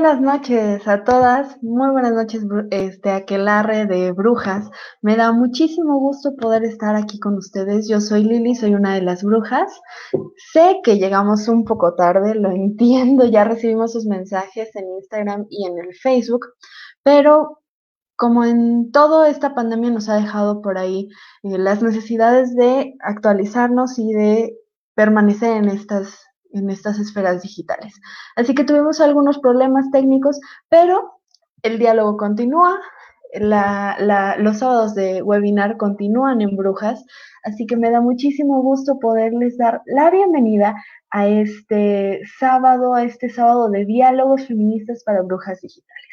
[0.00, 4.70] buenas noches a todas, muy buenas noches, este aquelarre de brujas.
[5.02, 7.88] Me da muchísimo gusto poder estar aquí con ustedes.
[7.88, 9.80] Yo soy Lili, soy una de las brujas.
[10.52, 15.66] Sé que llegamos un poco tarde, lo entiendo, ya recibimos sus mensajes en Instagram y
[15.66, 16.46] en el Facebook,
[17.02, 17.58] pero
[18.14, 21.08] como en toda esta pandemia nos ha dejado por ahí
[21.42, 24.56] eh, las necesidades de actualizarnos y de
[24.94, 27.94] permanecer en estas en estas esferas digitales.
[28.36, 31.20] Así que tuvimos algunos problemas técnicos, pero
[31.62, 32.80] el diálogo continúa,
[33.34, 37.04] los sábados de webinar continúan en Brujas,
[37.44, 40.74] así que me da muchísimo gusto poderles dar la bienvenida
[41.10, 46.07] a este sábado, a este sábado de diálogos feministas para Brujas Digitales.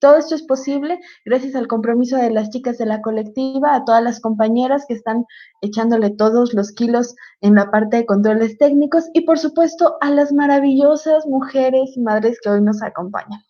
[0.00, 4.02] Todo esto es posible gracias al compromiso de las chicas de la colectiva, a todas
[4.02, 5.24] las compañeras que están
[5.60, 10.32] echándole todos los kilos en la parte de controles técnicos y por supuesto a las
[10.32, 13.40] maravillosas mujeres y madres que hoy nos acompañan.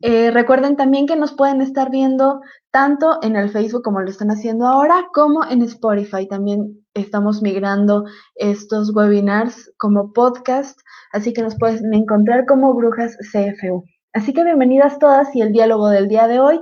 [0.00, 4.30] Eh, recuerden también que nos pueden estar viendo tanto en el Facebook como lo están
[4.30, 6.26] haciendo ahora, como en Spotify.
[6.28, 8.04] También estamos migrando
[8.34, 10.78] estos webinars como podcast,
[11.12, 13.84] así que nos pueden encontrar como Brujas CFU.
[14.12, 16.60] Así que bienvenidas todas y el diálogo del día de hoy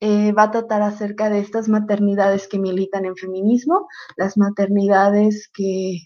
[0.00, 5.98] eh, va a tratar acerca de estas maternidades que militan en feminismo, las maternidades que,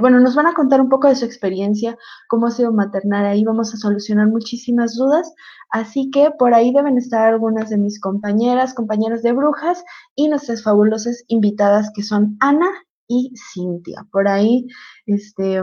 [0.00, 3.44] bueno, nos van a contar un poco de su experiencia, cómo ha sido maternar ahí,
[3.44, 5.34] vamos a solucionar muchísimas dudas,
[5.68, 10.62] así que por ahí deben estar algunas de mis compañeras, compañeros de brujas y nuestras
[10.62, 12.70] fabulosas invitadas que son Ana
[13.06, 14.06] y Cintia.
[14.10, 14.66] Por ahí,
[15.04, 15.62] este,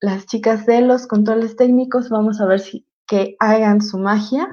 [0.00, 4.48] las chicas de los controles técnicos, vamos a ver si que hagan su magia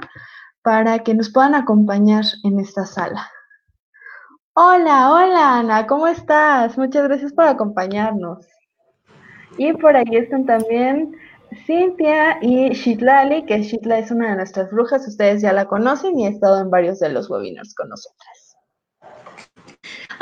[0.61, 3.29] para que nos puedan acompañar en esta sala.
[4.53, 6.77] Hola, hola Ana, ¿cómo estás?
[6.77, 8.47] Muchas gracias por acompañarnos.
[9.57, 11.15] Y por ahí están también
[11.65, 16.25] Cintia y Shitlali, que Shitla es una de nuestras brujas, ustedes ya la conocen y
[16.25, 18.42] ha estado en varios de los webinars con nosotras.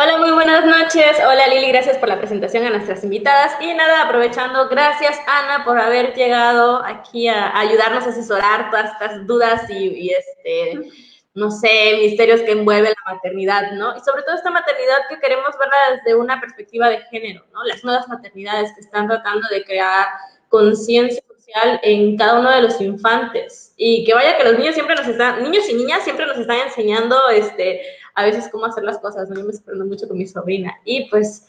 [0.02, 1.18] Hola, muy buenas noches.
[1.24, 3.54] Hola Lili, gracias por la presentación a nuestras invitadas.
[3.62, 9.28] Y nada, aprovechando, gracias Ana por haber llegado aquí a, ayudarnos a asesorar todas estas
[9.28, 10.90] dudas y, este,
[11.36, 13.96] no sé, misterios que envuelve la maternidad, ¿no?
[13.96, 17.64] Y sobre todo esta maternidad que queremos verla desde una perspectiva de género, ¿no?
[17.66, 20.08] Las nuevas maternidades que están tratando de crear
[20.50, 23.76] conciencia social en cada uno de los infantes.
[23.78, 26.58] Y que vaya que los niños siempre nos están, niños y niñas siempre nos están
[26.58, 27.82] enseñando, este,
[28.16, 29.36] a veces cómo hacer las cosas, ¿no?
[29.36, 30.78] Yo me sorprendo mucho con mi sobrina.
[30.84, 31.48] Y pues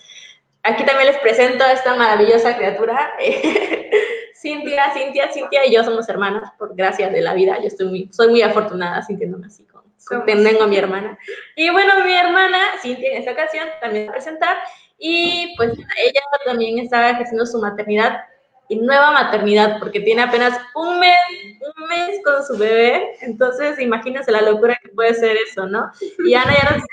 [0.62, 3.12] aquí también les presento a esta maravillosa criatura.
[4.34, 7.58] Cintia, Cintia, Cintia y yo somos hermanas, por gracias de la vida.
[7.60, 9.82] Yo estoy muy, soy muy afortunada sintiéndome así con,
[10.26, 11.16] tengo a mi hermana.
[11.54, 14.56] Y bueno, mi hermana, Cintia, en esta ocasión también va a presentar.
[14.98, 18.20] Y pues ella también estaba ejerciendo su maternidad
[18.76, 21.16] nueva maternidad, porque tiene apenas un mes,
[21.60, 25.90] un mes con su bebé, entonces imagínense la locura que puede ser eso, ¿no?
[26.24, 26.84] Y Ana ya nos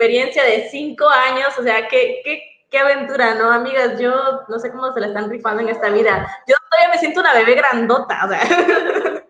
[0.00, 3.50] experiencia de cinco años, o sea, qué, qué, qué aventura, ¿no?
[3.50, 4.14] Amigas, yo
[4.48, 6.26] no sé cómo se la están rifando en esta vida.
[6.48, 8.40] Yo todavía me siento una bebé grandota, o sea.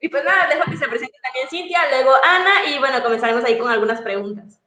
[0.00, 3.58] y pues nada, dejo que se presente también Cintia, luego Ana, y bueno, comenzaremos ahí
[3.58, 4.62] con algunas preguntas.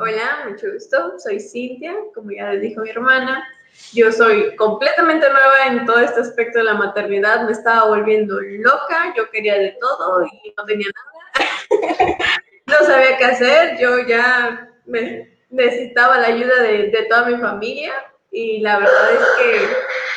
[0.00, 3.46] Hola, mucho gusto, soy Cintia, como ya les dijo mi hermana.
[3.92, 9.14] Yo soy completamente nueva en todo este aspecto de la maternidad, me estaba volviendo loca,
[9.16, 11.18] yo quería de todo y no tenía nada.
[12.66, 14.68] no sabía qué hacer, yo ya
[15.50, 17.92] necesitaba la ayuda de, toda mi familia
[18.30, 19.66] y la verdad es que,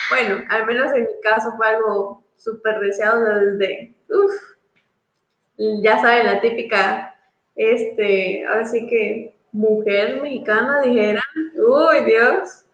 [0.09, 4.33] bueno, al menos en mi caso fue algo súper deseado desde, uff,
[5.57, 7.15] ya saben, la típica,
[7.55, 11.23] este, así que mujer mexicana dijera,
[11.55, 12.65] uy Dios,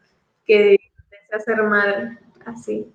[0.48, 0.78] que
[1.12, 2.88] desea ser madre, así.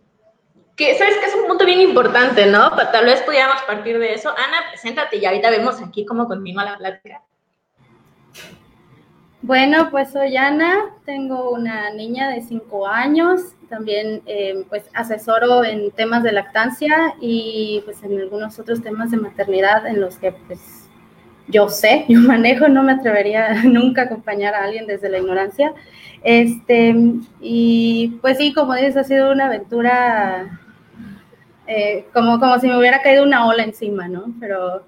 [0.76, 2.74] Que, ¿Sabes que es un punto bien importante, no?
[2.90, 4.30] Tal vez pudiéramos partir de eso.
[4.30, 7.22] Ana, preséntate y ahorita vemos aquí cómo continúa la plática.
[9.42, 15.90] Bueno, pues soy Ana, tengo una niña de 5 años, también eh, pues asesoro en
[15.90, 20.82] temas de lactancia y pues en algunos otros temas de maternidad en los que pues
[21.48, 25.74] yo sé, yo manejo, no me atrevería nunca a acompañar a alguien desde la ignorancia.
[26.24, 26.94] Este,
[27.40, 30.60] y pues sí, como dices, ha sido una aventura
[31.66, 34.26] eh, como, como si me hubiera caído una ola encima, ¿no?
[34.38, 34.84] Pero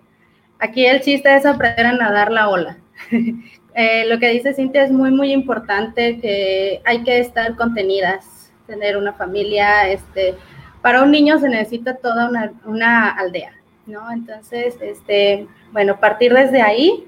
[0.59, 2.79] aquí el chiste es aprender a nadar la ola.
[3.75, 8.97] eh, lo que dice Cintia es muy, muy importante que hay que estar contenidas, tener
[8.97, 10.35] una familia, este,
[10.83, 13.53] para un niño se necesita toda una, una aldea,
[13.87, 14.11] ¿no?
[14.13, 17.07] Entonces, este, bueno, partir desde ahí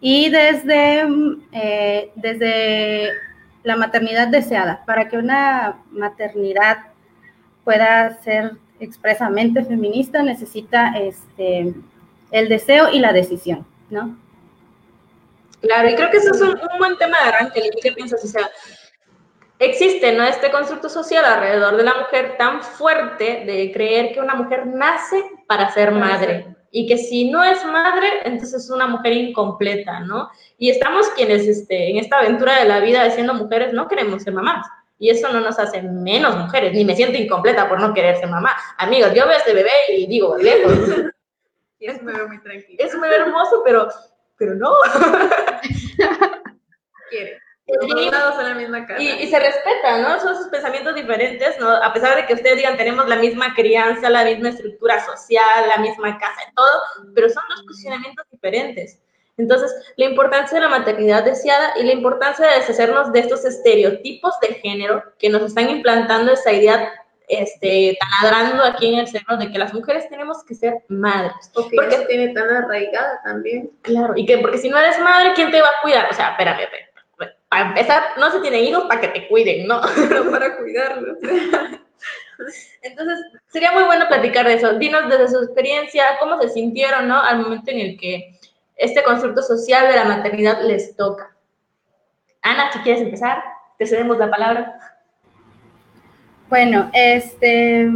[0.00, 1.06] y desde,
[1.52, 3.10] eh, desde
[3.62, 6.86] la maternidad deseada, para que una maternidad
[7.64, 11.74] pueda ser expresamente feminista necesita este,
[12.30, 14.16] el deseo y la decisión, ¿no?
[15.60, 17.70] Claro, y creo que eso es un, buen tema de arranque.
[17.82, 18.24] ¿Qué piensas?
[18.24, 18.50] O sea,
[19.58, 20.24] existe ¿no?
[20.24, 25.22] este constructo social alrededor de la mujer tan fuerte de creer que una mujer nace
[25.46, 30.30] para ser madre y que si no es madre, entonces es una mujer incompleta, ¿no?
[30.60, 34.22] Y estamos quienes este, en esta aventura de la vida de siendo mujeres no queremos
[34.22, 34.66] ser mamás.
[34.98, 38.28] Y eso no nos hace menos mujeres, ni me siento incompleta por no querer ser
[38.28, 38.54] mamá.
[38.76, 40.74] Amigos, yo veo a este bebé y digo, lejos.
[41.82, 42.76] Y es un bebé muy tranquilo.
[42.78, 43.88] Es un bebé hermoso, pero,
[44.36, 44.70] pero no.
[47.08, 47.40] Quiere.
[48.98, 50.20] Y, se respeta, ¿no?
[50.20, 51.70] Son sus pensamientos diferentes, ¿no?
[51.70, 55.80] A pesar de que ustedes digan, tenemos la misma crianza, la misma estructura social, la
[55.80, 56.82] misma casa y todo,
[57.14, 59.00] pero son dos posicionamientos diferentes.
[59.40, 64.34] Entonces, la importancia de la maternidad deseada y la importancia de deshacernos de estos estereotipos
[64.40, 66.92] de género que nos están implantando esa idea
[67.28, 71.50] este, taladrando aquí en el centro de que las mujeres tenemos que ser madres.
[71.54, 71.76] Porque,
[72.08, 73.70] tiene tan arraigada también.
[73.82, 76.08] Claro, y que porque si no eres madre, ¿quién te va a cuidar?
[76.10, 76.90] O sea, espérame, espérame
[77.50, 79.80] para empezar, no se tienen hijos para que te cuiden, ¿no?
[80.30, 81.18] Para cuidarlos.
[82.82, 84.74] Entonces, sería muy bueno platicar de eso.
[84.74, 87.20] Dinos desde su experiencia, cómo se sintieron, ¿no?
[87.20, 88.38] Al momento en el que
[88.80, 91.36] este constructo social de la maternidad les toca.
[92.40, 93.42] Ana, si quieres empezar,
[93.78, 94.80] te cedemos la palabra.
[96.48, 97.88] Bueno, este,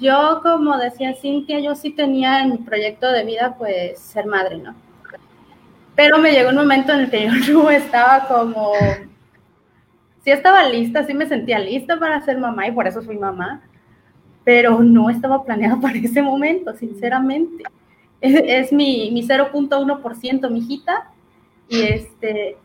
[0.00, 4.58] yo como decía Cintia, yo sí tenía en mi proyecto de vida, pues, ser madre,
[4.58, 4.74] ¿no?
[5.94, 8.72] Pero me llegó un momento en el que yo estaba como,
[10.24, 13.62] sí estaba lista, sí me sentía lista para ser mamá y por eso fui mamá,
[14.42, 17.62] pero no estaba planeada para ese momento, sinceramente.
[18.20, 21.10] Es, mi, mi 0.1%, mi hijita.
[21.68, 22.56] Y, este,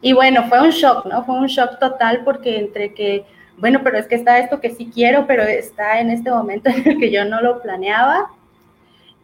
[0.00, 1.24] y bueno, fue un shock, ¿no?
[1.24, 3.24] Fue un shock total porque entre que,
[3.56, 6.86] bueno, pero es que está esto que sí quiero, pero está en este momento en
[6.86, 8.30] el que yo no lo planeaba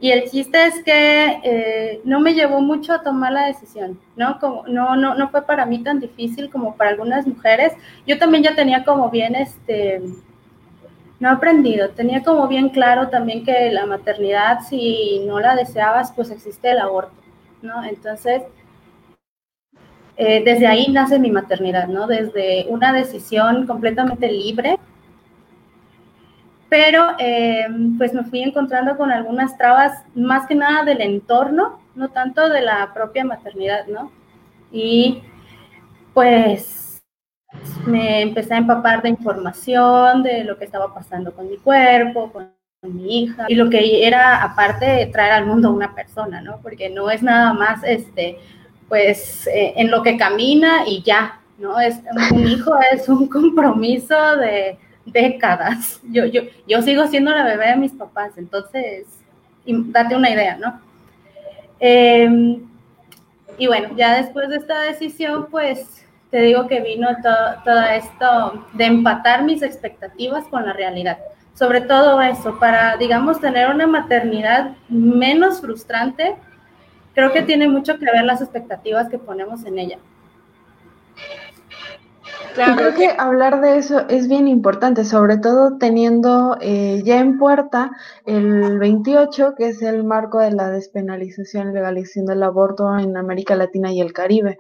[0.01, 4.39] y el chiste es que eh, no me llevó mucho a tomar la decisión, ¿no?
[4.39, 7.73] Como, no, no, no fue para mí tan difícil como para algunas mujeres.
[8.07, 10.01] Yo también ya tenía como bien, este,
[11.21, 16.31] no aprendido, tenía como bien claro también que la maternidad, si no la deseabas, pues
[16.31, 17.15] existe el aborto,
[17.63, 17.85] ¿no?
[17.85, 18.43] Entonces,
[20.17, 22.07] eh, desde ahí nace mi maternidad, ¿no?
[22.07, 24.79] Desde una decisión completamente libre
[26.69, 27.67] pero eh,
[27.97, 32.61] pues me fui encontrando con algunas trabas, más que nada del entorno, no tanto de
[32.61, 34.13] la propia maternidad, ¿no?
[34.71, 35.23] Y
[36.13, 36.88] pues
[37.87, 42.53] me empecé a empapar de información de lo que estaba pasando con mi cuerpo, con
[42.83, 46.61] mi hija, y lo que era aparte traer al mundo una persona, ¿no?
[46.63, 48.39] Porque no es nada más, este,
[48.89, 51.81] pues, eh, en lo que camina y ya, ¿no?
[51.81, 52.01] Es,
[52.33, 56.01] un hijo es un compromiso de décadas.
[56.11, 59.07] Yo, yo, yo sigo siendo la bebé de mis papás, entonces,
[59.67, 60.81] date una idea, ¿no?
[61.81, 62.61] Em,
[63.59, 68.85] y bueno, ya después de esta decisión, pues te digo que vino todo, esto de
[68.85, 71.19] empatar mis expectativas con la realidad.
[71.55, 76.37] Sobre todo eso, para, digamos, tener una maternidad menos frustrante,
[77.15, 79.99] creo que tiene mucho que ver las expectativas que ponemos en ella.
[82.55, 82.77] Claro.
[82.77, 87.93] creo que hablar de eso es bien importante, sobre todo teniendo eh, ya en puerta
[88.27, 93.55] el 28, que es el marco de la despenalización y legalización del aborto en América
[93.55, 94.59] Latina y el Caribe.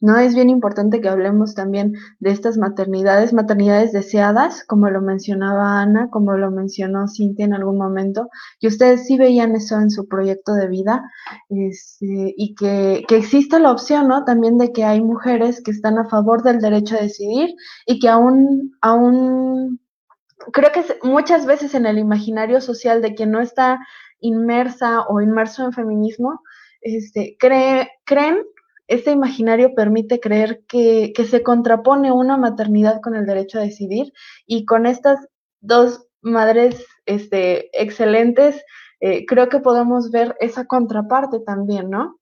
[0.00, 0.16] ¿No?
[0.18, 6.08] Es bien importante que hablemos también de estas maternidades, maternidades deseadas, como lo mencionaba Ana,
[6.10, 8.30] como lo mencionó Cintia en algún momento,
[8.60, 11.10] y ustedes sí veían eso en su proyecto de vida,
[11.50, 14.24] este, y que, que existe la opción, ¿no?
[14.24, 17.54] También de que hay mujeres que están a favor del derecho a decidir
[17.86, 19.80] y que aún, aún,
[20.52, 23.78] creo que muchas veces en el imaginario social de quien no está
[24.20, 26.40] inmersa o inmerso en feminismo,
[26.80, 28.38] este, cree, creen
[28.90, 34.12] este imaginario permite creer que, se contrapone una maternidad con el derecho a decidir
[34.46, 35.28] y con estas
[35.60, 38.62] dos madres este, excelentes,
[38.98, 42.19] eh, creo que podemos ver esa contraparte también, ¿no?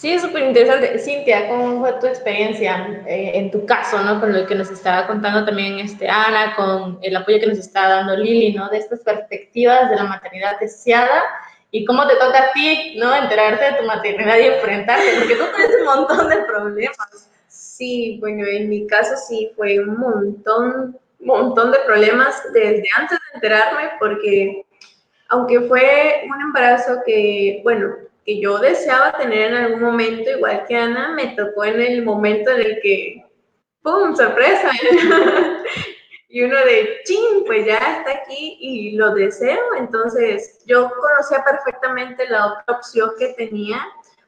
[0.00, 0.98] Sí, es súper interesante.
[0.98, 4.18] Cintia, ¿cómo fue tu experiencia eh, en tu caso, ¿no?
[4.18, 7.86] Con lo que nos estaba contando también este, Ana, con el apoyo que nos está
[7.86, 8.70] dando Lili, ¿no?
[8.70, 11.22] De estas perspectivas de la maternidad deseada
[11.70, 13.14] y cómo te toca a ti, ¿no?
[13.14, 17.30] Enterarte de tu maternidad y enfrentarte, porque tú tienes un montón de problemas.
[17.48, 23.34] Sí, bueno, en mi caso sí fue un montón, montón de problemas desde antes de
[23.34, 24.64] enterarme, porque
[25.28, 30.76] aunque fue un embarazo que, bueno, que yo deseaba tener en algún momento, igual que
[30.76, 33.24] Ana, me tocó en el momento en el que
[33.82, 34.14] ¡pum!
[34.14, 34.70] ¡Sorpresa!
[36.28, 39.74] y uno de, ching, pues ya está aquí y lo deseo.
[39.78, 43.78] Entonces, yo conocía perfectamente la otra opción que tenía,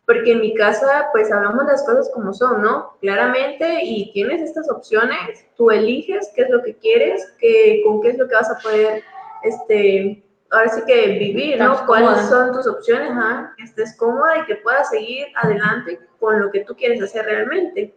[0.07, 2.97] porque en mi casa, pues hablamos las cosas como son, ¿no?
[3.01, 8.11] Claramente, y tienes estas opciones, tú eliges qué es lo que quieres, qué, con qué
[8.11, 9.03] es lo que vas a poder,
[9.45, 10.23] este,
[10.53, 11.85] ahora sí que vivir, ¿no?
[11.87, 13.11] ¿Cuáles son tus opciones?
[13.57, 17.95] Que estés cómoda y que puedas seguir adelante con lo que tú quieres hacer realmente.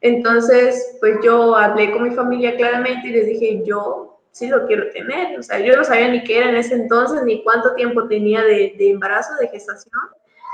[0.00, 4.90] Entonces, pues yo hablé con mi familia claramente y les dije, yo sí lo quiero
[4.90, 5.38] tener.
[5.38, 8.42] O sea, yo no sabía ni qué era en ese entonces, ni cuánto tiempo tenía
[8.42, 9.92] de, de embarazo, de gestación,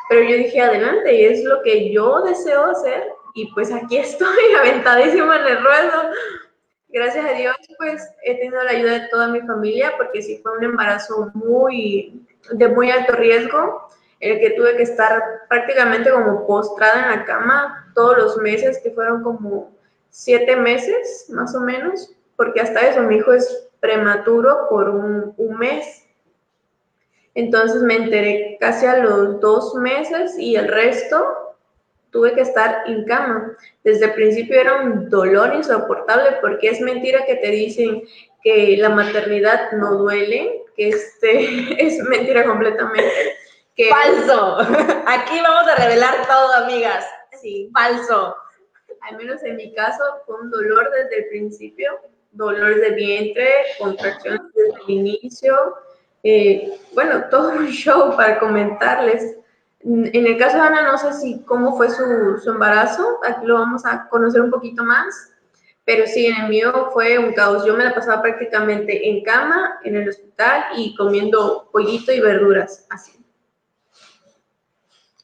[0.09, 3.05] pero yo dije, adelante, y es lo que yo deseo hacer.
[3.35, 6.11] Y pues aquí estoy, aventadísima en el ruedo.
[6.95, 10.57] Gracias a Dios, pues he tenido la ayuda de toda mi familia, porque sí fue
[10.57, 13.89] un embarazo muy, de muy alto riesgo
[14.21, 18.93] el que tuve que estar prácticamente como postrada en la cama todos los meses, que
[18.93, 19.73] fueron como
[20.11, 25.59] siete meses más o menos, porque hasta eso mi hijo es prematuro por un, un
[25.59, 26.07] mes.
[27.35, 31.44] Entonces me enteré casi a los dos meses y el resto
[32.15, 33.57] tuve que estar en cama.
[33.83, 38.05] Desde el principio era un dolor insoportable porque es mentira que te dicen
[38.43, 43.35] que la maternidad no duele, que este es mentira completamente
[43.91, 44.59] Falso.
[45.07, 47.05] Aquí vamos a revelar todo, amigas.
[47.43, 47.71] Sí.
[47.73, 48.37] Falso.
[49.01, 54.41] Al menos en mi caso fue un dolor desde el principio, dolor de vientre, contracciones
[54.55, 55.57] desde el inicio.
[56.23, 59.37] Eh, bueno, todo un show para comentarles.
[59.85, 63.55] En el caso de Ana, no sé si cómo fue su, su embarazo, aquí lo
[63.55, 65.35] vamos a conocer un poquito más,
[65.85, 67.67] pero sí, en el mío fue un caos.
[67.67, 72.87] Yo me la pasaba prácticamente en cama, en el hospital y comiendo pollito y verduras,
[72.89, 73.13] así.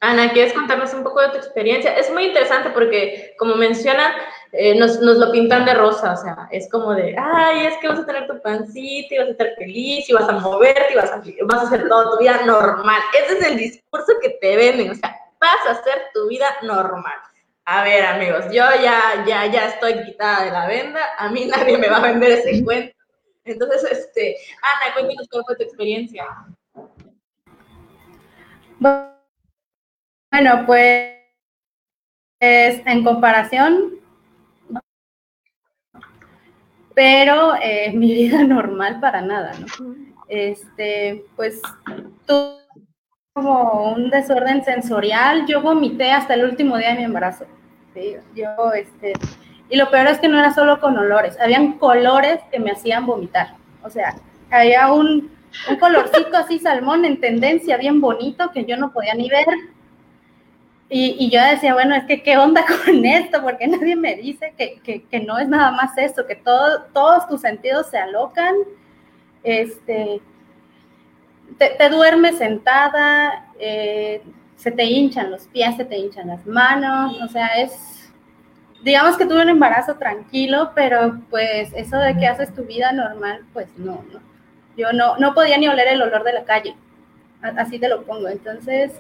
[0.01, 1.95] Ana, ¿quieres contarnos un poco de tu experiencia?
[1.95, 4.13] Es muy interesante porque, como mencionan,
[4.53, 7.89] eh, nos, nos, lo pintan de rosa, o sea, es como de, ay, es que
[7.89, 10.97] vas a tener tu pancita y vas a estar feliz y vas a moverte y
[10.97, 13.01] vas a, vas a hacer toda tu vida normal.
[13.17, 17.15] Ese es el discurso que te venden, o sea, vas a hacer tu vida normal.
[17.65, 21.79] A ver, amigos, yo ya, ya, ya estoy quitada de la venda, a mí nadie
[21.79, 22.95] me va a vender ese cuento.
[23.45, 26.27] Entonces, este, Ana, cuéntanos cuál fue tu experiencia.
[28.79, 29.11] Bueno,
[30.33, 31.21] bueno, pues
[32.41, 34.00] en comparación,
[36.95, 39.95] pero eh, mi vida normal para nada, ¿no?
[40.29, 41.61] Este, pues
[42.27, 42.61] tuve
[43.33, 47.47] como un desorden sensorial, yo vomité hasta el último día de mi embarazo.
[47.95, 48.17] ¿sí?
[48.35, 49.13] Yo, este,
[49.69, 53.07] y lo peor es que no era solo con olores, habían colores que me hacían
[53.07, 53.55] vomitar.
[53.83, 54.15] O sea,
[54.51, 55.31] había un,
[55.69, 59.47] un colorcito así salmón en tendencia, bien bonito, que yo no podía ni ver
[60.93, 64.81] y, yo decía, bueno, es que qué onda con esto, porque nadie me dice que,
[64.81, 68.55] que, que no es nada más eso, que todo, todos tus sentidos se alocan,
[69.45, 70.21] este,
[71.59, 74.21] te, te duermes sentada, eh,
[74.57, 78.13] se te hinchan los pies, se te hinchan las manos, o sea, es,
[78.83, 83.45] digamos que tuve un embarazo tranquilo, pero pues eso de que haces tu vida normal,
[83.53, 84.21] pues no, no.
[84.77, 86.75] Yo no, no podía ni oler el olor de la calle,
[87.43, 88.93] así te lo pongo, entonces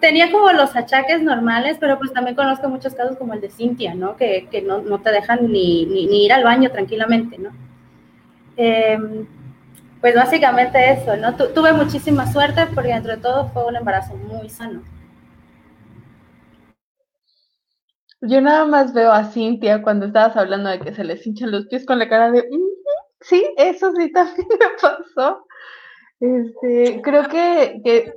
[0.00, 3.94] tenía como los achaques normales, pero pues también conozco muchos casos como el de Cintia,
[3.94, 4.16] ¿no?
[4.16, 7.50] Que, que no, no, te dejan ni, ni, ir al baño tranquilamente, ¿no?
[8.56, 9.26] Em,
[10.00, 11.34] pues básicamente eso, ¿no?
[11.34, 14.82] tuve muchísima suerte porque entre todo fue un embarazo muy sano.
[18.20, 21.66] Yo nada más veo a Cintia cuando estabas hablando de que se les hinchan los
[21.66, 22.48] pies con la cara de,
[23.20, 25.46] sí, eso sí también me pasó.
[26.20, 28.14] Este, creo que, que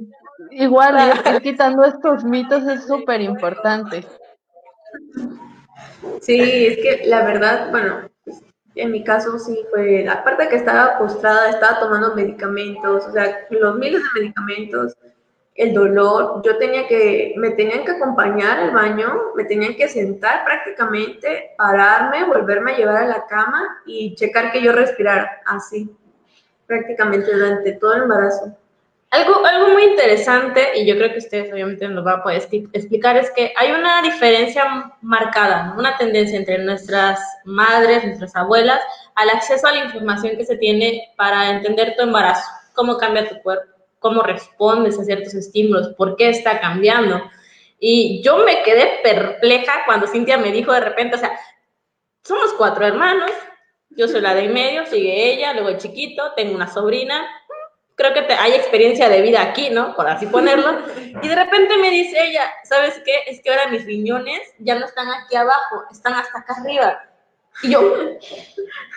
[0.52, 4.06] Igual, ir, quitando estos mitos es súper importante.
[6.22, 8.10] Sí, es que la verdad, bueno,
[8.76, 13.46] en mi caso sí fue, aparte de que estaba postrada, estaba tomando medicamentos, o sea,
[13.50, 14.96] los miles de medicamentos,
[15.56, 20.46] el dolor, yo tenía que, me tenían que acompañar al baño, me tenían que sentar
[20.46, 25.90] prácticamente, pararme, volverme a llevar a la cama y checar que yo respirara, así,
[26.68, 28.56] prácticamente durante todo el embarazo.
[29.10, 33.16] Algo, algo muy interesante, y yo creo que ustedes obviamente nos van a poder explicar,
[33.16, 38.82] es que hay una diferencia marcada, una tendencia entre nuestras madres, nuestras abuelas,
[39.16, 43.42] al acceso a la información que se tiene para entender tu embarazo, cómo cambia tu
[43.42, 47.22] cuerpo, cómo respondes a ciertos estímulos, por qué está cambiando.
[47.80, 51.40] Y yo me quedé perpleja cuando Cintia me dijo de repente, o sea,
[52.24, 53.32] somos cuatro hermanos,
[53.92, 57.26] yo soy la de en medio, sigue ella, luego el chiquito, tengo una sobrina,
[57.98, 59.96] creo que hay experiencia de vida aquí, ¿no?
[59.96, 60.78] Por así ponerlo.
[61.20, 63.24] Y de repente me dice ella, ¿sabes qué?
[63.26, 67.02] Es que ahora mis riñones ya no están aquí abajo, están hasta acá arriba.
[67.64, 67.82] Y yo,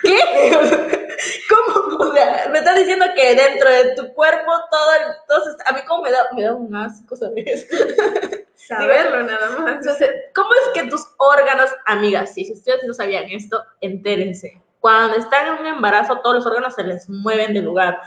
[0.03, 0.19] ¿qué?
[1.49, 1.97] ¿Cómo?
[1.97, 4.91] O sea, me estás diciendo que dentro de tu cuerpo todo,
[5.27, 7.67] todo a mí como me da, me da un asco, ¿sabes?
[8.55, 9.77] Saberlo nada más.
[9.77, 14.61] Entonces, ¿cómo es que tus órganos, amigas, si ustedes no sabían esto, entérense.
[14.79, 17.99] Cuando están en un embarazo, todos los órganos se les mueven de lugar.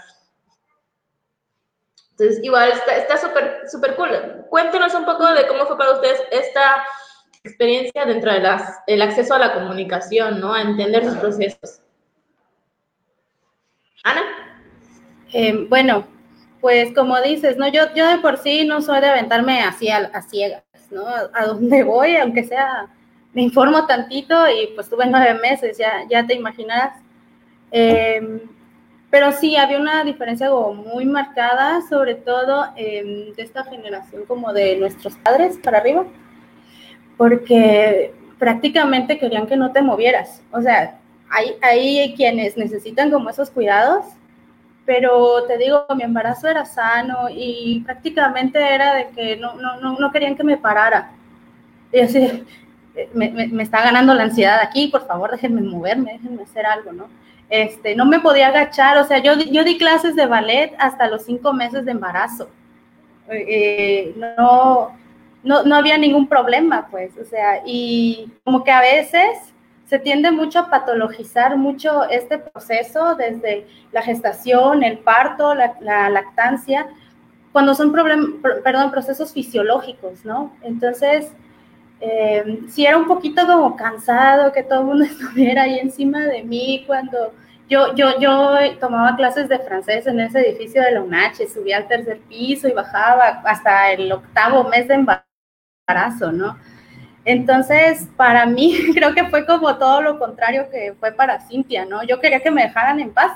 [2.16, 4.10] Entonces, igual está súper súper cool.
[4.48, 6.84] Cuéntenos un poco de cómo fue para ustedes esta
[7.42, 8.32] experiencia dentro
[8.86, 10.54] del acceso a la comunicación, ¿no?
[10.54, 11.80] A entender sus procesos.
[14.04, 14.22] Ana.
[15.32, 16.06] Eh, bueno,
[16.60, 17.66] pues como dices, ¿no?
[17.68, 21.04] Yo, yo de por sí no soy de aventarme así a, ciegas, ¿no?
[21.06, 22.88] A, donde voy, aunque sea,
[23.32, 27.02] me informo tantito y pues tuve nueve meses, ya, ya te imaginarás.
[27.72, 28.40] Eh,
[29.14, 34.76] pero sí, había una diferencia como muy marcada, sobre todo de esta generación como de
[34.76, 36.04] nuestros padres para arriba,
[37.16, 40.42] porque prácticamente querían que no te movieras.
[40.50, 40.98] O sea,
[41.30, 44.04] hay, hay quienes necesitan como esos cuidados,
[44.84, 49.96] pero te digo, mi embarazo era sano y prácticamente era de que no, no, no,
[49.96, 51.12] no querían que me parara.
[51.92, 52.44] Y así,
[53.14, 56.90] me, me, me, está ganando la ansiedad aquí, por favor, déjenme moverme, déjenme hacer algo,
[56.92, 57.23] ¿no?
[57.50, 61.24] Este, no me podía agachar, o sea, yo, yo di clases de ballet hasta los
[61.24, 62.48] cinco meses de embarazo.
[63.28, 64.96] Eh, no,
[65.42, 69.54] no, no había ningún problema, pues, o sea, y como que a veces
[69.86, 76.88] se tiende mucho a patologizar mucho este proceso desde la gestación, el parto, la, lactancia,
[77.52, 80.52] cuando son problem, perdón, procesos fisiológicos, ¿no?
[80.62, 81.30] Entonces,
[82.06, 86.42] eh, sí era un poquito como cansado que todo el mundo estuviera ahí encima de
[86.42, 87.32] mí cuando
[87.66, 91.88] yo, yo, yo tomaba clases de francés en ese edificio de la UNACH, subía al
[91.88, 96.58] tercer piso y bajaba hasta el octavo mes de embarazo, ¿no?
[97.24, 102.04] Entonces, para mí creo que fue como todo lo contrario que fue para Cintia, ¿no?
[102.04, 103.32] Yo quería que me dejaran en paz.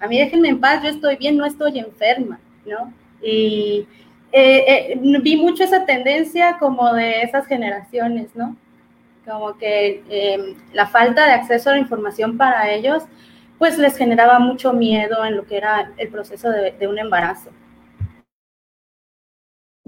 [0.00, 2.92] A mí déjenme en paz, yo estoy bien, no estoy enferma, ¿no?
[3.22, 3.86] Y
[4.32, 8.56] eh, eh, vi mucho esa tendencia como de esas generaciones, ¿no?
[9.26, 13.04] Como que eh, la falta de acceso a la información para ellos,
[13.58, 17.50] pues les generaba mucho miedo en lo que era el proceso de, de un embarazo.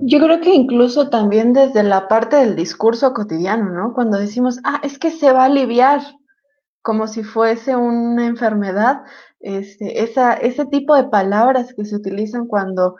[0.02, 3.92] Yo creo que incluso también desde la parte del discurso cotidiano, ¿no?
[3.92, 6.00] Cuando decimos, ah, es que se va a aliviar,
[6.80, 9.02] como si fuese una enfermedad,
[9.40, 12.96] este, esa, ese tipo de palabras que se utilizan cuando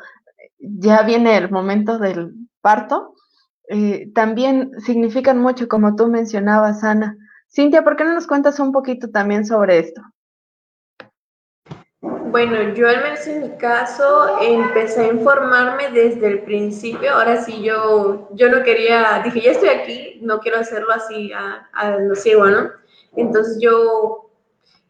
[0.60, 3.14] ya viene el momento del parto,
[3.68, 7.16] eh, también significan mucho, como tú mencionabas, Ana.
[7.48, 10.02] Cintia, ¿por qué no nos cuentas un poquito también sobre esto?
[12.00, 17.12] Bueno, yo al menos en mi caso empecé a informarme desde el principio.
[17.12, 21.68] Ahora sí, yo, yo no quería, dije, ya estoy aquí, no quiero hacerlo así a,
[21.72, 22.70] a lo ciego, ¿no?
[23.16, 24.30] Entonces yo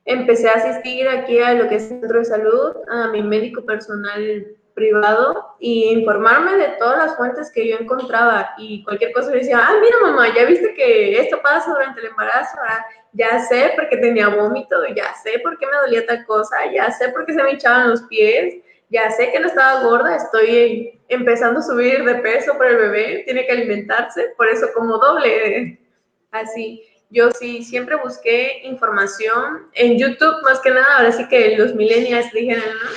[0.04, 4.56] empecé a asistir aquí a lo que es centro de salud, a mi médico personal
[4.74, 9.58] privado y informarme de todas las fuentes que yo encontraba y cualquier cosa me decía,
[9.60, 13.88] ah, mira mamá, ya viste que esto pasa durante el embarazo, ah, ya sé por
[13.88, 17.34] qué tenía vómito, ya sé por qué me dolía tal cosa, ya sé por qué
[17.34, 18.54] se me hinchaban los pies,
[18.88, 23.22] ya sé que no estaba gorda, estoy empezando a subir de peso por el bebé,
[23.24, 25.78] tiene que alimentarse, por eso como doble,
[26.30, 26.86] así.
[27.12, 32.30] Yo sí siempre busqué información en YouTube, más que nada, ahora sí que los millennials
[32.32, 32.90] dijeron, ¿no?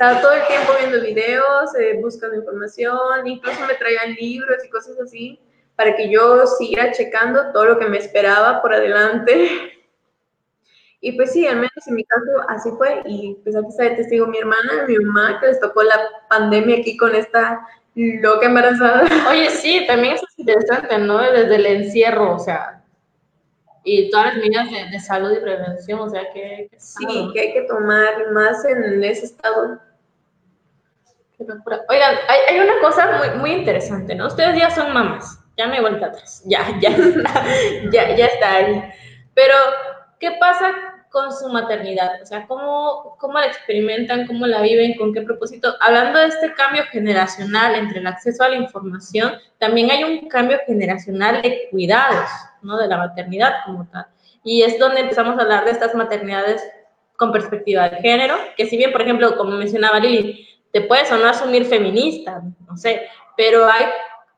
[0.00, 4.98] Estaba todo el tiempo viendo videos, eh, buscando información, incluso me traían libros y cosas
[4.98, 5.38] así
[5.76, 9.76] para que yo siguiera checando todo lo que me esperaba por adelante.
[11.02, 13.00] Y pues sí, al menos en mi caso así fue.
[13.06, 16.76] Y pues aquí está de testigo mi hermana, mi mamá, que les tocó la pandemia
[16.76, 19.06] aquí con esta loca embarazada.
[19.30, 21.16] Oye, sí, también es interesante, ¿no?
[21.22, 22.84] Desde el encierro, o sea,
[23.82, 26.68] y todas las medidas de, salud y prevención, o sea, que...
[26.76, 29.80] sí, que hay que tomar más en ese estado.
[31.88, 34.26] Oigan, hay, una cosa muy, muy interesante, ¿no?
[34.26, 36.90] Ustedes ya son mamás, ya me he vuelto atrás, ya, ya,
[37.90, 38.82] ya, ya está ahí.
[39.32, 39.54] Pero,
[40.18, 40.72] ¿qué pasa
[41.10, 42.20] con su maternidad?
[42.22, 44.26] O sea, ¿cómo, ¿cómo la experimentan?
[44.26, 44.96] ¿Cómo la viven?
[44.98, 45.74] ¿Con qué propósito?
[45.80, 50.58] Hablando de este cambio generacional entre el acceso a la información, también hay un cambio
[50.66, 52.28] generacional de cuidados,
[52.60, 52.76] ¿no?
[52.76, 54.06] De la maternidad como tal.
[54.44, 56.62] Y es donde empezamos a hablar de estas maternidades
[57.16, 61.16] con perspectiva de género, que si bien, por ejemplo, como mencionaba Lili, te puedes o
[61.16, 63.02] no asumir feminista, no sé,
[63.36, 63.86] pero hay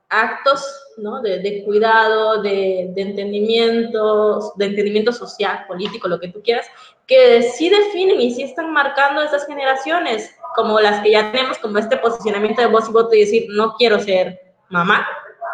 [0.08, 0.64] actos
[0.98, 1.20] ¿no?
[1.22, 6.66] de, cuidado, de, de, entendimiento, de entendimiento social, político, lo que tú quieras,
[7.06, 10.34] que sí definen y sí están marcando esas generaciones.
[10.54, 13.74] como las que ya tenemos como este posicionamiento de voz y voto y decir, no
[13.76, 15.06] quiero ser mamá,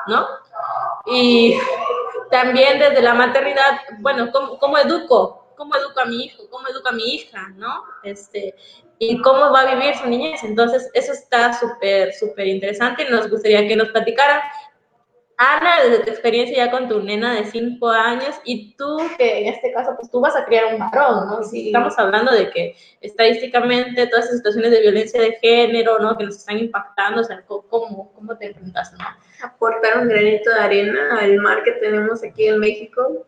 [0.09, 0.27] ¿no?
[1.07, 1.57] Y
[2.31, 5.55] también desde la maternidad, bueno, ¿cómo, cómo educo?
[5.57, 6.45] ¿Cómo educo a mi hijo?
[6.51, 7.49] ¿Cómo educo a mi hija?
[7.57, 7.85] ¿No?
[8.03, 8.55] Este,
[8.99, 10.43] y cómo va a vivir su niñez.
[10.43, 14.41] Entonces, eso está súper, súper interesante y nos gustaría que nos platicaran.
[15.41, 19.55] Ana, desde tu experiencia ya con tu nena de 5 años y tú, que en
[19.55, 21.45] este caso, pues tú vas a criar un varón, ¿no?
[21.45, 21.69] Sí.
[21.69, 26.19] Estamos hablando de que estadísticamente todas estas situaciones de violencia de género, ¿no?
[26.19, 29.05] Que nos están impactando, o sea, ¿cómo, cómo te enfrentas, no?
[29.41, 33.25] Aportar un granito de arena al mar que tenemos aquí en México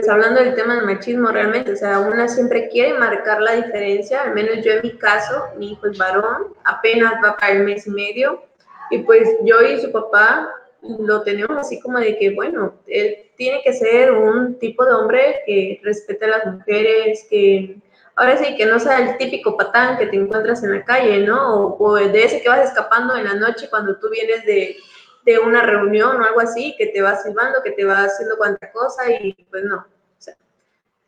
[0.00, 4.22] pues hablando del tema del machismo realmente, o sea, una siempre quiere marcar la diferencia,
[4.22, 7.86] al menos yo en mi caso, mi hijo es varón, apenas va para el mes
[7.86, 8.42] y medio,
[8.90, 10.48] y pues yo y su papá
[10.80, 15.42] lo tenemos así como de que, bueno, él tiene que ser un tipo de hombre
[15.44, 17.76] que respete a las mujeres, que
[18.16, 21.56] ahora sí, que no sea el típico patán que te encuentras en la calle, ¿no?
[21.56, 24.78] O, o de ese que vas escapando en la noche cuando tú vienes de,
[25.24, 28.70] de una reunión o algo así, que te va silbando, que te va haciendo cuanta
[28.72, 29.76] cosa y pues no.
[29.78, 29.86] O
[30.18, 30.34] sea,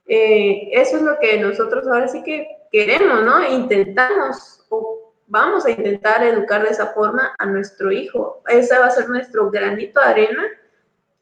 [0.07, 3.47] eh, eso es lo que nosotros ahora sí que queremos, ¿no?
[3.49, 8.43] Intentamos o vamos a intentar educar de esa forma a nuestro hijo.
[8.49, 10.45] Ese va a ser nuestro granito de arena,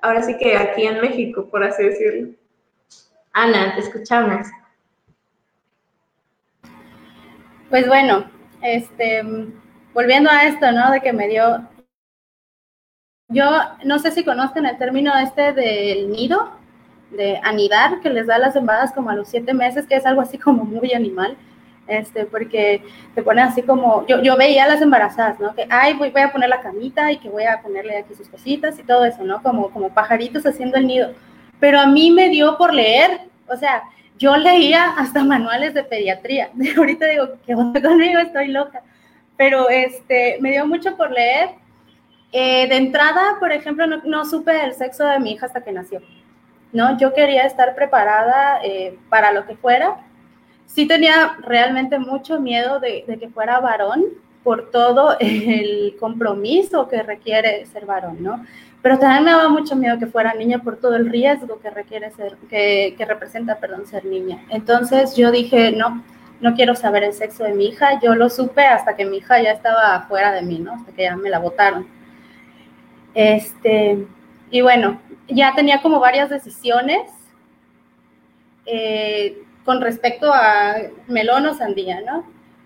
[0.00, 2.34] ahora sí que aquí en México, por así decirlo.
[3.32, 4.48] Ana, te escuchamos.
[7.68, 8.28] Pues bueno,
[8.62, 9.22] este,
[9.94, 10.90] volviendo a esto, ¿no?
[10.90, 11.68] De que me dio
[13.30, 13.48] yo
[13.84, 16.50] no sé si conocen el término este del nido,
[17.12, 20.20] de anidar, que les da las embarazas como a los siete meses, que es algo
[20.20, 21.36] así como muy animal,
[21.86, 22.82] este, porque
[23.14, 25.54] te ponen así como, yo, yo veía a las embarazadas, ¿no?
[25.54, 28.28] Que, ay, voy, voy a poner la camita y que voy a ponerle aquí sus
[28.28, 29.42] cositas y todo eso, ¿no?
[29.42, 31.12] Como, como pajaritos haciendo el nido.
[31.58, 33.82] Pero a mí me dio por leer, o sea,
[34.18, 36.50] yo leía hasta manuales de pediatría.
[36.76, 38.20] Ahorita digo, ¿qué onda conmigo?
[38.20, 38.82] Estoy loca.
[39.36, 41.59] Pero este, me dio mucho por leer
[42.32, 45.72] eh, de entrada, por ejemplo, no, no, supe el sexo de mi hija hasta que
[45.72, 46.00] nació.
[46.72, 46.96] ¿no?
[46.98, 49.96] Yo quería estar preparada eh, para lo que fuera.
[50.66, 54.04] Sí tenía realmente mucho miedo de, que fuera varón
[54.44, 58.44] por todo el compromiso que requiere ser varón, ¿no?
[58.82, 62.10] Pero también me daba mucho miedo que fuera niña por todo el riesgo que requiere
[62.12, 64.42] ser, que representa, perdón, ser niña.
[64.48, 66.02] Entonces yo dije, no,
[66.40, 68.00] no quiero saber el sexo de mi hija.
[68.00, 70.72] Yo lo supe hasta que mi hija ya estaba fuera de mí, ¿no?
[70.72, 71.86] Hasta que ya me la botaron.
[73.14, 74.06] Este,
[74.50, 77.10] y bueno, ya tenía como varias decisiones
[78.66, 80.74] eh, con respecto a
[81.06, 82.24] melón o sandía, ¿no?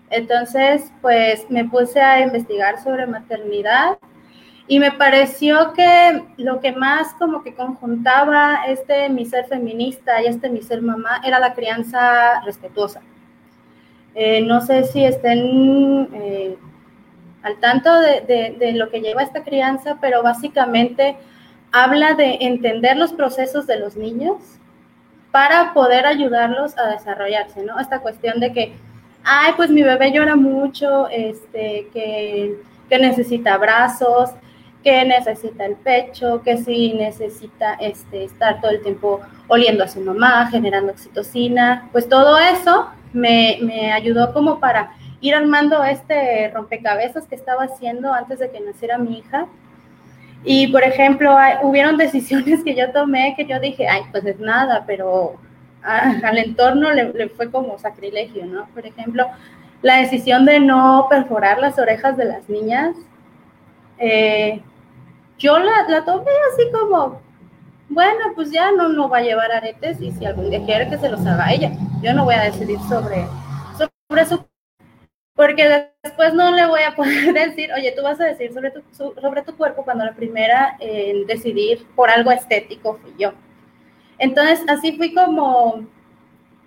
[0.09, 3.97] Entonces, pues me puse a investigar sobre maternidad
[4.67, 10.27] y me pareció que lo que más como que conjuntaba este mi ser feminista y
[10.27, 13.01] este mi ser mamá era la crianza respetuosa.
[14.15, 16.57] Eh, no sé si estén eh,
[17.45, 21.15] al tanto de, de, de, lo que lleva esta crianza, pero básicamente
[21.71, 24.37] habla de entender los procesos de los niños
[25.31, 27.79] para poder ayudarlos a desarrollarse, ¿no?
[27.79, 28.73] Esta cuestión de que,
[29.23, 32.55] ay, pues mi bebé llora mucho, este, que,
[32.89, 34.31] que necesita abrazos,
[34.83, 40.01] que necesita el pecho, que sí necesita este, estar todo el tiempo oliendo a su
[40.01, 47.25] mamá, generando oxitocina, pues todo eso me, me ayudó como para ir armando este rompecabezas
[47.25, 49.47] que estaba haciendo antes de que naciera mi hija.
[50.43, 54.39] Y, por ejemplo, hay, hubieron decisiones que yo tomé que yo dije, ay, pues es
[54.39, 55.37] nada, pero
[55.81, 58.67] al entorno le, fue como sacrilegio, ¿no?
[58.73, 59.27] Por ejemplo,
[59.81, 62.95] la decisión de no perforar las orejas de las niñas,
[63.97, 64.61] eh,
[65.37, 67.21] yo la, la, tomé así como,
[67.89, 70.97] bueno, pues ya no, no va a llevar aretes y si algún día quiere que
[70.97, 71.71] se los haga ella.
[72.01, 73.27] Yo no voy a decidir sobre,
[73.77, 74.25] sobre
[75.35, 78.81] porque después no le voy a poder decir, oye, tú vas a decir sobre tu,
[78.93, 83.33] sobre tu cuerpo cuando la primera en decidir por algo estético fui yo.
[84.17, 85.85] Entonces, así fui como,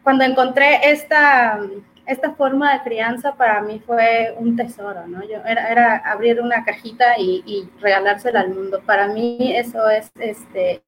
[0.03, 1.59] cuando encontré esta,
[2.05, 5.23] esta forma de crianza, para mí fue un tesoro, ¿no?
[5.23, 8.83] Yo, era, abrir una cajita y, y, regalársela al mundo.
[8.85, 10.83] Para mí eso es este,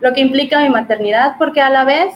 [0.00, 2.14] lo que implica mi maternidad, porque a la vez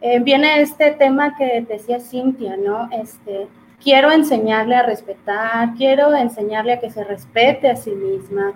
[0.00, 2.88] eh, viene este tema que decía Cintia, ¿no?
[2.90, 3.46] Este,
[3.84, 8.54] quiero enseñarle a respetar, quiero enseñarle a que se respete a sí misma,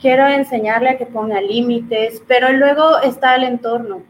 [0.00, 4.02] quiero enseñarle a que ponga límites, pero luego está el entorno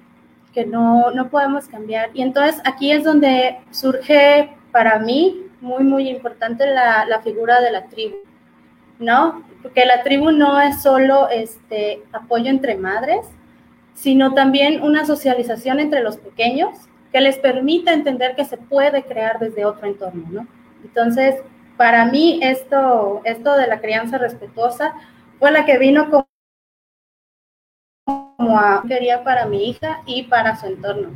[0.53, 2.11] que no, no podemos cambiar.
[2.13, 7.73] Y entonces aquí es donde surge para mí muy, muy importante la, la figura de
[7.73, 8.17] la tribu,
[8.99, 9.43] ¿no?
[9.63, 13.27] Porque la tribu no es solo este apoyo entre madres,
[13.95, 16.77] sino también una socialización entre los pequeños
[17.13, 20.47] que les permita entender que se puede crear desde otro entorno, ¿no?
[20.85, 21.37] Entonces,
[21.77, 24.95] para mí esto, esto de la crianza respetuosa
[25.39, 26.27] fue la que vino como,
[28.59, 31.09] a, quería para mi hija y para su entorno.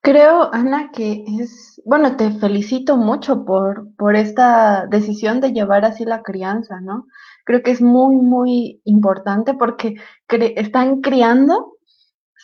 [0.00, 6.04] Creo, Ana, que es, bueno, te felicito mucho por, por esta decisión de llevar así
[6.04, 7.06] la crianza, ¿no?
[7.44, 9.94] Creo que es muy, muy importante porque
[10.28, 11.73] están criando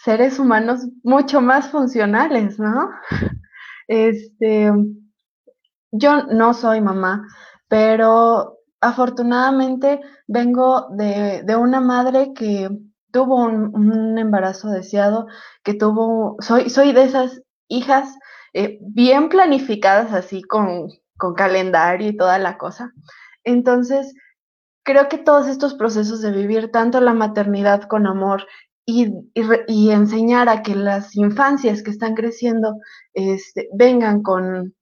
[0.02, 2.90] seres humanos mucho más funcionales, ¿no?
[3.92, 4.70] Este,
[5.90, 7.26] yo no soy mamá,
[7.66, 12.70] pero afortunadamente vengo de, de una madre que
[13.10, 15.26] tuvo un, embarazo deseado,
[15.64, 18.16] que tuvo, soy, soy de esas hijas
[18.52, 22.92] eh, bien planificadas así con, con calendario y toda la cosa.
[23.42, 24.14] Entonces,
[24.84, 28.46] creo que todos estos procesos de vivir tanto la maternidad con amor
[28.90, 32.76] y, enseñar a que las infancias que están creciendo
[33.14, 34.74] este, vengan con,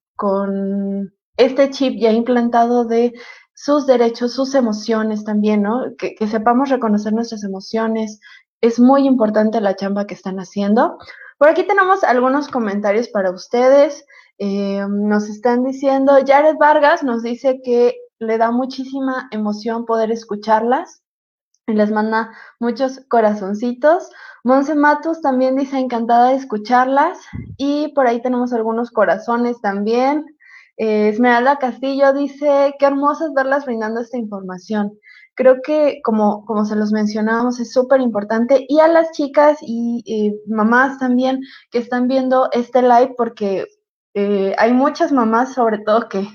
[1.36, 3.12] este chip ya implantado de
[3.54, 5.94] sus derechos, sus emociones también, ¿no?
[5.96, 8.20] Que, que, sepamos reconocer nuestras emociones.
[8.60, 10.98] Es muy importante la chamba que están haciendo.
[11.38, 14.04] Por aquí tenemos algunos comentarios para ustedes.
[14.38, 21.02] Eh, nos están diciendo, Jared Vargas nos dice que le da muchísima emoción poder escucharlas
[21.68, 24.10] y les manda muchos corazoncitos.
[24.44, 27.18] Monse Matus también dice encantada de escucharlas
[27.56, 30.24] y por ahí tenemos algunos corazones también.
[30.76, 34.98] Eh, Esmeralda Castillo dice, qué hermoso es verlas brindando esta información.
[35.34, 38.66] Creo que, como, como se los mencionábamos, es súper importante.
[38.68, 43.66] Y a las chicas y mamás también que están viendo este live, porque
[44.14, 46.26] eh, hay muchas mamás, sobre todo, que,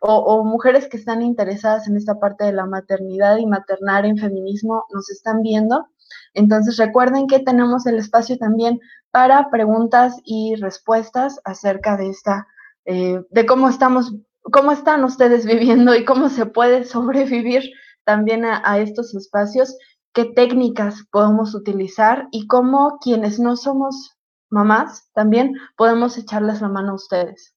[0.00, 4.84] o, mujeres que están interesadas en esta parte de la maternidad y maternar en feminismo,
[4.92, 5.88] nos están viendo.
[6.34, 8.80] Entonces, recuerden que tenemos el espacio también
[9.10, 12.46] para preguntas y respuestas acerca de esta
[12.84, 17.62] eh, de cómo estamos, cómo están ustedes viviendo y cómo se puede sobrevivir
[18.04, 19.76] también a estos espacios,
[20.14, 24.18] qué técnicas podemos utilizar y cómo quienes no somos
[24.50, 27.54] mamás también podemos echarles la mano a ustedes.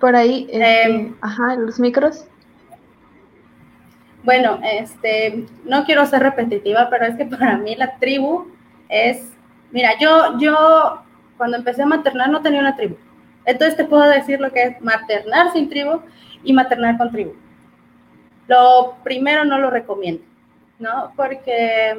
[0.00, 2.26] Por ahí, este, eh, ajá, los micros.
[4.24, 8.50] Bueno, este, no quiero ser repetitiva, pero es que para mí la tribu
[8.88, 9.32] es,
[9.70, 11.02] mira, yo, yo
[11.36, 12.96] cuando empecé a maternar no tenía una tribu.
[13.44, 16.00] Entonces te puedo decir lo que es maternar sin tribu
[16.42, 17.34] y maternar con tribu.
[18.48, 20.22] Lo primero no lo recomiendo,
[20.78, 21.12] ¿no?
[21.16, 21.96] Porque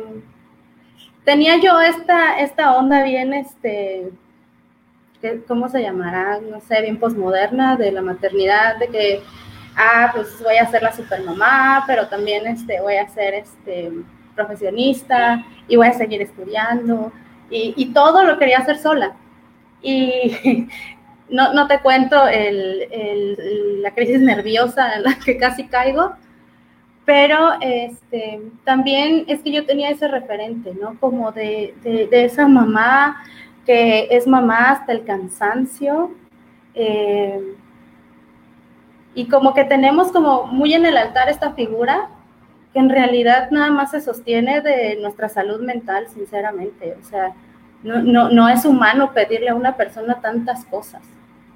[1.23, 4.11] tenía yo esta, esta onda bien, este,
[5.47, 6.39] ¿cómo se llamará?
[6.39, 9.23] No sé, bien posmoderna de la maternidad, de que
[9.77, 13.91] ah, pues voy a ser la supermamá, pero también este, voy a ser este,
[14.35, 17.11] profesionista y voy a seguir estudiando
[17.49, 19.15] y, y todo lo quería hacer sola.
[19.81, 20.67] Y
[21.29, 26.13] no, no te cuento el, el, la crisis nerviosa en la que casi caigo,
[27.05, 30.99] pero este, también es que yo tenía ese referente, ¿no?
[30.99, 33.23] Como de, de, de esa mamá
[33.67, 36.11] que es mamá hasta el cansancio.
[36.73, 37.53] Eh,
[39.13, 42.09] y como que tenemos como muy en el altar esta figura
[42.71, 46.95] que en realidad nada más se sostiene de nuestra salud mental, sinceramente.
[46.99, 47.33] O sea,
[47.83, 51.01] no, no, no es humano pedirle a una persona tantas cosas,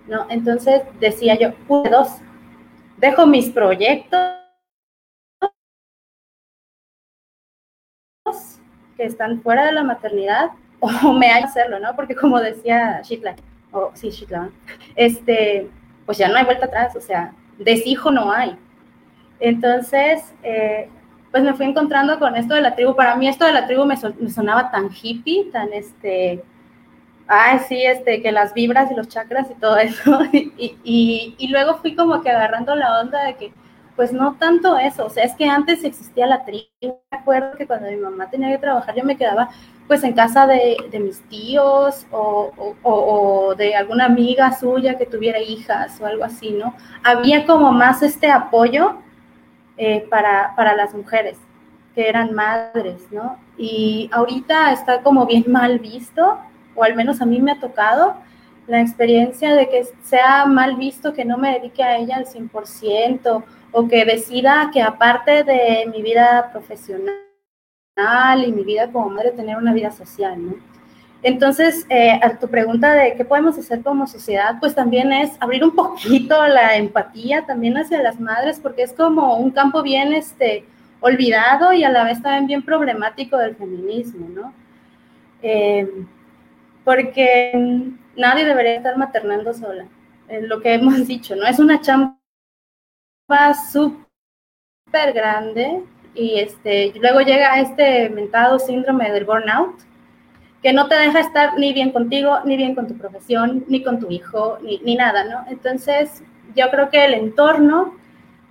[0.08, 0.26] ¿no?
[0.30, 1.54] Entonces decía yo,
[1.90, 2.18] dos,
[2.98, 4.20] dejo mis proyectos
[8.98, 11.96] que están fuera de la maternidad o me hay hacerlo, ¿no?
[11.96, 13.36] Porque como decía Shitla,
[13.72, 14.50] o sí, Shitla,
[14.96, 15.70] este,
[16.06, 18.58] pues ya no hay vuelta atrás, o sea, deshijo no hay.
[19.40, 20.90] Entonces, eh,
[21.32, 22.96] pues me fui encontrando con esto de la tribu.
[22.96, 26.44] Para mí esto de la tribu me, sonaba tan hippie, tan este,
[27.28, 30.20] ay, sí, este, que las vibras y los chakras y todo eso.
[30.84, 33.54] Y, luego fui como que agarrando la onda de que,
[33.96, 36.66] pues no tanto eso, o sea, es que antes existía la tribu.
[36.82, 39.50] Me acuerdo que cuando mi mamá tenía que trabajar, yo me quedaba
[39.92, 45.42] pues en casa de, de mis tíos o, o, de alguna amiga suya que tuviera
[45.42, 46.74] hijas o algo así, ¿no?
[47.04, 49.00] Había como más este apoyo
[49.76, 51.38] eh, para, para las mujeres
[51.94, 53.38] que eran madres, ¿no?
[53.58, 56.40] Y ahorita está como bien mal visto,
[56.74, 58.16] o al menos a mí me ha tocado
[58.68, 63.44] la experiencia de que sea mal visto que no me dedique a ella al 100%
[63.74, 67.31] o que decida que aparte de mi vida profesional,
[67.98, 70.56] y mi vida como madre, tener una vida social, ¿no?
[71.24, 75.64] Entonces, eh, a tu pregunta de qué podemos hacer como sociedad, pues también es abrir
[75.64, 80.66] un poquito la empatía también hacia las madres, porque es como un campo bien este,
[81.00, 84.54] olvidado y a la vez también bien problemático del feminismo, ¿no?
[85.44, 86.06] Eh,
[86.84, 87.52] porque
[88.16, 89.86] nadie debería estar maternando sola,
[90.42, 91.46] lo que hemos dicho, ¿no?
[91.46, 92.18] Es una chamba
[93.72, 99.76] súper grande y este, luego llega este mentado síndrome del burnout,
[100.62, 104.00] que no te deja estar ni bien contigo, ni bien con tu profesión, ni con
[104.00, 105.46] tu hijo, ni, ni nada, ¿no?
[105.50, 106.24] Entonces,
[106.56, 107.96] yo creo que el entorno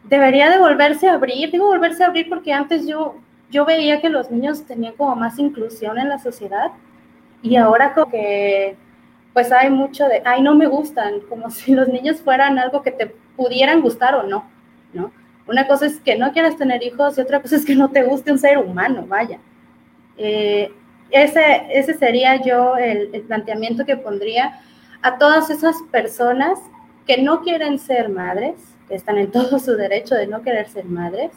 [0.04, 3.16] debería de volverse a abrir, digo volverse a abrir porque antes yo,
[3.50, 6.72] yo veía que los niños tenían como más inclusión en la sociedad
[7.42, 8.76] y ahora como que
[9.32, 12.90] pues hay mucho de, ay, no me gustan, como si los niños fueran algo que
[12.90, 14.44] te pudieran gustar o no,
[14.92, 15.12] ¿no?
[15.50, 18.04] Una cosa es que no quieras tener hijos y otra cosa es que no te
[18.04, 19.40] guste un ser humano, vaya.
[20.16, 20.72] Eh,
[21.10, 24.60] ese, ese sería yo el, planteamiento que pondría
[25.02, 26.60] a todas esas personas
[27.04, 30.84] que no quieren ser madres, que están en todo su derecho de no querer ser
[30.84, 31.32] madres,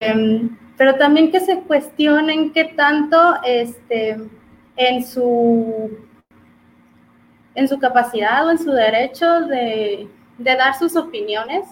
[0.00, 4.16] em, pero también que se cuestionen qué tanto este,
[4.76, 5.98] en, su,
[7.54, 11.66] en su capacidad o en su derecho de, de dar sus opiniones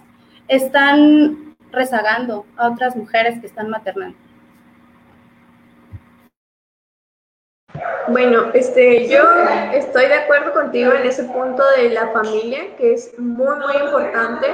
[0.48, 4.16] están rezagando a otras mujeres que están maternando.
[8.08, 9.22] Bueno, este, yo
[9.72, 14.46] estoy de acuerdo contigo en ese punto de la familia, que es muy, muy importante.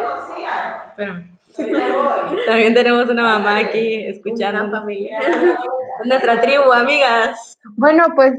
[2.47, 4.65] También tenemos una mamá aquí escuchando.
[4.65, 5.21] Una familia.
[6.05, 7.59] Nuestra tribu, amigas.
[7.77, 8.35] Bueno, pues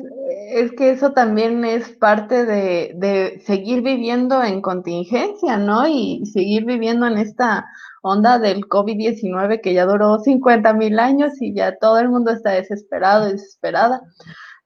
[0.50, 5.88] es que eso también es parte de, de seguir viviendo en contingencia, ¿no?
[5.88, 7.66] Y seguir viviendo en esta
[8.02, 12.52] onda del COVID-19 que ya duró 50 mil años y ya todo el mundo está
[12.52, 14.02] desesperado, desesperada.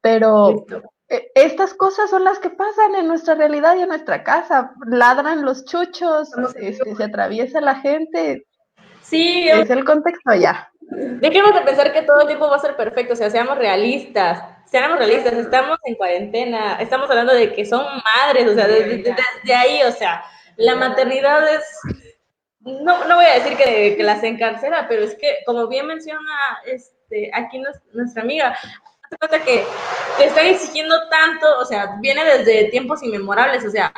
[0.02, 0.66] Pero
[1.10, 4.72] e, estas cosas son las que pasan en nuestra realidad y en nuestra casa.
[4.88, 8.46] Ladran los chuchos, este, se atraviesa la gente.
[9.02, 10.72] Sí, es el contexto allá.
[10.80, 14.44] Dejemos de pensar que todo el tiempo va a ser perfecto, o sea, seamos realistas,
[14.66, 19.82] seamos realistas, estamos en cuarentena, estamos hablando de que son madres, o sea, desde, ahí,
[19.84, 20.24] o sea,
[20.58, 21.64] la maternidad es,
[22.60, 26.60] no, no voy a decir que, que las encarcela, pero es que, como bien menciona
[26.66, 27.62] este, aquí
[27.94, 28.58] nuestra amiga,
[29.20, 29.66] cuenta que
[30.18, 33.94] te están exigiendo tanto, o sea, viene desde tiempos inmemorables, o sea,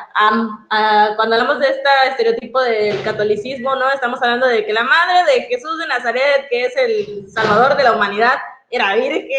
[1.16, 3.90] cuando hablamos de este estereotipo del catolicismo, ¿no?
[3.92, 7.84] Estamos hablando de que la madre de Jesús de Nazaret, que es el salvador de
[7.84, 8.36] la humanidad,
[8.70, 9.30] era virgen,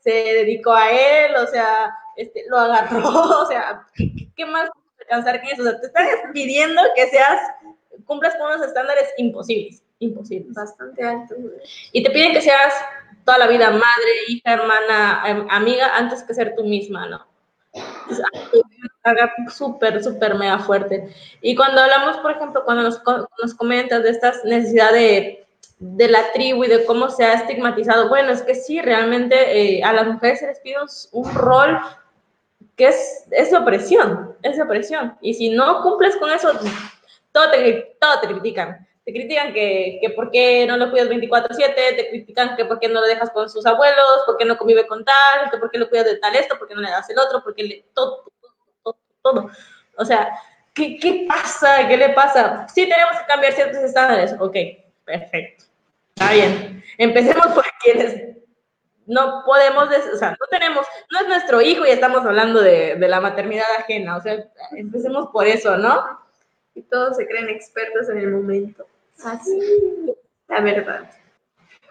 [0.00, 3.08] se dedicó a él, o sea, este, lo agarró,
[3.42, 3.86] o sea,
[4.36, 5.62] ¿qué más alcanzar que eso?
[5.62, 7.40] O sea, te están pidiendo que seas,
[8.06, 10.54] cumplas con unos estándares imposibles, imposibles.
[10.54, 11.38] Bastante altos.
[11.92, 12.74] Y te piden que seas
[13.24, 17.26] toda la vida madre, hija, hermana, em, amiga, antes que ser tú misma, ¿no?
[18.10, 18.20] Es
[19.54, 21.14] súper, súper mega fuerte.
[21.40, 23.00] Y cuando hablamos, por ejemplo, cuando nos,
[23.42, 25.46] nos comentas de esta necesidad de,
[25.80, 29.82] de, la tribu y de cómo se ha estigmatizado, bueno, es que sí, realmente eh,
[29.82, 30.76] a las mujeres se les pide
[31.12, 31.80] un rol
[32.76, 35.18] que es, es opresión, es opresión.
[35.20, 36.52] Y si no cumples con eso,
[37.32, 41.74] todo te, todo te critican te critican que, que por qué no lo cuidas 24/7,
[41.74, 44.86] te critican que por qué no lo dejas con sus abuelos, por qué no convive
[44.86, 47.08] con tal, que por qué lo cuidas de tal esto, por qué no le das
[47.10, 48.24] el otro, porque le, todo,
[48.82, 49.50] todo, todo,
[49.96, 50.30] O sea,
[50.74, 51.88] ¿qué, ¿qué pasa?
[51.88, 52.66] ¿Qué le pasa?
[52.68, 54.34] Sí tenemos que cambiar ciertos estándares.
[54.38, 54.56] Ok,
[55.04, 55.64] perfecto.
[56.20, 56.84] Está bien.
[56.98, 58.36] Empecemos por quienes
[59.06, 63.08] no podemos, o sea, no tenemos, no es nuestro hijo y estamos hablando de, de
[63.08, 64.16] la maternidad ajena.
[64.16, 64.44] O sea,
[64.76, 66.20] empecemos por eso, ¿no?
[66.74, 68.86] y todos se creen expertos en el momento.
[69.24, 69.58] Así,
[70.48, 71.10] la verdad.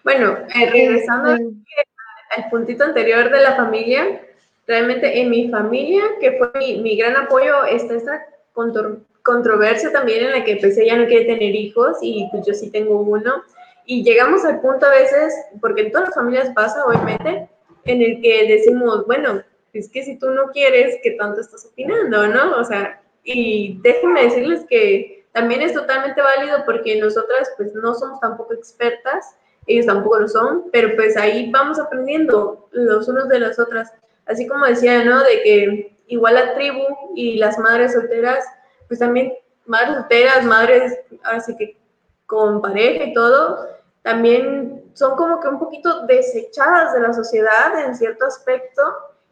[0.03, 4.21] Bueno, eh, regresando al puntito anterior de la familia,
[4.67, 8.25] realmente en mi familia, que fue mi, gran apoyo, está esta
[9.23, 12.71] controversia también en la que empecé ya no quiere tener hijos y pues yo sí
[12.71, 13.43] tengo uno.
[13.91, 17.49] Y llegamos al punto a veces, porque en todas las familias pasa, obviamente,
[17.85, 19.41] en el que decimos, bueno,
[19.73, 22.57] es que si tú no quieres, ¿qué tanto estás opinando, no?
[22.57, 28.19] O sea, y déjenme decirles que también es totalmente válido porque nosotras pues no somos
[28.19, 33.57] tampoco expertas, ellos tampoco lo son, pero pues ahí vamos aprendiendo los unos de las
[33.57, 33.91] otras.
[34.27, 35.23] Así como decía, ¿no?
[35.23, 36.85] De que igual la tribu
[37.15, 38.45] y las madres solteras,
[38.87, 39.33] pues también
[39.65, 41.75] madres solteras, madres así que
[42.27, 47.95] con pareja y todo, también son como que un poquito desechadas de la sociedad en
[47.95, 48.81] cierto aspecto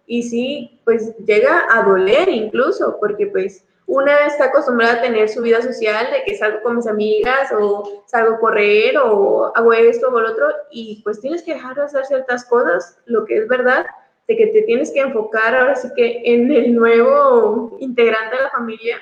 [0.05, 5.41] y sí, pues llega a doler incluso, porque pues una está acostumbrada a tener su
[5.41, 10.09] vida social, de que salgo con mis amigas o salgo a correr o hago esto
[10.09, 13.47] o lo otro, y pues tienes que dejar de hacer ciertas cosas, lo que es
[13.47, 13.86] verdad,
[14.28, 18.49] de que te tienes que enfocar ahora sí que en el nuevo integrante de la
[18.49, 18.97] familia.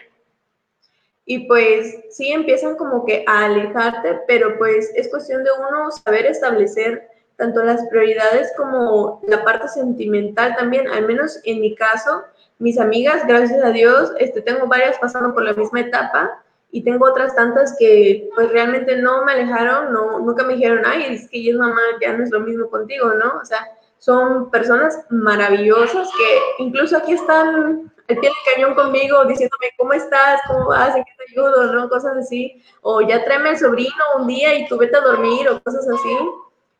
[1.25, 6.25] Y pues sí empiezan como que a alejarte, pero pues es cuestión de uno saber
[6.27, 12.23] establecer tanto las prioridades como la parte sentimental también, al menos en mi caso,
[12.59, 17.05] mis amigas, gracias a Dios, este, tengo varias pasando por la misma etapa y tengo
[17.05, 21.49] otras tantas que pues realmente no me alejaron, no, nunca me dijeron, ay, es que
[21.49, 23.39] es mamá, ya no es lo mismo contigo, ¿no?
[23.41, 23.67] O sea,
[23.97, 30.41] son personas maravillosas que incluso aquí están al pie del cañón conmigo diciéndome, ¿cómo estás?
[30.47, 30.95] ¿Cómo vas?
[30.95, 31.73] ¿En qué te ayudo?
[31.73, 31.89] ¿No?
[31.89, 32.61] Cosas así.
[32.81, 36.17] O ya tráeme al sobrino un día y tú vete a dormir o cosas así.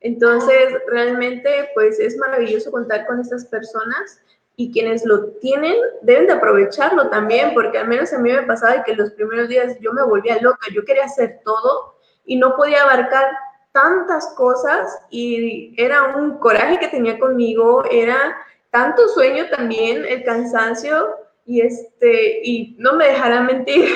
[0.02, 4.22] Entonces, realmente, pues es maravilloso contar con estas personas
[4.56, 8.84] y quienes lo tienen deben de aprovecharlo también, porque al menos a mí me pasaba
[8.84, 12.84] que los primeros días yo me volvía loca, yo quería hacer todo y no podía
[12.84, 13.32] abarcar
[13.72, 18.38] tantas cosas y era un coraje que tenía conmigo, era
[18.76, 21.16] tanto sueño también, el cansancio
[21.46, 23.88] y este y no me dejará mentir,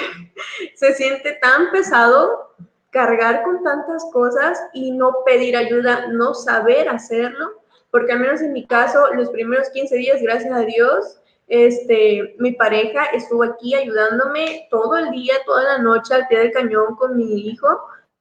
[0.76, 2.56] se siente tan pesado
[2.90, 7.62] cargar con tantas cosas y no pedir ayuda, no saber hacerlo,
[7.92, 11.20] porque al menos en mi caso, los primeros 15 días, gracias a Dios,
[11.50, 16.54] este, mi pareja estuvo aquí ayudándome todo el día, toda la noche al pie del
[16.54, 17.68] cañón con mi hijo,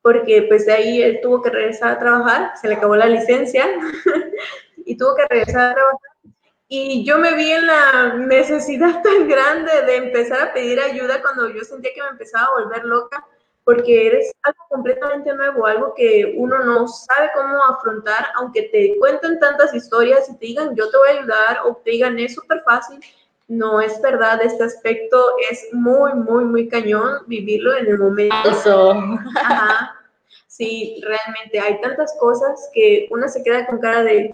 [0.02, 3.64] porque pues de ahí él tuvo que regresar a trabajar, se le acabó la licencia
[4.84, 6.07] y tuvo que regresar a trabajar.
[6.68, 11.48] Y yo me vi en la necesidad tan grande de empezar a pedir ayuda cuando
[11.50, 13.24] yo sentía que me empezaba a volver loca
[13.64, 19.38] porque eres algo completamente nuevo, algo que uno no sabe cómo afrontar, aunque te cuenten
[19.40, 22.62] tantas historias y te digan yo te voy a ayudar o te digan es súper
[22.64, 22.98] fácil,
[23.46, 28.50] no es verdad, este aspecto es muy, muy, muy cañón vivirlo en el momento.
[28.50, 28.92] Eso.
[29.36, 29.94] Ajá.
[30.46, 34.30] Sí, realmente hay tantas cosas que una se queda con cara de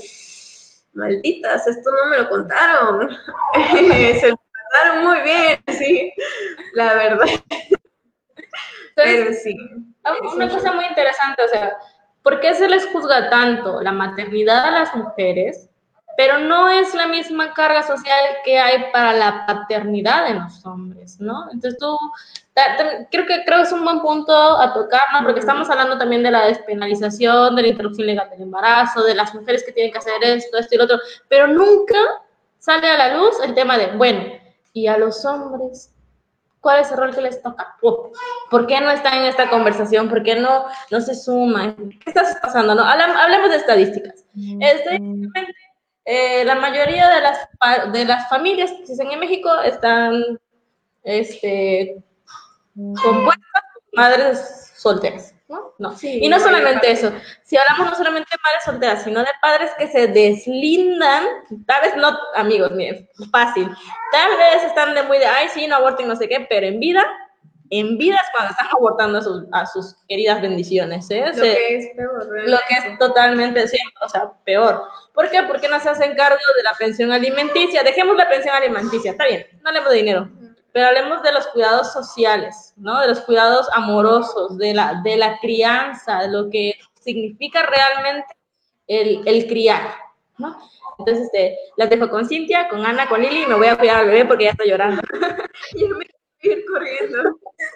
[0.94, 3.10] malditas, esto no me lo contaron.
[4.20, 6.12] se lo contaron muy bien, sí,
[6.74, 7.26] la verdad.
[8.96, 9.56] Pero sí.
[10.04, 11.76] Ah, una cosa muy interesante, o sea,
[12.22, 15.70] ¿por qué se les juzga tanto la maternidad a las mujeres,
[16.16, 21.20] pero no es la misma carga social que hay para la paternidad en los hombres,
[21.20, 21.44] ¿no?
[21.52, 21.98] Entonces tú,
[23.10, 25.22] creo que creo que es un buen punto a tocar, ¿no?
[25.24, 29.34] Porque estamos hablando también de la despenalización, de la interrupción legal del embarazo, de las
[29.34, 30.98] mujeres que tienen que hacer esto, esto y lo otro,
[31.28, 31.98] pero nunca
[32.58, 34.24] sale a la luz el tema de, bueno,
[34.72, 35.94] ¿y a los hombres
[36.64, 37.76] cuál es el rol que les toca.
[38.50, 40.08] ¿Por qué no están en esta conversación?
[40.08, 41.76] ¿Por qué no, no se suman?
[42.02, 42.74] ¿Qué está pasando?
[42.74, 42.82] No?
[42.82, 44.24] Hablemos de estadísticas.
[44.60, 44.98] Este,
[46.04, 47.48] eh, la mayoría de las,
[47.92, 50.38] de las familias que existen en México están
[51.02, 51.96] este,
[52.74, 55.34] compuestas por madres solteras.
[55.46, 55.74] ¿no?
[55.78, 55.94] no.
[56.02, 59.88] y no solamente eso, si hablamos no solamente de madres solteras, sino de padres que
[59.88, 61.24] se deslindan,
[61.66, 63.68] tal vez no, amigos, miren, fácil,
[64.10, 66.80] tal vez están de muy de, ay, sí, no aborten, no sé qué, pero en
[66.80, 67.06] vida,
[67.80, 71.24] en vida es cuando están abortando a sus, a sus queridas bendiciones, ¿eh?
[71.34, 74.82] Lo que es peor, Lo que es totalmente, sí, o sea, peor.
[75.12, 75.42] ¿Por qué?
[75.44, 77.82] Porque no se hacen cargo de la pensión alimenticia.
[77.82, 80.28] Dejemos la pensión alimenticia, está bien, no hablemos de dinero
[80.74, 83.00] pero hablemos de los cuidados sociales, ¿no?
[83.00, 88.26] De los cuidados amorosos, de la, de la crianza, de lo que significa realmente
[88.88, 89.94] el, el criar,
[90.36, 90.58] ¿no?
[90.98, 93.98] Entonces, este, las dejo con Cintia, con Ana, con Lili, y me voy a cuidar
[93.98, 95.00] al bebé porque ya está llorando.
[95.74, 96.06] y me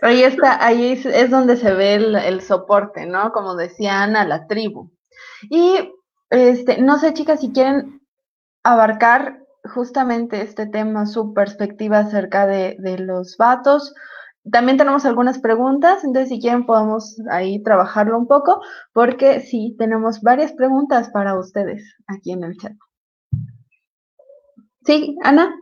[0.03, 3.33] Ahí está, ahí es, es donde se ve el, el, soporte, ¿no?
[3.33, 4.91] Como decía Ana, la tribu.
[5.51, 5.93] Y,
[6.31, 8.01] este, no sé, chicas, si quieren
[8.63, 9.45] abarcar
[9.75, 13.95] justamente este tema, su perspectiva acerca de, de los vatos.
[14.51, 18.63] También tenemos algunas preguntas, entonces si quieren podemos ahí trabajarlo un poco,
[18.93, 22.73] porque sí, tenemos varias preguntas para ustedes aquí en el chat.
[24.87, 25.55] Sí, Ana,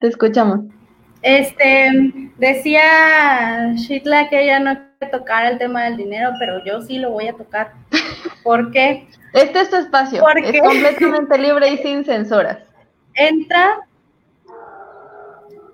[0.00, 0.79] te escuchamos.
[1.22, 1.90] Este,
[2.38, 7.10] decía Shitla que ella no quiere tocar el tema del dinero, pero yo sí lo
[7.10, 7.72] voy a tocar.
[8.42, 9.06] ¿Por qué?
[9.32, 12.58] Este es tu espacio, es completamente libre y sin censuras
[13.14, 13.80] entra,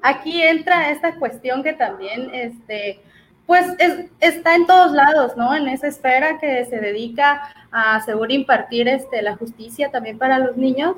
[0.02, 3.00] aquí entra esta cuestión que también, este,
[3.46, 3.66] pues
[4.20, 5.54] está en todos lados, ¿no?
[5.54, 10.56] En esa esfera que se dedica a seguro impartir este, la justicia también para los
[10.56, 10.96] niños.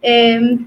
[0.00, 0.66] Em,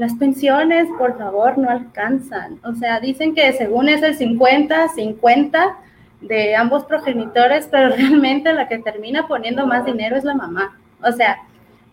[0.00, 2.58] las pensiones, por favor, no alcanzan.
[2.64, 5.76] O sea, dicen que según es el 50-50
[6.22, 10.78] de ambos progenitores, pero realmente la que termina poniendo más dinero es la mamá.
[11.04, 11.36] O sea,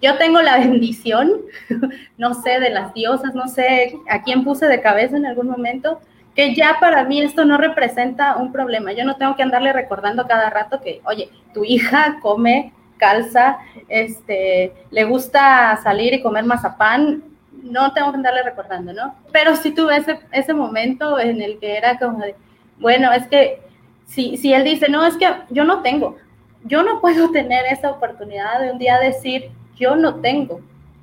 [0.02, 1.34] yo tengo la bendición,
[2.18, 6.00] no sé, de las diosas, no sé a quién puse de cabeza en algún momento,
[6.34, 8.94] que ya para mí esto no representa un problema.
[8.94, 13.58] Yo no tengo que andarle recordando cada rato que, oye, tu hija come, calza,
[13.90, 17.22] este, le gusta salir y comer mazapán,
[17.64, 19.16] no tengo que andarle recordando, ¿no?
[19.32, 22.36] Pero sí tuve ese, ese momento en el que era como de,
[22.80, 23.62] Bueno, es que
[24.06, 26.18] si, si él dice, no, es que yo no tengo,
[26.64, 30.62] yo no puedo tener esa oportunidad de un día decir, yo no tengo,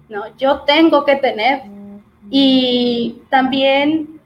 [0.08, 0.36] ¿no?
[0.36, 1.62] Yo tengo que tener.
[2.30, 4.20] Y también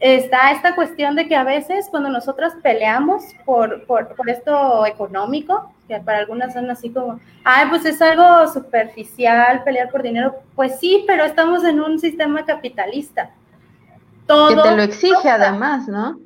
[0.00, 5.73] está esta cuestión de que a veces cuando nosotras peleamos por, por, por, esto económico,
[5.86, 10.78] que para algunas son así como, ay, pues es algo superficial pelear por dinero, pues
[10.78, 13.30] sí, pero estamos en un sistema capitalista.
[14.26, 16.18] Todo que te lo exige además, ¿no?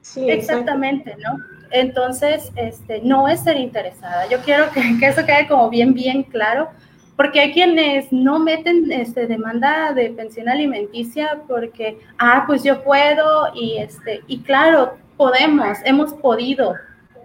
[0.00, 1.38] Sí, exactamente, ¿no?
[1.70, 4.28] Entonces, este, no es ser interesada.
[4.28, 6.68] Yo quiero que, que, eso quede como bien, bien claro,
[7.16, 13.52] porque hay quienes no meten este, demanda de pensión alimenticia porque, ah, pues yo puedo
[13.54, 16.74] y, este, y claro, podemos, hemos podido,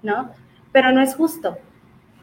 [0.01, 0.31] ¿no?
[0.71, 1.57] Pero no es justo.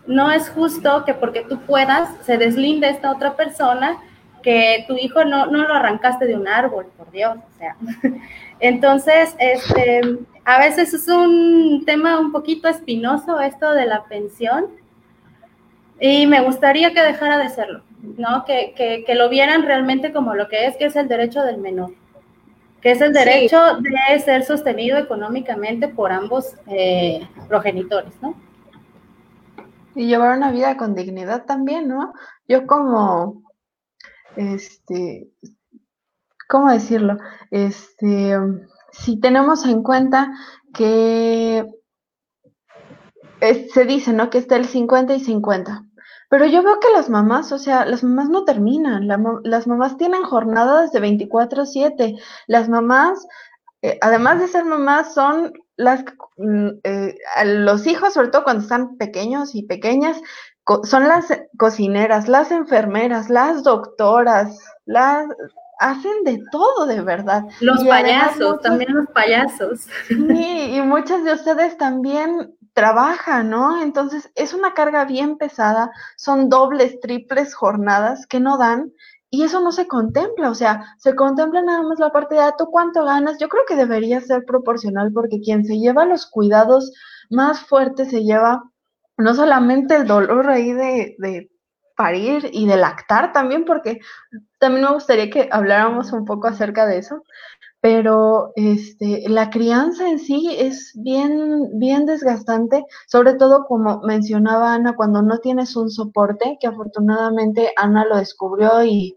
[0.06, 3.98] No es justo que porque tú puedas se deslinde esta otra persona
[4.42, 7.76] que tu hijo no, no lo arrancaste de un árbol, por Dios, o sea.
[8.60, 10.00] Entonces, este,
[10.44, 14.66] a veces es un tema un poquito espinoso esto de la pensión
[15.98, 17.82] y me gustaría que dejara de serlo,
[18.16, 18.44] ¿no?
[18.44, 21.58] Que, que, que lo vieran realmente como lo que es, que es el derecho del
[21.58, 21.90] menor,
[22.80, 23.84] que es el derecho sí.
[24.12, 28.34] de ser sostenido económicamente por ambos eh, progenitores, ¿no?
[29.94, 32.12] Y llevar una vida con dignidad también, ¿no?
[32.46, 33.42] Yo como,
[34.36, 35.28] este,
[36.48, 37.16] ¿cómo decirlo?
[37.50, 38.36] Este,
[38.92, 40.32] si tenemos en cuenta
[40.74, 41.64] que
[43.40, 44.30] es, se dice, ¿no?
[44.30, 45.85] Que está el 50 y 50.
[46.28, 49.96] Pero yo veo que las mamás, o sea, las mamás no terminan, la, las mamás
[49.96, 53.26] tienen jornadas de 24/7, las mamás,
[53.82, 56.04] eh, además de ser mamás, son las,
[56.84, 57.14] eh,
[57.44, 60.20] los hijos, sobre todo cuando están pequeños y pequeñas,
[60.64, 61.26] co son las
[61.58, 65.26] cocineras, las enfermeras, las doctoras, las,
[65.78, 67.44] hacen de todo de verdad.
[67.60, 69.86] Los y payasos, también los payasos.
[70.08, 73.82] Sí, y muchas de ustedes también trabajan, ¿no?
[73.82, 78.92] Entonces es una carga bien pesada, son dobles, triples jornadas que no dan
[79.30, 82.54] y eso no se contempla, o sea, se contempla nada más la parte de, ah,
[82.56, 83.38] ¿tú cuánto ganas?
[83.38, 86.92] Yo creo que debería ser proporcional porque quien se lleva los cuidados
[87.30, 88.62] más fuertes se lleva
[89.16, 91.50] no solamente el dolor ahí de, de
[91.96, 94.00] parir y de lactar también, porque
[94.58, 97.22] también me gustaría que habláramos un poco acerca de eso,
[97.80, 104.94] pero este, la crianza en sí es bien, bien desgastante, sobre todo como mencionaba Ana,
[104.96, 109.16] cuando no tienes un soporte, que afortunadamente Ana lo descubrió y,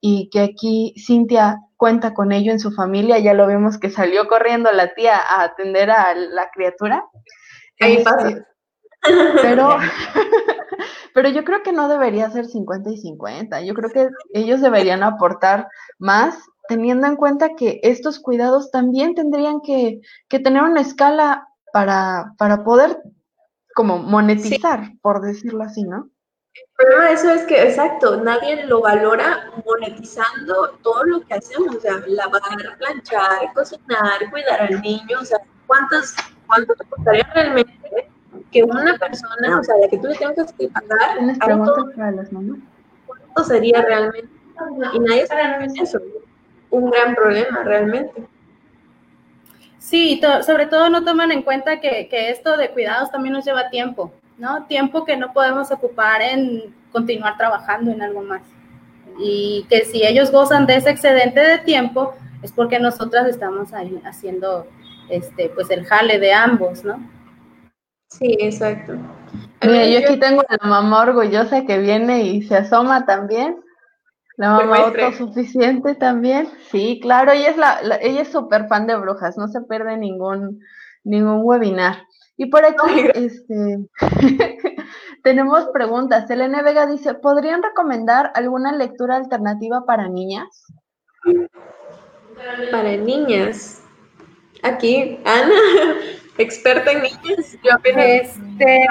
[0.00, 4.28] y que aquí Cintia cuenta con ello en su familia, ya lo vimos que salió
[4.28, 7.04] corriendo la tía a atender a la criatura.
[7.80, 8.46] Ahí este, pasa.
[9.42, 9.76] Pero,
[11.14, 13.60] pero yo creo que no debería ser 50 y 50.
[13.60, 16.38] Yo creo que ellos deberían aportar más,
[16.68, 22.64] teniendo en cuenta que estos cuidados también tendrían que, que tener una escala para, para
[22.64, 23.02] poder
[23.74, 24.98] como monetizar, sí.
[25.02, 26.08] por decirlo así, ¿no?
[26.54, 31.76] El problema de eso es que, exacto, nadie lo valora monetizando todo lo que hacemos,
[31.76, 32.40] o sea, lavar,
[32.78, 36.14] planchar, cocinar, cuidar al niño, o sea, ¿cuántos,
[36.46, 37.74] cuánto te costaría realmente
[38.52, 42.12] que una persona, o sea, la que tú le tengas que pagar, ¿Tienes preguntas para
[42.12, 42.58] las mamás?
[43.06, 44.30] ¿Cuánto sería realmente?
[44.92, 45.98] Y nadie sabe eso.
[46.74, 48.24] Un gran problema, realmente.
[49.78, 53.44] Sí, to sobre todo no toman en cuenta que, que, esto de cuidados también nos
[53.44, 54.64] lleva tiempo, ¿no?
[54.64, 58.42] Tiempo que no podemos ocupar en continuar trabajando en algo más.
[59.20, 64.00] Y que si ellos gozan de ese excedente de tiempo, es porque nosotras estamos ahí
[64.04, 64.66] haciendo
[65.08, 66.98] este, pues el jale de ambos, ¿no?
[68.08, 68.94] Sí, exacto.
[69.62, 73.63] Mira, yo aquí tengo a la mamá orgullosa que viene y se asoma también.
[74.36, 76.48] La mamá autosuficiente también.
[76.70, 79.96] Sí, claro, ella es la, la ella es súper fan de brujas, no se pierde
[79.96, 80.60] ningún,
[81.04, 82.06] ningún webinar.
[82.36, 83.78] Y por aquí, este,
[85.22, 86.28] tenemos preguntas.
[86.28, 90.64] Elena Vega dice, ¿podrían recomendar alguna lectura alternativa para niñas?
[92.72, 93.84] Para niñas.
[94.64, 95.54] Aquí, Ana,
[96.38, 97.56] experta en niñas.
[97.62, 98.04] Yo apenas...
[98.04, 98.86] Este,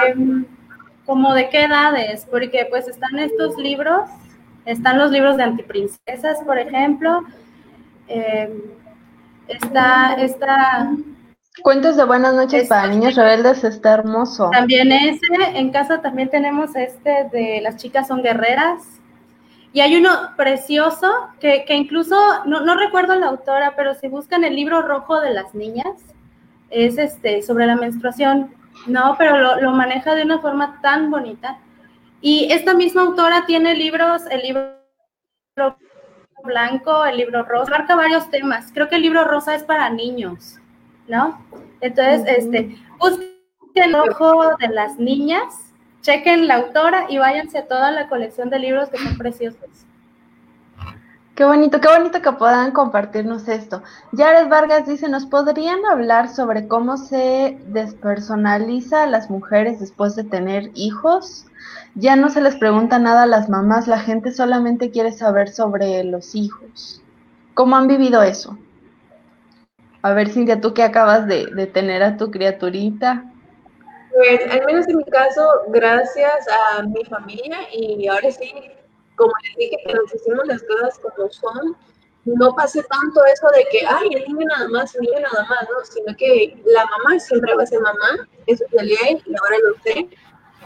[1.04, 2.26] ¿Como de qué edades?
[2.30, 4.08] Porque pues están estos libros,
[4.66, 7.22] están los libros de antiprincesas, por ejemplo.
[8.08, 8.50] Eh,
[9.48, 10.90] está, está...
[11.62, 14.50] Cuentos de buenas noches este, para niños rebeldes está hermoso.
[14.50, 18.82] También ese, en casa también tenemos este de Las chicas son guerreras.
[19.72, 24.44] Y hay uno precioso que, que incluso, no, no recuerdo la autora, pero si buscan
[24.44, 25.94] el libro rojo de las niñas,
[26.70, 28.52] es este, sobre la menstruación,
[28.86, 31.58] no, pero lo, lo, maneja de una forma tan bonita.
[32.26, 34.78] Y esta misma autora tiene libros, el libro
[36.42, 38.70] blanco, el libro rosa, marca varios temas.
[38.72, 40.56] Creo que el libro rosa es para niños,
[41.06, 41.46] ¿no?
[41.82, 43.28] Entonces, este, busquen
[43.74, 48.58] el ojo de las niñas, chequen la autora y váyanse a toda la colección de
[48.58, 49.84] libros que son preciosos.
[51.34, 53.82] Qué bonito, qué bonito que puedan compartirnos esto.
[54.16, 60.22] Jared Vargas dice, ¿nos podrían hablar sobre cómo se despersonaliza a las mujeres después de
[60.22, 61.46] tener hijos?
[61.96, 66.04] Ya no se les pregunta nada a las mamás, la gente solamente quiere saber sobre
[66.04, 67.02] los hijos.
[67.54, 68.56] ¿Cómo han vivido eso?
[70.02, 73.24] A ver, Cintia, tú que acabas de, de tener a tu criaturita.
[74.14, 78.52] Pues, al menos en mi caso, gracias a mi familia y ahora sí,
[79.16, 81.76] como les dije, que nos hicimos las cosas como son,
[82.24, 85.68] no pasé tanto eso de que, ay, el niño nada más, el niño nada más,
[85.70, 85.84] ¿no?
[85.84, 89.56] Sino que la mamá siempre va a ser mamá, eso es de ley, y ahora
[89.62, 90.08] lo sé.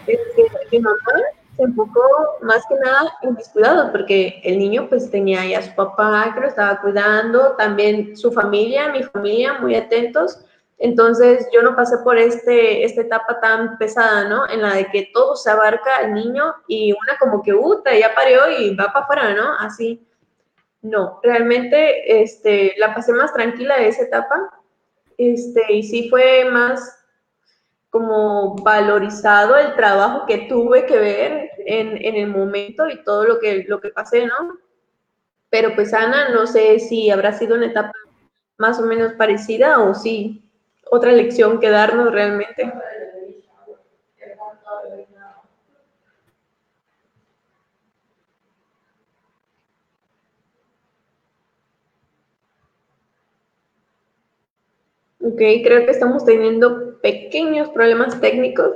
[0.07, 1.21] Es que mi mamá
[1.57, 2.09] se enfocó
[2.43, 6.33] más que nada en mis cuidados, porque el niño pues tenía ya a su papá
[6.35, 10.39] que lo estaba cuidando, también su familia, mi familia, muy atentos.
[10.79, 14.49] Entonces yo no pasé por este, esta etapa tan pesada, ¿no?
[14.49, 18.15] En la de que todo se abarca al niño y una como que, uh, ya
[18.15, 19.55] parió y va para afuera, ¿no?
[19.59, 20.07] Así.
[20.81, 24.61] No, realmente este, la pasé más tranquila de esa etapa.
[25.17, 26.95] Este, y sí fue más
[27.91, 33.41] como valorizado el trabajo que tuve que ver en, en el momento y todo lo
[33.41, 34.59] que, lo que pasé, ¿no?
[35.51, 37.93] Pero pues Ana, no sé si habrá sido una etapa
[38.59, 40.48] más o menos parecida o sí
[40.91, 42.73] otra lección que darnos realmente.
[55.21, 58.75] Ok, creo que estamos teniendo pequeños problemas técnicos.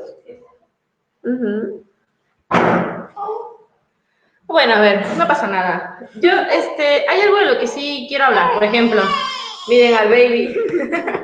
[4.46, 6.08] Bueno, a ver, no pasa nada.
[6.20, 8.52] Yo, este, hay algo de lo que sí quiero hablar.
[8.54, 9.00] Por ejemplo,
[9.68, 10.54] miren al baby.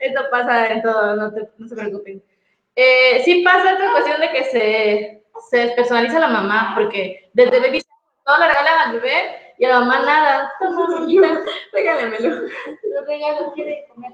[0.00, 2.22] Esto pasa en todo, no, se preocupen.
[2.74, 7.82] Eh, sí pasa esta cuestión de que se, se despersonaliza la mamá, porque desde baby
[8.24, 10.52] todo le regalan al bebé y a la mamá nada.
[11.72, 12.28] Regálemelo.
[12.30, 14.12] Lo regalo, quiere comer.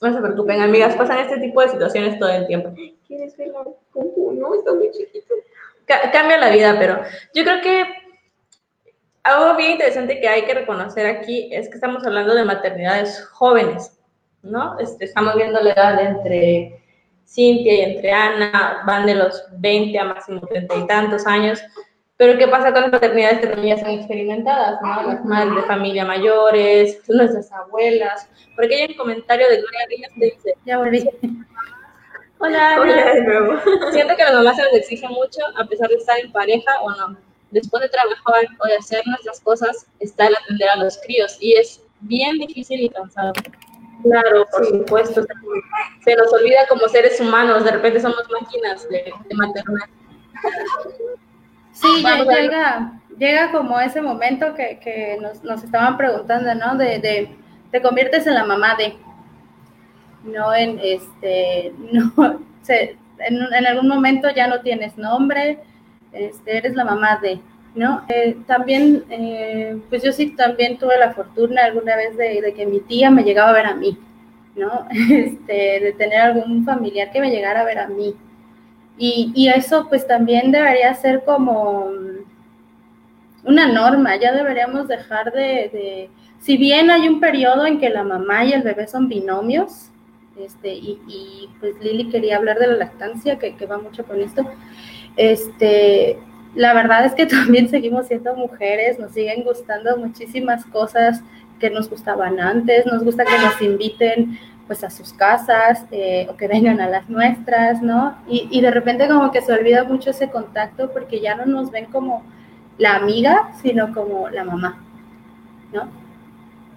[0.00, 2.72] No se preocupen, amigas, pasan este tipo de situaciones todo el tiempo.
[3.06, 3.78] ¿Quieres verlo?
[3.94, 5.34] No, está muy chiquito.
[5.86, 7.02] cambia la vida, pero
[7.34, 7.84] yo creo que
[9.22, 13.95] algo bien interesante que hay que reconocer aquí es que estamos hablando de maternidades jóvenes,
[14.46, 14.78] ¿no?
[14.78, 16.82] Este, estamos viendo la edad entre
[17.26, 21.60] Cintia y entre Ana, van de los 20 a máximo 30 y tantos años,
[22.16, 25.02] pero ¿qué pasa con las maternidades que también ya son experimentadas, ¿no?
[25.02, 28.28] Las madres de familia mayores, nuestras abuelas.
[28.56, 30.54] Porque hay un comentario de Gloria Reyes que dice...
[30.64, 31.06] Ya volví.
[32.38, 33.60] Hola, Hola de nuevo.
[33.92, 36.80] Siento que a las mamás se les exige mucho, a pesar de estar en pareja
[36.80, 37.18] o no.
[37.50, 41.36] Después de trabajar o de hacer nuestras cosas, está el atender a los críos.
[41.40, 43.34] Y es bien difícil y cansado.
[44.08, 45.26] Claro, por supuesto.
[46.04, 49.88] Se nos olvida como seres humanos, de repente somos máquinas de, de maternar.
[51.72, 56.76] Sí, llega, llega como ese momento que, que nos, nos, estaban preguntando, ¿no?
[56.76, 57.36] De, de,
[57.70, 58.96] te conviertes en la mamá de,
[60.24, 65.58] no en este, no, se, en, en, algún momento ya no tienes nombre,
[66.12, 67.40] este, eres la mamá de,
[67.76, 68.02] ¿no?
[68.08, 72.80] Eh, también, eh, pues yo sí también tuve la fortuna alguna vez de, que mi
[72.80, 73.98] tía me llegaba a ver a mí,
[74.56, 74.88] ¿no?
[75.10, 78.14] Este, de tener algún familiar que me llegara a ver a mí.
[78.98, 81.90] Y, y, eso pues también debería ser como
[83.44, 88.04] una norma, ya deberíamos dejar de, de, si bien hay un periodo en que la
[88.04, 89.90] mamá y el bebé son binomios,
[90.38, 94.20] este, y, y pues Lili quería hablar de la lactancia, que, que va mucho con
[94.22, 94.50] esto,
[95.16, 96.18] este,
[96.56, 101.22] la verdad es que también seguimos siendo mujeres, nos siguen gustando muchísimas cosas
[101.60, 106.36] que nos gustaban antes, nos gusta que nos inviten pues a sus casas eh, o
[106.36, 108.16] que vengan a las nuestras, ¿no?
[108.26, 111.86] Y, de repente como que se olvida mucho ese contacto porque ya no nos ven
[111.86, 112.24] como
[112.76, 114.82] la amiga, sino como la mamá,
[115.72, 115.88] ¿no?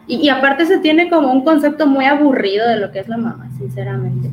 [0.05, 3.17] Y, y aparte se tiene como un concepto muy aburrido de lo que es la
[3.17, 4.29] mamá, sinceramente.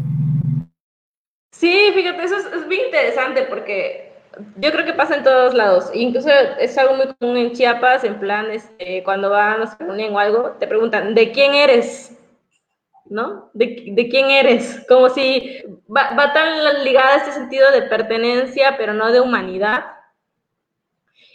[1.52, 4.05] Sí, fíjate, eso es, es bien interesante porque
[4.56, 5.90] yo creo que pasa en todos lados.
[5.94, 6.28] Incluso
[6.58, 10.18] es algo muy común en Chiapas, en plan, este, cuando van a se reúnen o
[10.18, 12.12] algo, te preguntan, ¿de quién eres?
[13.08, 13.50] ¿no?
[13.52, 14.84] ¿De, de quién eres?
[14.88, 19.84] Como si va, va, tan ligada este sentido de pertenencia, pero no de humanidad.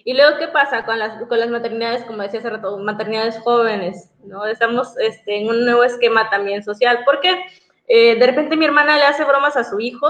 [0.04, 4.12] Y luego, ¿qué pasa con las, con las maternidades, como decía hace rato, maternidades jóvenes?
[4.24, 4.45] ¿no?
[4.45, 7.39] Estamos este, en un nuevo esquema también social, porque
[7.88, 10.08] eh, de repente mi hermana le hace bromas a su hijo,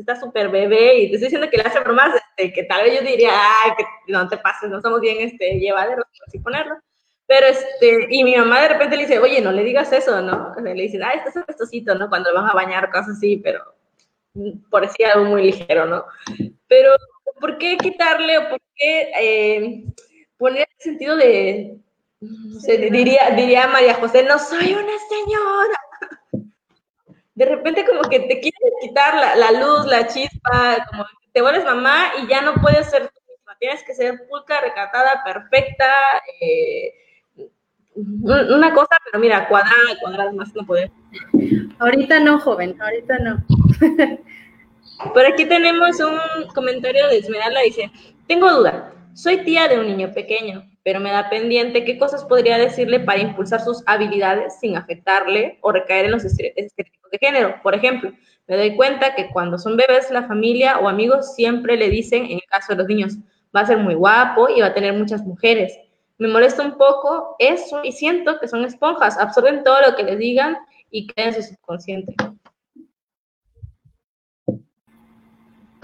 [0.00, 2.98] está súper bebé, y te estoy diciendo que le hace bromas este, que tal vez
[2.98, 6.76] yo diría, ay, que no te pases, no somos bien este, llevaderos, así ponerlo
[7.26, 10.54] Pero este, y mi mamá de repente le dice, oye, no le digas eso, ¿no?
[10.62, 12.08] le dice, ah, estás apestosito, ¿no?
[12.08, 13.62] Cuando lo van a bañar, cosas así, pero
[14.70, 16.04] por decir algo muy ligero, ¿no?
[16.68, 16.94] Pero,
[17.40, 19.84] ¿por qué quitarle o por qué eh,
[20.36, 21.76] poner el sentido de,
[22.20, 25.79] diría, diría María José, no soy una señora?
[27.40, 31.64] De repente como que te quieren quitar la, la luz, la chispa, como te vuelves
[31.64, 35.90] mamá y ya no puedes ser tú misma, tienes que ser pulca, recatada, perfecta,
[36.38, 36.92] eh,
[37.94, 40.90] una cosa, pero mira, cuadrada, cuadrada, más no poder.
[41.78, 43.42] Ahorita no, joven, ahorita no.
[45.14, 47.90] Por aquí tenemos un comentario de Esmeralda, dice,
[48.28, 52.58] tengo duda, soy tía de un niño pequeño, pero me da pendiente qué cosas podría
[52.58, 57.56] decirle para impulsar sus habilidades sin afectarle o recaer en los estereotipos de género.
[57.62, 58.12] Por ejemplo,
[58.46, 62.32] me doy cuenta que cuando son bebés, la familia o amigos siempre le dicen, en
[62.32, 63.16] el caso de los niños,
[63.54, 65.78] va a ser muy guapo y va a tener muchas mujeres.
[66.18, 70.18] Me molesta un poco eso y siento que son esponjas, absorben todo lo que les
[70.18, 70.58] digan
[70.90, 72.14] y quedan en su subconsciente.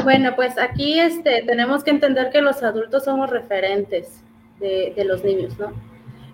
[0.05, 4.22] Bueno, pues aquí este, tenemos que entender que los adultos somos referentes
[4.61, 5.72] de, los niños, ¿no?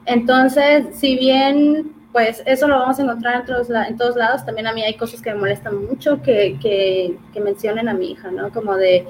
[0.04, 4.72] Entonces, si bien, pues eso lo vamos a encontrar en todos, en lados, también a
[4.72, 8.50] mí hay cosas que me molestan mucho que, mencionen a mi hija, ¿no?
[8.50, 9.06] Como de,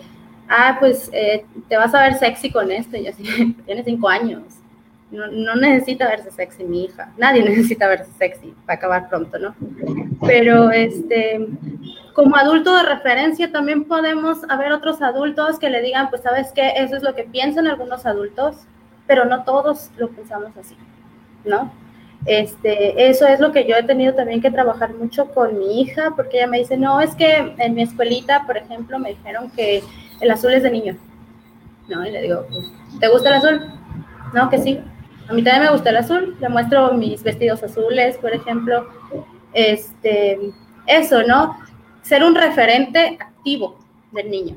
[0.48, 3.24] ah, pues eh, te vas a ver sexy con esto, y así,
[3.66, 4.44] tienes cinco años,
[5.10, 9.54] no, necesita verse sexy mi hija, nadie necesita verse sexy para acabar pronto, ¿no?
[10.26, 11.46] Pero este,
[12.14, 16.72] como adulto de referencia también podemos haber otros adultos que le digan, pues sabes qué,
[16.76, 18.56] eso es lo que piensan algunos adultos,
[19.06, 20.76] pero no todos lo pensamos así,
[21.44, 21.81] ¿no?
[22.24, 26.12] Este, eso es lo que yo he tenido también que trabajar mucho con mi hija,
[26.14, 29.82] porque ella me dice, no, es que en mi escuelita, por ejemplo, me dijeron que
[30.20, 30.96] el azul es de niño.
[31.88, 32.70] No, y le digo, pues,
[33.00, 33.60] ¿te gusta el azul?
[34.34, 34.80] No, que sí.
[35.28, 38.86] A mí también me gusta el azul, le muestro mis vestidos azules, por ejemplo.
[39.52, 40.38] Este,
[40.86, 41.58] eso, ¿no?
[42.02, 43.78] Ser un referente activo
[44.12, 44.56] del niño.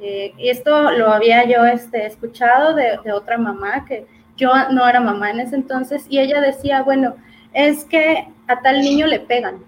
[0.00, 4.06] Eh, esto lo había yo este, escuchado de, de, otra mamá, que
[4.38, 7.16] yo no era mamá en ese entonces, y ella decía, bueno,
[7.52, 9.58] es que a tal niño le pegan.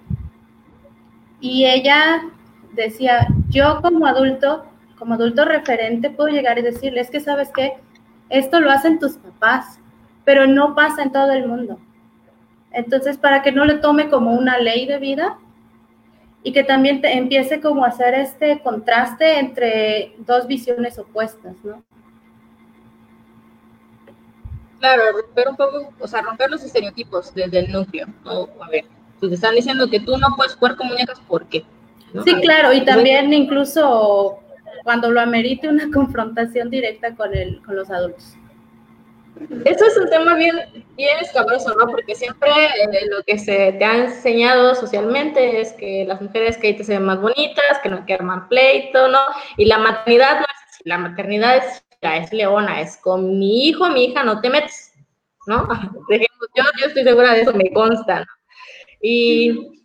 [1.41, 2.23] Y ella
[2.73, 4.65] decía, yo como adulto,
[4.99, 7.75] como adulto referente, puedo llegar y decirle, es que sabes qué,
[8.29, 9.81] esto lo hacen tus papás,
[10.25, 11.79] pero no pasa en todo el mundo.
[12.71, 15.39] Entonces, para que no le tome como una ley de vida
[16.45, 21.83] y que también te empiece como a hacer este contraste entre dos visiones opuestas, ¿no?
[24.81, 28.07] Claro, romper un poco, o sea, romper los estereotipos desde el núcleo.
[28.25, 28.87] A ver,
[29.21, 31.65] te están diciendo que tú no puedes jugar con muñecas, ¿por qué?
[32.25, 34.41] Sí, claro, y también incluso
[34.83, 38.35] cuando lo amerite una confrontación directa con, el, con los adultos.
[39.65, 40.57] Eso es un tema bien,
[40.97, 41.87] bien escabroso, ¿no?
[41.87, 46.75] Porque siempre eh, lo que se te ha enseñado socialmente es que las mujeres que
[46.75, 49.21] te se ven más bonitas, que no que arman pleito, ¿no?
[49.57, 50.83] Y la maternidad no es así.
[50.85, 54.93] La maternidad es, es leona, es con mi hijo, mi hija, no te metes,
[55.47, 55.69] ¿no?
[56.09, 58.27] Yo, yo estoy segura de eso, me consta, ¿no?
[59.01, 59.81] Y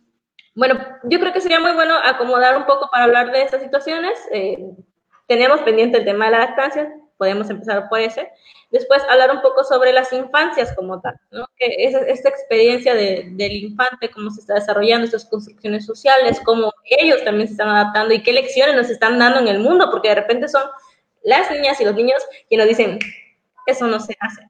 [0.54, 4.18] bueno, yo creo que sería muy bueno acomodar un poco para hablar de estas situaciones.
[4.32, 4.58] Eh,
[5.26, 8.30] tenemos pendiente el tema de la lactancia, podemos empezar por ese.
[8.70, 11.46] Después hablar un poco sobre las infancias como tal, ¿no?
[11.56, 17.22] Que es esta experiencia del infante, cómo se está desarrollando estas construcciones sociales, cómo ellos
[17.24, 20.16] también se están adaptando y qué lecciones nos están dando en el mundo, porque de
[20.16, 20.64] repente son
[21.26, 22.98] las niñas y los niños quienes nos dicen,
[23.66, 24.42] eso no se hace.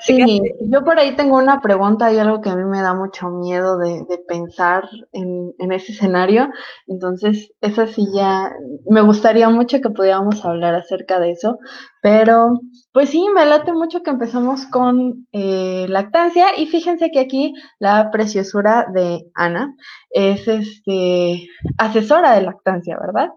[0.00, 3.28] Sí, yo por ahí tengo una pregunta y algo que a mí me da mucho
[3.28, 6.50] miedo de, pensar en, ese escenario.
[6.88, 8.50] Entonces, esa sí ya,
[8.90, 11.58] me gustaría mucho que pudiéramos hablar acerca de eso.
[12.02, 12.58] Pero,
[12.92, 16.58] pues sí, me late mucho que empezamos con eh, lactancia.
[16.58, 19.76] Y fíjense que aquí la preciosura de Ana
[20.10, 23.30] es este asesora de lactancia, ¿verdad?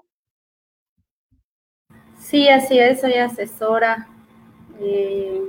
[2.32, 4.08] Sí, así es, soy asesora.
[4.80, 5.42] Eh,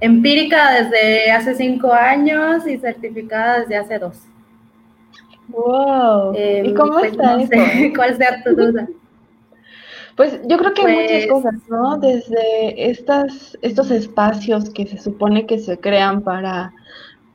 [0.00, 4.16] empírica desde hace cinco años y certificada desde hace dos.
[5.46, 6.34] Wow.
[6.34, 7.38] ¿Y em, cómo pues, está?
[7.96, 8.88] ¿Cuál sea tu duda?
[10.16, 11.98] Pues yo creo que hay muchas pues cosas, ¿no?
[11.98, 16.72] Desde estas, estos espacios que se supone que se crean para,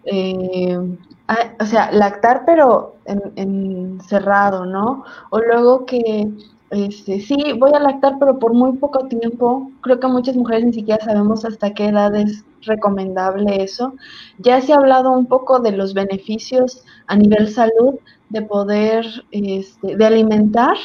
[0.04, 5.06] eh, o sea, lactar pero en, cerrado, ¿no?
[5.30, 6.28] O luego que
[6.70, 9.72] este, sí, voy a lactar, pero por muy poco tiempo.
[9.82, 13.94] Creo que muchas mujeres ni siquiera sabemos hasta qué edad es recomendable eso.
[14.40, 17.96] Ya se ha hablado un poco de los beneficios a nivel salud
[18.30, 20.76] de poder, este, de alimentar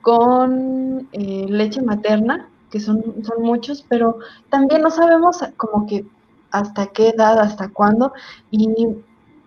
[0.00, 4.18] con eh, leche materna, que son, son muchos, pero
[4.48, 6.06] también no sabemos como que
[6.50, 8.12] hasta qué edad, hasta cuándo,
[8.50, 8.68] y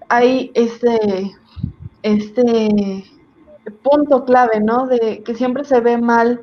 [0.09, 1.31] hay este,
[2.03, 3.03] este
[3.83, 4.87] punto clave, ¿no?
[4.87, 6.41] De que siempre se ve mal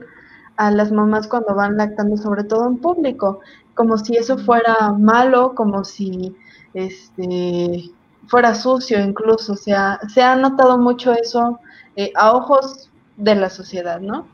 [0.56, 3.40] a las mamás cuando van lactando, sobre todo en público,
[3.74, 6.36] como si eso fuera malo, como si
[6.74, 7.90] este
[8.26, 11.58] fuera sucio incluso, o sea, se ha notado mucho eso
[11.96, 14.28] eh, a ojos de la sociedad, ¿no?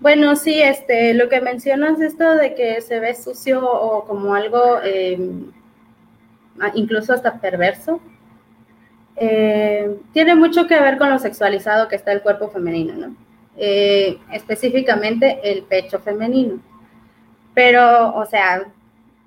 [0.00, 4.80] Bueno, sí, este, lo que mencionas esto de que se ve sucio o como algo
[4.82, 5.50] em,
[6.74, 8.00] incluso hasta perverso,
[9.22, 13.14] eh, tiene mucho que ver con lo sexualizado que está el cuerpo femenino, ¿no?
[13.58, 16.58] Eh, específicamente el pecho femenino.
[17.52, 18.64] Pero, o sea,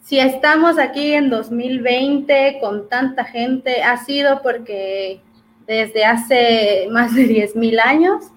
[0.02, 5.22] si estamos aquí en 2020 con tanta gente, ha sido porque
[5.68, 8.32] desde hace más de 10.000 años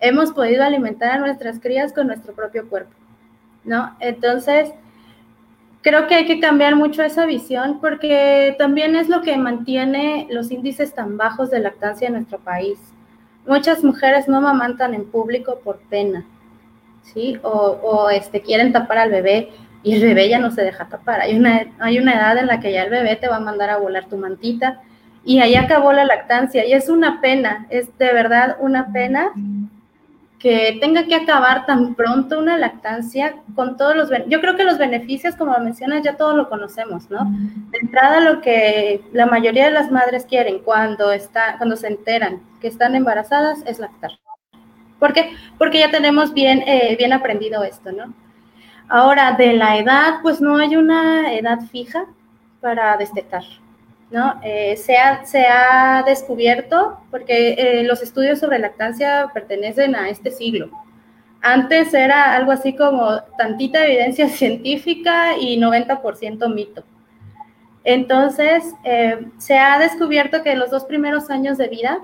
[0.00, 2.94] hemos podido alimentar a nuestras crías con nuestro propio cuerpo,
[3.62, 3.94] ¿no?
[4.00, 4.70] Entonces,
[5.82, 10.50] creo que hay que cambiar mucho esa visión porque también es lo que mantiene los
[10.50, 12.78] índices tan bajos de lactancia en nuestro país.
[13.46, 16.24] Muchas mujeres no mamantan en público por pena,
[17.02, 17.38] ¿sí?
[17.42, 19.50] O, o este, quieren tapar al bebé
[19.82, 21.20] y el bebé ya no se deja tapar.
[21.20, 23.70] Hay una, hay una edad en la que ya el bebé te va a mandar
[23.70, 24.82] a volar tu mantita
[25.24, 29.32] y ahí acabó la lactancia y es una pena, es de verdad una pena
[30.38, 34.78] que tenga que acabar tan pronto una lactancia con todos los yo creo que los
[34.78, 37.24] beneficios como mencionas ya todos lo conocemos no
[37.70, 42.40] de entrada lo que la mayoría de las madres quieren cuando está cuando se enteran
[42.60, 44.12] que están embarazadas es lactar.
[44.98, 45.32] ¿por qué?
[45.58, 48.14] porque ya tenemos bien eh, bien aprendido esto no
[48.88, 52.06] ahora de la edad pues no hay una edad fija
[52.60, 53.42] para destetar
[54.10, 54.40] ¿no?
[54.42, 60.70] Eh, se, ha, descubierto, porque eh, los estudios sobre lactancia pertenecen a este siglo.
[61.40, 66.84] Antes era algo así como tantita evidencia científica y 90% mito.
[67.84, 72.00] Entonces, eh, se ha descubierto que en los dos primeros años de vida,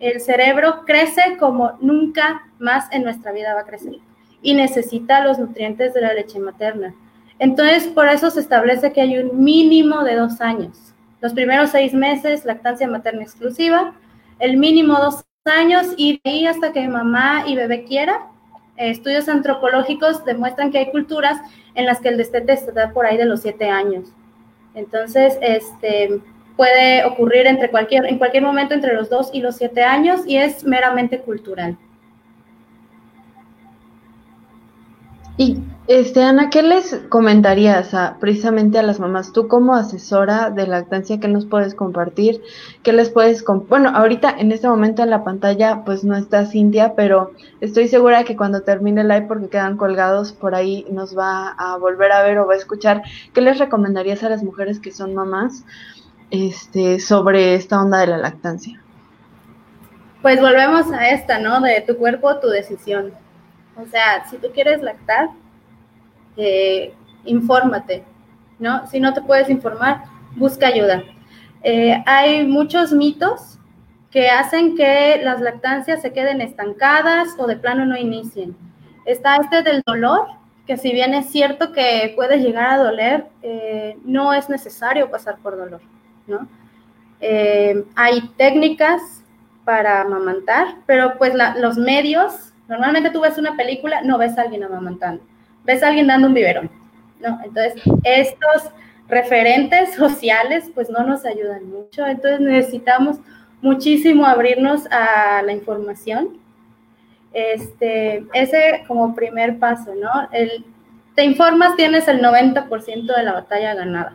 [0.00, 3.94] el cerebro crece como nunca más en nuestra vida va a crecer
[4.42, 6.94] y necesita los nutrientes de la leche materna.
[7.40, 10.87] Entonces, por eso se establece que hay un mínimo de dos años
[11.20, 13.94] los primeros seis meses, lactancia materna exclusiva,
[14.38, 18.26] el mínimo dos años y de ahí hasta que mamá y bebé quiera.
[18.76, 21.38] estudios antropológicos demuestran que hay culturas
[21.74, 24.12] en las que el destete está por ahí de los siete años.
[24.74, 26.20] Entonces, este,
[26.56, 30.36] puede ocurrir entre cualquier, en cualquier momento entre los dos y los siete años y
[30.36, 31.76] es meramente cultural.
[35.36, 35.58] Y
[35.88, 39.32] este, Ana, ¿qué les comentarías precisamente a las mamás?
[39.32, 42.42] Tú como asesora de lactancia, ¿qué nos puedes compartir?
[42.82, 46.94] ¿Qué les puedes Bueno, ahorita en este momento en la pantalla pues no está Cintia,
[46.94, 47.32] pero
[47.62, 51.78] estoy segura que cuando termine el live, porque quedan colgados por ahí, nos va a
[51.78, 53.02] volver a ver o va a escuchar.
[53.32, 55.64] ¿Qué les recomendarías a las mujeres que son mamás
[56.30, 58.78] este, sobre esta onda de la lactancia?
[60.20, 61.62] Pues volvemos a esta, ¿no?
[61.62, 63.14] De tu cuerpo, tu decisión.
[63.80, 65.30] O sea, si tú quieres lactar,
[66.40, 68.04] eh, infórmate,
[68.60, 68.86] ¿no?
[68.86, 70.04] Si no te puedes informar,
[70.36, 71.02] busca ayuda.
[71.64, 73.58] Eh, hay muchos mitos
[74.12, 78.56] que hacen que las lactancias se queden estancadas o de plano no inicien.
[79.04, 80.28] Está este del dolor,
[80.64, 85.38] que si bien es cierto que puede llegar a doler, eh, no es necesario pasar
[85.38, 85.80] por dolor,
[86.26, 86.48] ¿no?
[87.96, 89.24] hay técnicas
[89.64, 94.62] para amamantar, pero pues los medios, normalmente tú ves una película, no ves a alguien
[94.62, 95.20] amamantando
[95.68, 96.70] ves a alguien dando un biberón,
[97.20, 97.38] ¿no?
[97.44, 98.72] Entonces, estos
[99.06, 103.18] referentes sociales pues no nos ayudan mucho, entonces necesitamos
[103.60, 106.38] muchísimo abrirnos a la información.
[107.34, 110.10] Este, ese como primer paso, ¿no?
[110.32, 110.64] El,
[111.14, 114.14] te informas, tienes el 90% de la batalla ganada,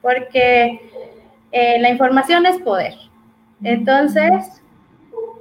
[0.00, 0.80] porque
[1.52, 2.94] eh, la información es poder.
[3.62, 4.62] Entonces,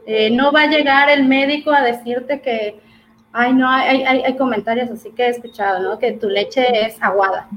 [0.06, 2.84] eh, no va a llegar el médico a decirte que
[3.34, 5.98] Ay, no, hay, hay, hay, comentarios así que he escuchado, ¿no?
[5.98, 7.48] Que tu leche es aguada.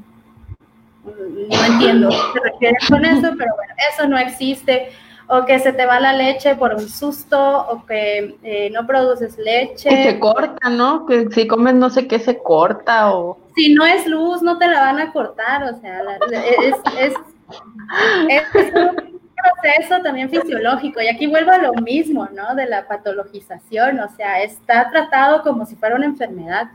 [1.05, 4.91] No entiendo qué te refieres con eso, pero bueno, eso no existe.
[5.29, 9.37] O que se te va la leche por un susto, o que eh, no produces
[9.37, 9.89] leche.
[9.89, 11.05] Que se corta, ¿no?
[11.05, 13.39] Que si comes no sé qué se corta o...
[13.55, 16.01] Si no es luz, no te la van a cortar, o sea,
[16.31, 17.15] es, es,
[18.29, 18.43] es,
[19.37, 22.55] proceso también fisiológico y aquí vuelvo a lo mismo, ¿no?
[22.55, 26.69] De la patologización, o sea, está tratado como si fuera una enfermedad.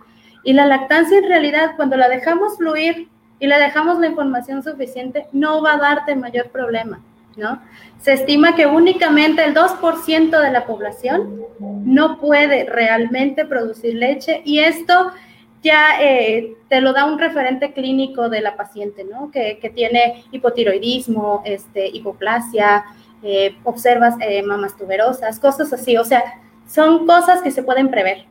[0.44, 3.10] Y la lactancia en realidad, cuando la dejamos fluir
[3.40, 7.02] y le dejamos la información suficiente, no va a darte mayor problema,
[7.36, 7.62] ¿no?
[8.00, 14.60] Se estima que únicamente el 2% de la población no puede realmente producir leche y
[14.60, 15.12] esto
[15.62, 19.32] ya eh, te lo da un referente clínico de la paciente, ¿no?
[19.32, 22.84] Que, tiene hipotiroidismo, este, hipoplasia,
[23.24, 25.98] eh, observas eh, mamas tuberosas, cosas así.
[25.98, 26.24] O sea,
[26.68, 28.26] son cosas que se pueden prever,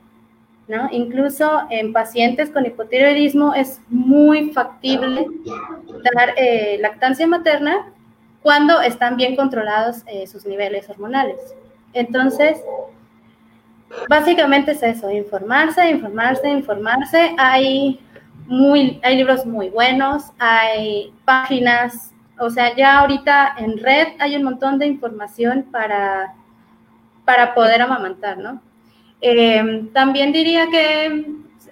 [0.66, 0.88] ¿no?
[0.90, 5.26] Incluso en pacientes con hipotiroidismo es muy factible
[6.14, 6.34] dar
[6.80, 7.92] lactancia materna
[8.42, 11.38] cuando están bien controlados sus niveles hormonales.
[11.92, 12.58] Entonces,
[14.08, 17.34] básicamente es eso, informarse, informarse, informarse.
[17.38, 18.00] Hay,
[18.46, 24.42] muy, hay libros muy buenos, hay páginas, o sea, ya ahorita en red hay un
[24.42, 26.34] montón de información para,
[27.24, 28.60] para poder amamantar, ¿no?
[29.20, 31.26] Em, también diría que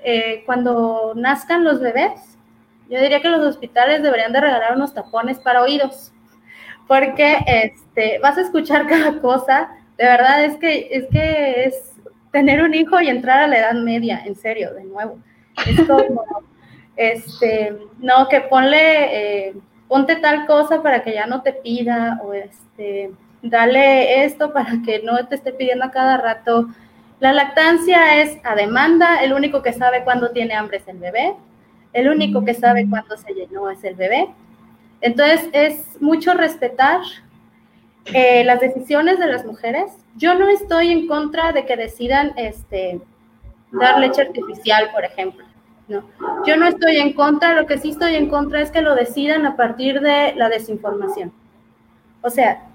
[0.04, 2.36] eh, cuando nazcan los bebés,
[2.90, 6.12] yo diría que los hospitales deberían de regalar unos tapones para oídos,
[6.86, 11.92] porque este, vas a escuchar cada cosa, de verdad es que es, que es
[12.32, 15.18] tener un hijo y entrar a la edad media, en serio, de nuevo.
[15.66, 16.24] Es como,
[16.96, 19.54] este, no, que ponle, eh,
[19.88, 23.10] ponte tal cosa para que ya no te pida, o este,
[23.42, 26.68] dale esto para que no te esté pidiendo a cada rato.
[27.20, 31.34] La lactancia es a demanda, el único que sabe cuándo tiene hambre es el bebé,
[31.92, 34.28] el único que sabe cuándo se llenó es el bebé.
[35.00, 37.00] Entonces es mucho respetar
[38.06, 39.92] eh, las decisiones de las mujeres.
[40.16, 43.00] Yo no estoy en contra de que decidan este,
[43.72, 45.44] dar leche artificial, por ejemplo.
[45.86, 46.04] No.
[46.44, 49.46] Yo no estoy en contra, lo que sí estoy en contra es que lo decidan
[49.46, 51.32] a partir de la desinformación.
[52.20, 52.66] O sea,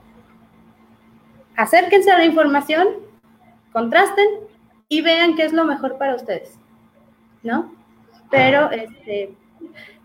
[1.55, 2.87] acérquense a la información,
[3.71, 4.25] contrasten
[4.87, 6.57] y vean qué es lo mejor para ustedes,
[7.43, 7.73] ¿no?
[8.31, 9.35] Pero, este,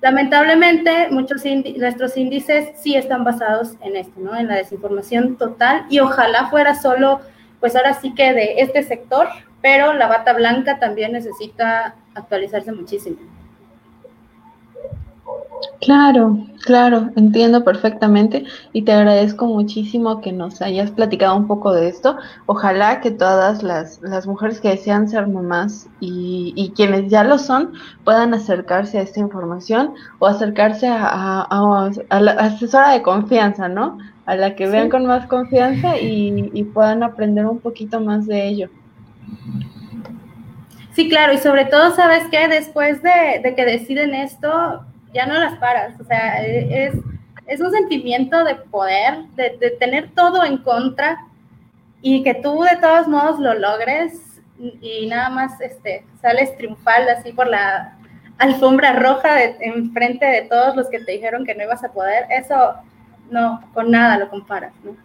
[0.00, 1.42] Lamentablemente, muchos
[1.76, 4.36] nuestros índices sí están basados en esto, ¿no?
[4.36, 7.20] En la desinformación total y ojalá fuera solo,
[7.60, 9.28] pues ahora sí que de este sector,
[9.60, 13.18] pero la bata blanca también necesita actualizarse muchísimo.
[15.80, 21.88] Claro, claro, entiendo perfectamente y te agradezco muchísimo que nos hayas platicado un poco de
[21.88, 22.16] esto.
[22.46, 27.38] Ojalá que todas las, las mujeres que desean ser mamás y, y, quienes ya lo
[27.38, 27.72] son
[28.04, 33.98] puedan acercarse a esta información o acercarse a, a, la asesora de confianza, ¿no?
[34.26, 38.46] A la que vean con más confianza y, y puedan aprender un poquito más de
[38.46, 38.68] ello.
[40.92, 42.48] Sí, claro, y sobre todo, ¿sabes qué?
[42.48, 46.94] Después de, de que deciden esto, ya no las paras, o sea, es,
[47.46, 51.26] es un sentimiento de poder, de, de, tener todo en contra
[52.02, 57.32] y que tú de todos modos lo logres y nada más este, sales triunfal así
[57.32, 57.96] por la
[58.38, 62.26] alfombra roja de, enfrente de todos los que te dijeron que no ibas a poder,
[62.30, 62.74] eso
[63.30, 64.96] no, con nada lo comparas, ¿no?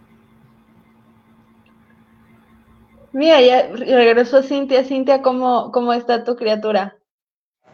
[3.12, 4.82] Mira, ya regresó Cintia.
[4.82, 6.96] Cintia, ¿cómo, ¿cómo está tu criatura?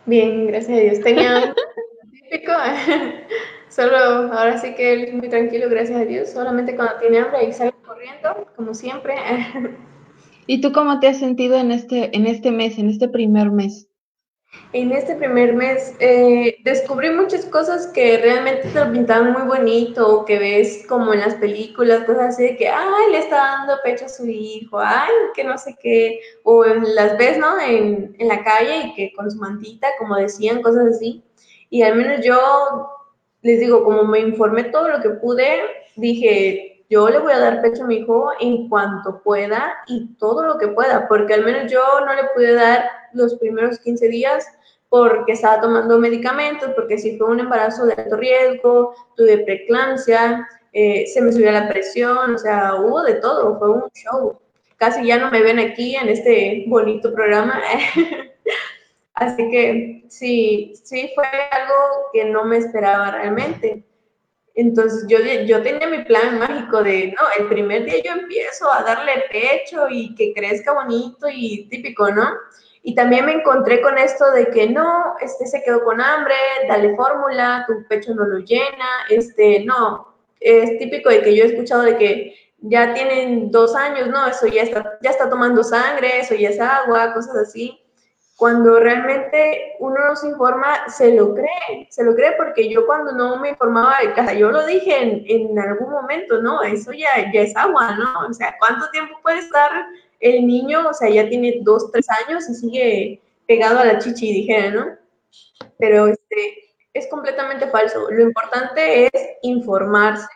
[0.04, 1.00] Bien, gracias a Dios.
[1.00, 1.54] Tenía
[3.68, 3.96] Solo,
[4.32, 6.30] ahora sí que él es muy tranquilo, gracias a Dios.
[6.30, 9.14] Solamente cuando tiene hambre y sale corriendo, como siempre.
[10.46, 13.86] ¿Y tú cómo te has sentido en este, en este mes, en este primer mes?
[14.72, 20.24] En este primer mes eh, descubrí muchas cosas que realmente te lo pintaban muy bonito,
[20.24, 24.06] que ves como en las películas, cosas así de que, ay, le está dando pecho
[24.06, 27.60] a su hijo, ay, que no sé qué, o las ves, ¿no?
[27.60, 31.22] En, en la calle y que con su mantita, como decían, cosas así.
[31.70, 32.90] Y al menos yo,
[33.42, 35.60] les digo, como me informé todo lo que pude,
[35.96, 40.44] dije, yo le voy a dar pecho a mi hijo en cuanto pueda y todo
[40.44, 44.46] lo que pueda, porque al menos yo no le pude dar los primeros 15 días
[44.88, 51.06] porque estaba tomando medicamentos, porque si fue un embarazo de alto riesgo, tuve preeclampsia, eh,
[51.06, 54.40] se me subió la presión, o sea, hubo de todo, fue un show.
[54.76, 57.60] Casi ya no me ven aquí en este bonito programa,
[59.20, 61.74] Así que sí, sí fue algo
[62.10, 63.84] que no me esperaba realmente.
[64.54, 68.82] Entonces yo, yo tenía mi plan mágico de, no, el primer día yo empiezo a
[68.82, 72.30] darle pecho y que crezca bonito y típico, ¿no?
[72.82, 76.34] Y también me encontré con esto de que no, este se quedó con hambre,
[76.66, 81.48] dale fórmula, tu pecho no lo llena, este, no, es típico de que yo he
[81.48, 86.20] escuchado de que ya tienen dos años, no, eso ya está, ya está tomando sangre,
[86.20, 87.79] eso ya es agua, cosas así
[88.40, 93.12] cuando realmente uno no se informa, se lo cree, se lo cree porque yo cuando
[93.12, 97.30] no me informaba de casa, yo lo dije en, en, algún momento, no, eso ya,
[97.34, 98.28] ya es agua, ¿no?
[98.30, 99.70] O sea, ¿cuánto tiempo puede estar
[100.20, 100.88] el niño?
[100.88, 104.86] O sea, ya tiene dos, tres años y sigue pegado a la chichi, dijera, ¿no?
[105.78, 108.10] Pero este, es completamente falso.
[108.10, 110.32] Lo importante es informarse,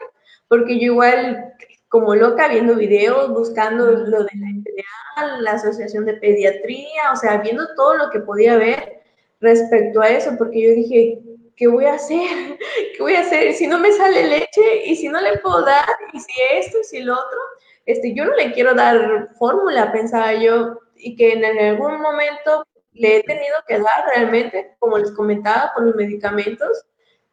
[0.47, 1.55] porque yo igual
[1.95, 7.72] como loca viendo videos, buscando lo de la la Asociación de Pediatría, o sea, viendo
[7.76, 9.01] todo lo que podía ver,
[9.40, 11.20] respecto a eso, porque yo dije,
[11.55, 12.18] ¿qué voy a hacer?
[12.97, 13.53] ¿Qué voy a hacer?
[13.53, 16.84] Si no me sale leche y si no le puedo dar, y si esto y
[16.84, 17.38] si lo otro,
[17.86, 23.18] este, yo no le quiero dar fórmula, pensaba yo, y que en algún momento le
[23.18, 26.86] he tenido que dar realmente, como les comentaba, por los medicamentos,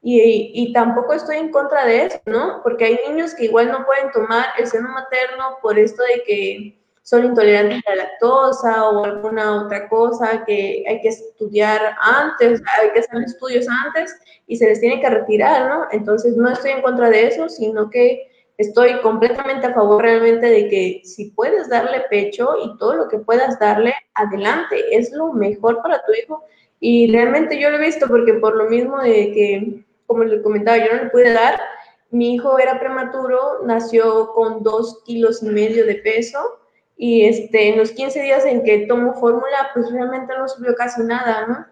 [0.04, 2.62] y, y, tampoco estoy en contra de eso, ¿no?
[2.64, 6.82] Porque hay niños que igual no pueden tomar el seno materno por esto de que
[7.04, 12.92] son intolerantes a la lactosa o alguna otra cosa que hay que estudiar antes, hay
[12.92, 15.88] que hacer estudios antes y se les tiene que retirar, ¿no?
[15.92, 18.28] Entonces no estoy en contra de eso, sino que
[18.58, 23.18] estoy completamente a favor realmente de que si puedes darle pecho y todo lo que
[23.18, 26.46] puedas darle, adelante, es lo mejor para tu hijo.
[26.80, 30.78] Y realmente yo lo he visto porque por lo mismo de que, como les comentaba,
[30.78, 31.60] yo no le pude dar,
[32.10, 36.60] mi hijo era prematuro, nació con dos kilos y medio de peso
[36.98, 41.02] y este, en los 15 días en que tomo fórmula, pues realmente no subió casi
[41.04, 41.66] nada, ¿no?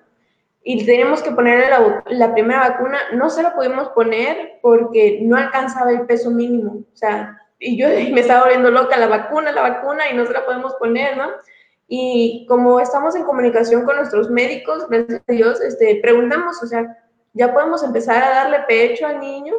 [0.64, 5.38] Y tenemos que ponerle la, la, primera vacuna, no se lo pudimos poner porque no
[5.38, 9.62] alcanzaba el peso mínimo, o sea, y yo me estaba volviendo loca, la vacuna, la
[9.62, 11.30] vacuna, y no se la podemos poner, ¿no?
[11.88, 16.98] Y como estamos en comunicación con nuestros médicos, gracias a Dios, este, preguntamos, o sea,
[17.34, 19.54] ya podemos empezar a darle pecho al niño,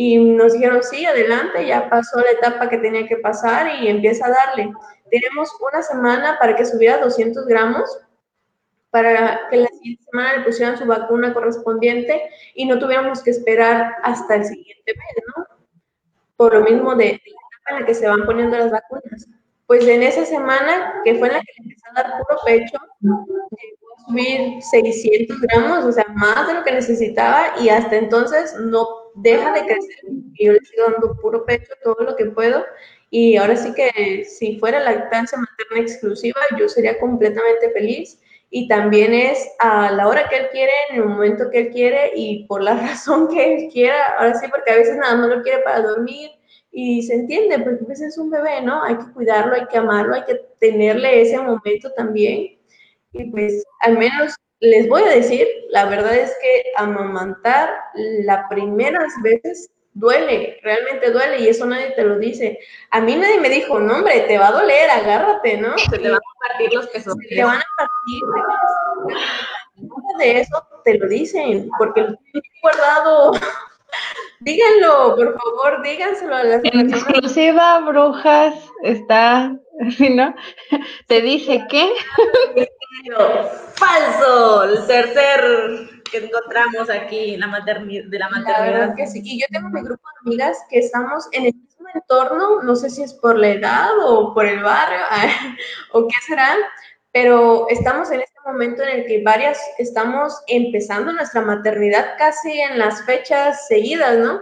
[0.00, 4.26] y nos dijeron, sí, adelante, ya pasó la etapa que tenía que pasar y empieza
[4.26, 4.72] a darle.
[5.10, 7.98] Tenemos una semana para que subiera 200 gramos,
[8.90, 13.96] para que la siguiente semana le pusieran su vacuna correspondiente y no tuviéramos que esperar
[14.04, 15.44] hasta el siguiente mes, ¿no?
[16.36, 19.26] Por lo mismo de, la etapa en la que se van poniendo las vacunas.
[19.66, 22.78] Pues en esa semana, que fue en la que le empezó a dar puro pecho,
[23.00, 28.54] llegó a subir 600 gramos, o sea, más de lo que necesitaba y hasta entonces
[28.60, 28.86] no
[29.16, 29.98] deja de crecer.
[30.38, 32.64] Yo le sigo dando puro pecho todo lo que puedo
[33.10, 38.20] y ahora sí que si fuera lactancia materna exclusiva, yo sería completamente feliz.
[38.50, 42.12] Y también es a la hora que él quiere, en el momento que él quiere
[42.14, 44.16] y por la razón que él quiera.
[44.18, 46.30] Ahora sí, porque a veces nada más lo quiere para dormir
[46.70, 48.82] y se entiende, porque a veces es un bebé, ¿no?
[48.82, 52.57] Hay que cuidarlo, hay que amarlo, hay que tenerle ese momento también.
[53.12, 59.12] Y pues al menos les voy a decir, la verdad es que amamantar las primeras
[59.22, 62.58] veces duele, realmente duele y eso nadie te lo dice.
[62.90, 65.76] A mí nadie me dijo, no hombre, te va a doler, agárrate, ¿no?
[65.78, 67.14] Se te van a partir los pesos.
[67.28, 68.22] Se te van a partir.
[69.76, 73.32] Nada de eso te lo dicen, porque lo tienen guardado.
[74.40, 78.54] Díganlo, por favor, díganselo a las En exclusiva, Brujas
[78.84, 79.56] está,
[80.10, 80.34] ¿no?
[81.08, 81.92] Te dice que.
[83.74, 88.58] Falso, el tercer que encontramos aquí la maternidad, de la maternidad.
[88.58, 89.20] La verdad que sí.
[89.24, 92.90] Y yo tengo mi grupo de amigas que estamos en el mismo entorno, no sé
[92.90, 95.00] si es por la edad o por el barrio
[95.92, 96.54] o qué será,
[97.12, 102.78] pero estamos en este momento en el que varias estamos empezando nuestra maternidad casi en
[102.78, 104.40] las fechas seguidas, ¿no?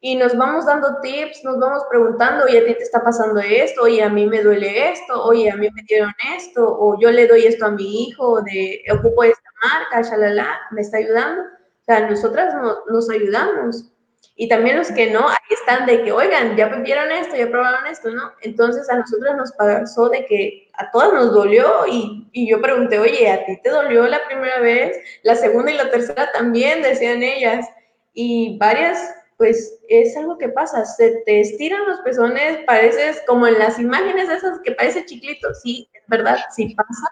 [0.00, 3.82] Y nos vamos dando tips, nos vamos preguntando, oye, a ti te está pasando esto,
[3.82, 7.26] oye, a mí me duele esto, oye, a mí me dieron esto, o yo le
[7.26, 11.42] doy esto a mi hijo, de ocupo esta marca, shalala, me está ayudando.
[11.42, 12.54] O sea, nosotras
[12.88, 13.90] nos ayudamos.
[14.38, 17.86] Y también los que no, ahí están de que, oigan, ya vieron esto, ya probaron
[17.86, 18.32] esto, ¿no?
[18.42, 22.98] Entonces a nosotros nos pasó de que a todas nos dolió y, y yo pregunté,
[22.98, 24.98] oye, ¿a ti te dolió la primera vez?
[25.22, 27.66] La segunda y la tercera también, decían ellas.
[28.12, 28.98] Y varias
[29.36, 34.28] pues es algo que pasa, se te estiran los pezones, pareces como en las imágenes
[34.30, 37.06] esas que parece chiclito, sí, es verdad, sí pasa,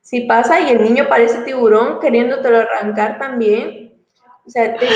[0.00, 4.02] sí pasa y el niño parece tiburón queriéndotelo arrancar también,
[4.46, 4.86] o sea, te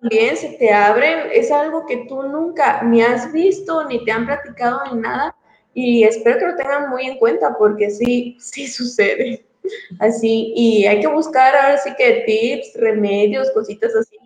[0.00, 4.26] también, se te abren, es algo que tú nunca ni has visto, ni te han
[4.26, 5.36] platicado ni nada,
[5.74, 9.46] y espero que lo tengan muy en cuenta porque sí, sí sucede.
[10.00, 14.18] Así, y hay que buscar ahora sí que tips, remedios, cositas así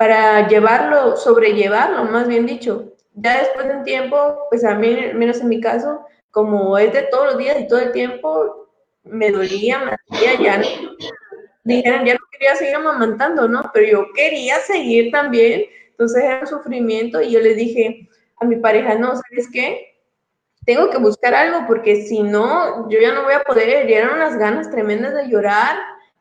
[0.00, 2.94] para llevarlo, sobrellevarlo, más bien dicho.
[3.16, 7.02] Ya después de un tiempo, pues a mí, menos en mi caso, como es de
[7.02, 8.70] todos los días y todo el tiempo,
[9.02, 10.66] me dolía, me hacía, ya no,
[11.64, 13.70] dijeron, ya no quería seguir amamantando, ¿no?
[13.74, 18.08] Pero yo quería seguir también, entonces era un sufrimiento y yo le dije
[18.40, 19.98] a mi pareja, no, ¿sabes qué?
[20.64, 24.38] Tengo que buscar algo porque si no, yo ya no voy a poder, eran unas
[24.38, 25.76] ganas tremendas de llorar,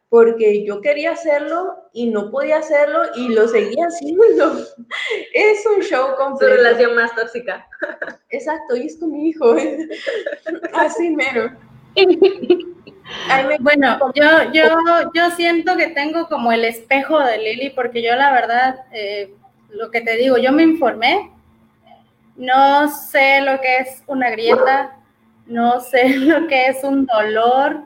[0.09, 4.65] porque yo quería hacerlo y no podía hacerlo y lo seguía haciendo.
[5.33, 6.55] Es un show completo.
[6.55, 7.67] Su relación más tóxica.
[8.29, 9.55] Exacto, y es con mi hijo.
[10.73, 11.51] Así mero.
[13.59, 14.65] Bueno, yo, yo,
[15.13, 19.33] yo siento que tengo como el espejo de Lili, porque yo la verdad, eh,
[19.69, 21.31] lo que te digo, yo me informé,
[22.35, 24.97] no sé lo que es una grieta,
[25.47, 27.83] no sé lo que es un dolor,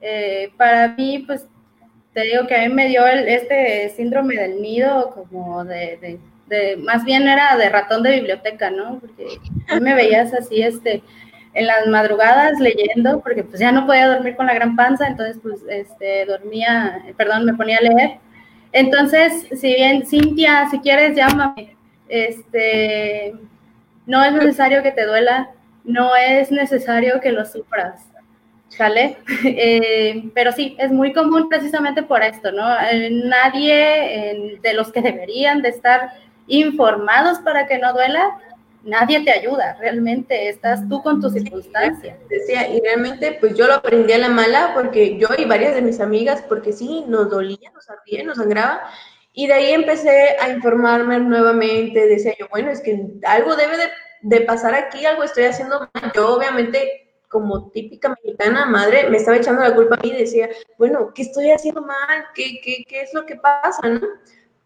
[0.00, 1.46] eh, para mí, pues
[2.12, 7.04] te digo que a mí me dio este síndrome del nido como de, de, más
[7.04, 8.98] bien era de ratón de biblioteca, ¿no?
[9.00, 9.26] Porque
[9.68, 11.02] a mí me veías así, este,
[11.54, 15.38] en las madrugadas leyendo, porque pues ya no podía dormir con la gran panza, entonces
[15.42, 18.18] pues este, dormía, perdón, me ponía a leer.
[18.72, 21.76] Entonces, si bien, Cintia, si quieres, llámame.
[22.08, 23.34] Este,
[24.06, 25.50] no es necesario que te duela,
[25.84, 28.00] no es necesario que lo sufras,
[28.78, 29.16] ¿sale?
[29.44, 32.66] Eh, pero sí, es muy común precisamente por esto, ¿no?
[32.90, 36.12] Eh, nadie de los que deberían de estar
[36.46, 38.38] informados para que no duela,
[38.84, 42.16] nadie te ayuda, realmente estás tú con tus circunstancias.
[42.28, 45.82] Decía, y realmente pues yo lo aprendí a la mala porque yo y varias de
[45.82, 48.82] mis amigas, porque sí, nos dolía, nos ardía, nos sangraba,
[49.32, 53.88] y de ahí empecé a informarme nuevamente, decía yo, bueno, es que algo debe de,
[54.22, 56.12] de pasar aquí, algo estoy haciendo mal.
[56.14, 60.48] Yo obviamente como típica mexicana madre, me estaba echando la culpa a mí y decía,
[60.78, 62.24] bueno, ¿qué estoy haciendo mal?
[62.34, 63.86] ¿Qué, qué, qué es lo que pasa?
[63.86, 64.00] ¿no?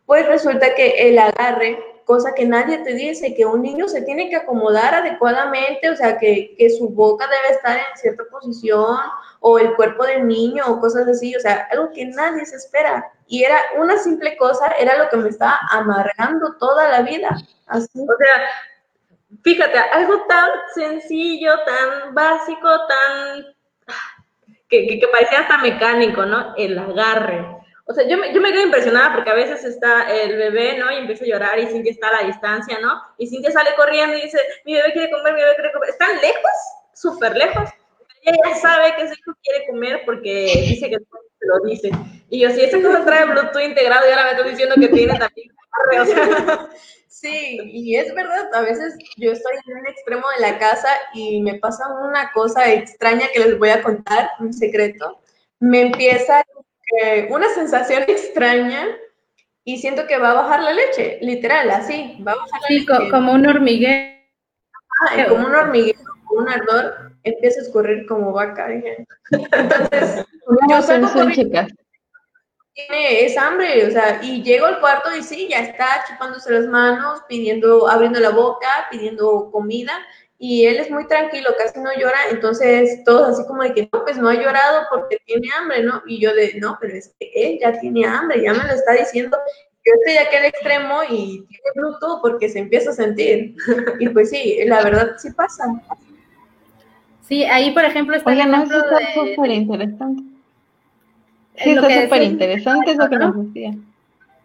[0.07, 4.29] Pues resulta que el agarre cosa que nadie te dice, que un niño se tiene
[4.29, 8.99] que acomodar adecuadamente, o sea, que, que, su boca debe estar en cierta posición,
[9.41, 13.11] o el cuerpo del niño, o cosas así, o sea, algo que nadie se espera.
[13.27, 17.37] Y era una simple cosa, era lo que me estaba amargando toda la vida.
[17.67, 18.01] Así.
[18.01, 18.43] O sea,
[19.43, 23.47] fíjate, algo tan sencillo, tan básico, tan...
[24.69, 26.55] que, que, que parecía hasta mecánico, ¿no?
[26.57, 30.37] El agarre o sea, yo me, yo me quedo impresionada porque a veces está el
[30.37, 30.91] bebé, ¿no?
[30.93, 33.03] Y empieza a llorar y Cintia está a la distancia, ¿no?
[33.19, 35.91] Y Cintia sale corriendo y dice, mi bebé quiere comer, mi bebé quiere comer.
[35.91, 36.53] Están lejos,
[36.95, 37.69] súper lejos.
[38.23, 41.91] Ella sabe que ese hijo quiere comer porque dice que se lo dice.
[42.31, 45.19] Y yo, si esa cosa trae Bluetooth integrado y ahora me estoy diciendo que tiene
[45.19, 45.49] también
[46.01, 46.69] o sea,
[47.23, 51.41] Sí, y es verdad, a veces yo estoy en un extremo de la casa y
[51.41, 55.21] me pasa una cosa extraña que les voy a contar, un secreto.
[55.61, 56.45] Me empieza
[57.31, 58.89] una sensación extraña
[59.63, 63.11] y siento que va a bajar la leche, literal, así, va a bajar la leche.
[63.13, 64.19] como un hormiguero.
[65.09, 66.01] Ah, como un hormiguero,
[66.33, 68.67] un ardor, empieza a escurrir como vaca.
[69.31, 70.27] Entonces,
[70.69, 71.09] yo salgo
[72.75, 76.67] tiene esa hambre, o sea, y llego al cuarto y sí, ya está chupándose las
[76.67, 79.93] manos, pidiendo, abriendo la boca, pidiendo comida,
[80.39, 84.03] y él es muy tranquilo, casi no llora, entonces todos así como de que no,
[84.05, 86.03] pues no ha llorado porque tiene hambre, ¿no?
[86.07, 88.95] Y yo de, no, pero es que él ya tiene hambre, ya me lo está
[88.95, 89.39] diciendo,
[89.85, 93.55] yo estoy aquí al extremo y tiene bruto porque se empieza a sentir.
[94.01, 95.65] y pues sí, la verdad sí pasa.
[97.21, 100.32] Sí, ahí por ejemplo está Oigan, eso está súper interesante.
[101.57, 103.75] Sí, está súper interesante eso que nos decía.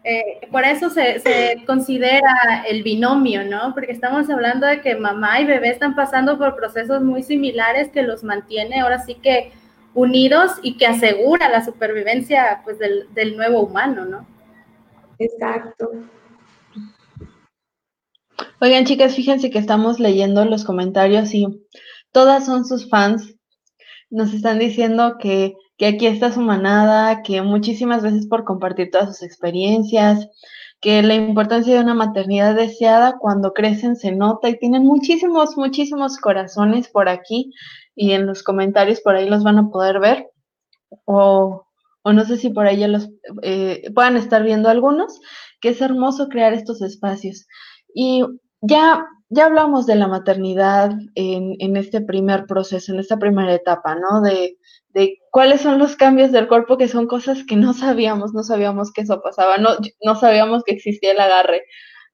[0.04, 1.22] Eh, por eso se,
[1.66, 3.74] considera el binomio, ¿no?
[3.74, 8.02] Porque estamos hablando de que mamá y bebé están pasando por procesos muy similares que
[8.02, 9.52] los mantiene ahora sí que
[9.94, 14.26] unidos y que asegura la supervivencia pues, del, del nuevo humano, ¿no?
[15.18, 15.90] Exacto.
[18.60, 21.46] Oigan, chicas, fíjense que estamos leyendo los comentarios y
[22.12, 23.34] todas son sus fans.
[24.10, 29.08] Nos están diciendo que que aquí está su manada, que muchísimas veces por compartir todas
[29.08, 30.28] sus experiencias,
[30.80, 36.18] que la importancia de una maternidad deseada cuando crecen se nota y tienen muchísimos, muchísimos
[36.18, 37.52] corazones por aquí
[37.96, 40.30] y en los comentarios por ahí los van a poder ver
[41.04, 41.66] o,
[42.02, 43.08] o no sé si por ahí ya los
[43.42, 45.20] eh, puedan estar viendo algunos,
[45.60, 47.46] que es hermoso crear estos espacios.
[47.94, 48.24] Y
[48.60, 53.94] ya, ya hablamos de la maternidad en, en este primer proceso, en esta primera etapa,
[53.94, 54.22] ¿no?
[54.22, 54.58] De,
[54.94, 58.92] de cuáles son los cambios del cuerpo, que son cosas que no sabíamos, no sabíamos
[58.92, 59.70] que eso pasaba, no,
[60.02, 61.62] no sabíamos que existía el agarre,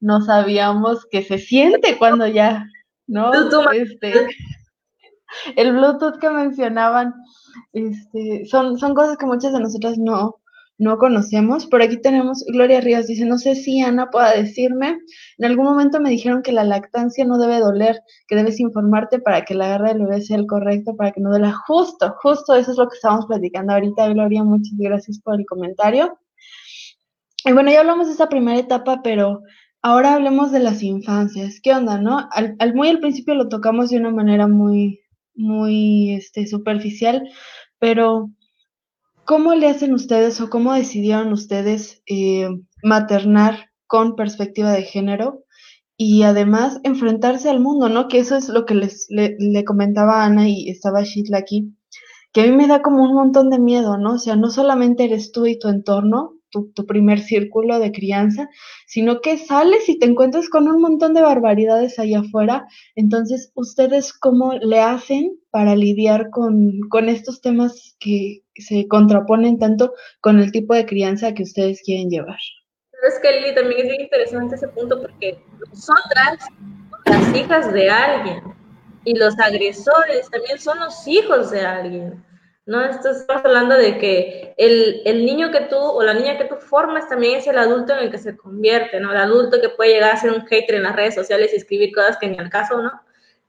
[0.01, 2.67] no sabíamos que se siente cuando ya,
[3.07, 3.33] ¿no?
[3.73, 4.13] Este,
[5.57, 7.15] el Bluetooth que mencionaban,
[7.73, 10.41] este, son, son cosas que muchas de nosotras no,
[10.79, 11.67] no conocemos.
[11.67, 14.99] Por aquí tenemos Gloria Ríos, dice, no sé si Ana pueda decirme,
[15.39, 19.45] en algún momento me dijeron que la lactancia no debe doler, que debes informarte para
[19.45, 21.53] que la agarre del bebé sea el correcto, para que no duela.
[21.67, 26.19] Justo, justo eso es lo que estamos platicando ahorita, Gloria, muchas gracias por el comentario.
[27.45, 29.43] Y bueno, ya hablamos de esa primera etapa, pero
[29.83, 31.61] ahora hablemos de las infancias.
[31.63, 32.27] ¿Qué onda, no?
[32.33, 35.01] Al, al muy al principio lo tocamos de una manera muy,
[35.35, 37.29] muy este, superficial,
[37.79, 38.31] pero
[39.25, 42.49] ¿Cómo le hacen ustedes o cómo decidieron ustedes eh,
[42.83, 45.45] maternar con perspectiva de género
[45.97, 48.09] y además enfrentarse al mundo, ¿no?
[48.09, 51.75] Que eso es lo que les le, comentaba Ana y estaba Shitla aquí,
[52.33, 54.15] que a mí me da como un montón de miedo, ¿no?
[54.15, 56.34] O sea, no solamente eres tú y tu entorno,
[56.75, 58.49] tu, primer círculo de crianza,
[58.87, 62.67] sino que sales y te encuentras con un montón de barbaridades allá afuera.
[62.95, 69.93] Entonces, ¿ustedes cómo le hacen para lidiar con, con estos temas que se contraponen tanto
[70.21, 72.39] con el tipo de crianza que ustedes quieren llevar?
[73.07, 76.49] Es que Lili también es bien interesante ese punto porque nosotras,
[77.05, 78.55] las hijas de alguien,
[79.05, 82.25] y los agresores también son los hijos de alguien.
[82.67, 82.83] ¿No?
[82.83, 87.09] estamos hablando de que el, el, niño que tú o la niña que tú formas
[87.09, 89.11] también es el adulto en el que se convierte, ¿no?
[89.11, 91.95] El adulto que puede llegar a ser un hater en las redes sociales y escribir
[91.95, 92.93] cosas que ni al caso, ¿no?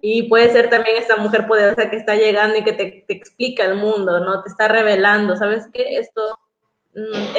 [0.01, 3.63] Y puede ser también esta mujer poderosa que está llegando y que te, te explica
[3.65, 4.43] el mundo, ¿no?
[4.43, 5.97] Te está revelando, ¿sabes qué?
[5.97, 6.37] Esto
[6.93, 7.35] mm,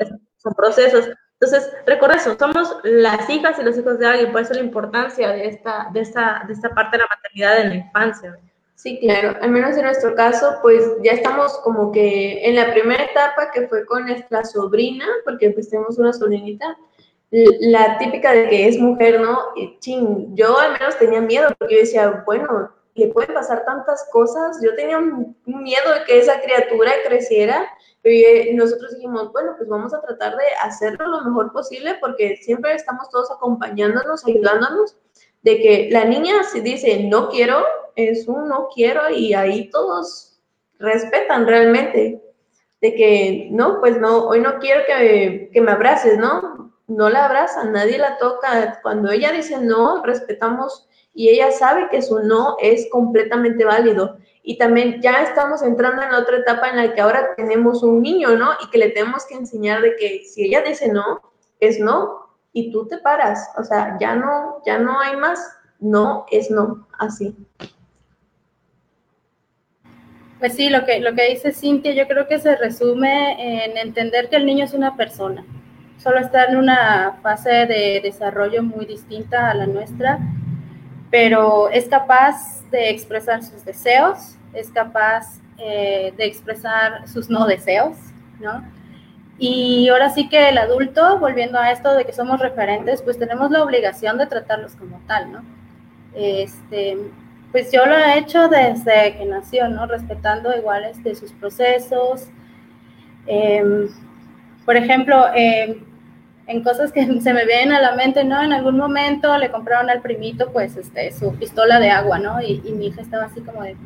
[0.00, 0.08] es,
[0.38, 1.10] son procesos.
[1.40, 5.28] Entonces, recuerda eso, somos las hijas y los hijos de alguien, por eso la importancia
[5.28, 8.38] de esta, de esta, de esta parte de la maternidad en la infancia.
[8.84, 13.02] Sí, claro, al menos en nuestro caso, pues ya estamos como que en la primera
[13.02, 16.76] etapa que fue con nuestra sobrina, porque pues tenemos una sobrinita,
[17.30, 19.38] la típica de que es mujer, ¿no?
[19.56, 24.06] Y, ching, yo al menos tenía miedo, porque yo decía, bueno, le pueden pasar tantas
[24.12, 27.66] cosas, yo tenía miedo de que esa criatura creciera
[28.02, 32.74] y nosotros dijimos, bueno, pues vamos a tratar de hacerlo lo mejor posible porque siempre
[32.74, 34.98] estamos todos acompañándonos, ayudándonos,
[35.44, 37.64] de que la niña si dice no quiero,
[37.94, 40.40] es un no quiero y ahí todos
[40.78, 42.20] respetan realmente,
[42.80, 46.74] de que no, pues no, hoy no quiero que, que me abraces, ¿no?
[46.86, 48.80] No la abrazan, nadie la toca.
[48.82, 54.58] Cuando ella dice no, respetamos y ella sabe que su no es completamente válido y
[54.58, 58.50] también ya estamos entrando en otra etapa en la que ahora tenemos un niño, ¿no?
[58.62, 61.20] Y que le tenemos que enseñar de que si ella dice no,
[61.60, 62.23] es no,
[62.54, 65.40] y tú te paras, o sea, ya no, ya no hay más,
[65.80, 67.36] no es no, así.
[70.38, 74.28] Pues sí, lo que, lo que dice Cintia, yo creo que se resume en entender
[74.30, 75.44] que el niño es una persona,
[75.98, 80.20] solo está en una fase de desarrollo muy distinta a la nuestra,
[81.10, 87.96] pero es capaz de expresar sus deseos, es capaz eh, de expresar sus no deseos,
[88.38, 88.62] ¿no?
[89.38, 93.50] Y ahora sí que el adulto, volviendo a esto de que somos referentes, pues tenemos
[93.50, 95.42] la obligación de tratarlos como tal, ¿no?
[96.14, 96.96] Este,
[97.50, 99.86] pues yo lo he hecho desde que nació, ¿no?
[99.86, 102.28] Respetando iguales de sus procesos.
[103.26, 103.88] Em,
[104.64, 105.82] por ejemplo, eh,
[106.46, 108.42] en cosas que se me vienen a la mente, ¿no?
[108.42, 112.40] En algún momento le compraron al primito, pues, este, su pistola de agua, ¿no?
[112.42, 113.76] Y, mi hija estaba así como de,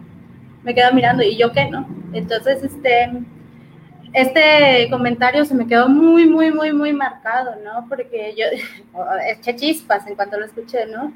[0.63, 1.89] me quedo mirando, ¿y yo qué, no?
[2.13, 3.11] Entonces, este,
[4.13, 7.87] este comentario se me quedó muy, muy, muy, muy marcado, ¿no?
[7.89, 8.45] Porque yo,
[9.27, 11.13] eché chispas en cuanto lo escuché, ¿no?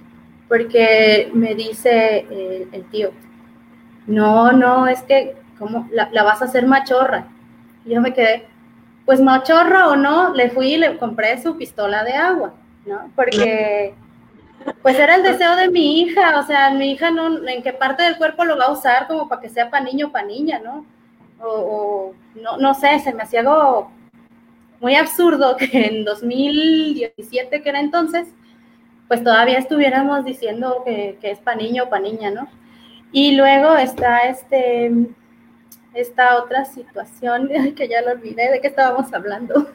[0.49, 2.27] Porque me dice
[2.73, 3.11] el, tío,
[4.07, 5.89] no, no, es que, ¿cómo?
[5.93, 7.27] La, la vas a hacer machorra.
[7.85, 8.47] Y yo me quedé,
[9.07, 12.55] pues machorra o no, le fui y le compré su pistola de agua,
[12.87, 13.11] ¿no?
[13.17, 13.95] Porque
[14.83, 18.03] pues era el deseo de mi hija, o sea, mi hija no, en qué parte
[18.03, 20.61] del cuerpo lo va a usar como para que sea para niño o para niña,
[20.63, 20.85] ¿no?
[21.45, 23.91] O, no, no sé, se me hacía algo
[24.81, 28.29] muy absurdo que en 2017, que era entonces,
[29.09, 32.49] pues todavía estuviéramos diciendo que, que es para niño o para niña, ¿no?
[33.13, 34.91] Y luego está este,
[35.95, 39.55] esta otra situación, que ya lo olvidé, de qué estábamos hablando.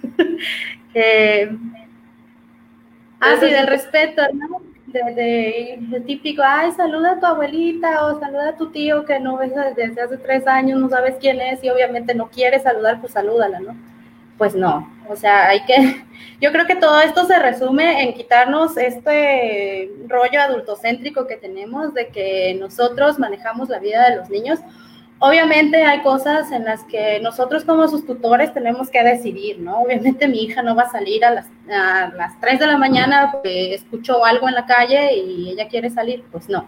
[3.19, 4.76] ah, sí, del respeto, ¿no?
[4.87, 9.35] De, el típico, ay, saluda a tu abuelita o saluda a tu tío que no
[9.35, 13.11] ves desde hace tres años, no sabes quién es y obviamente no quieres saludar, pues
[13.11, 13.75] salúdala, ¿no?
[14.37, 16.05] Pues no, o sea, hay que,
[16.41, 22.07] yo creo que todo esto se resume en quitarnos este rollo adultocéntrico que tenemos de
[22.07, 24.59] que nosotros manejamos la vida de los niños
[25.19, 29.81] Obviamente hay cosas en las que nosotros como sus tutores tenemos que decidir, ¿no?
[29.81, 33.31] Obviamente mi hija no va a salir a las, a las 3 de la mañana
[33.31, 36.67] porque escuchó algo en la calle y ella quiere salir, pues no.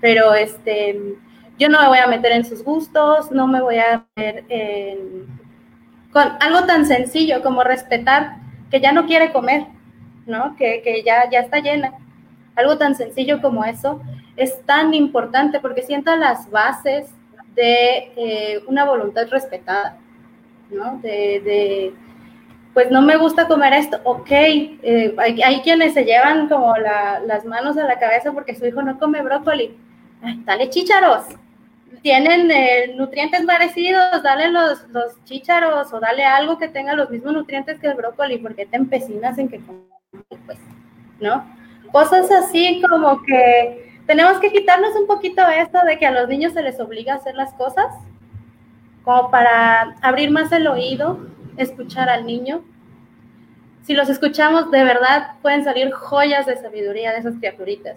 [0.00, 1.16] Pero este,
[1.58, 5.26] yo no me voy a meter en sus gustos, no me voy a meter en...
[6.12, 8.36] Con algo tan sencillo como respetar
[8.70, 9.66] que ya no quiere comer,
[10.26, 10.54] ¿no?
[10.54, 11.92] Que, que ya, ya está llena.
[12.54, 14.00] Algo tan sencillo como eso
[14.36, 17.10] es tan importante porque sienta las bases
[17.54, 19.98] de eh, una voluntad respetada,
[20.70, 20.98] ¿no?
[21.02, 21.92] De,
[22.72, 27.76] pues no me gusta comer esto, ok, eh, hay, quienes se llevan como las manos
[27.76, 29.76] a la cabeza porque su hijo no come brócoli,
[30.44, 31.24] dale chícharos,
[32.02, 37.32] tienen eh, nutrientes parecidos, dale los, los chícharos o dale algo que tenga los mismos
[37.32, 39.60] nutrientes que el brócoli, porque te empecinas en que
[40.44, 40.58] pues,
[41.20, 41.46] ¿no?
[41.92, 46.52] Cosas así como que tenemos que quitarnos un poquito esto de que a los niños
[46.52, 47.86] se les obliga a hacer las cosas,
[49.02, 51.18] como para abrir más el oído
[51.56, 52.64] escuchar al niño.
[53.82, 57.96] Si los escuchamos, de verdad pueden salir joyas de sabiduría de esas criaturitas.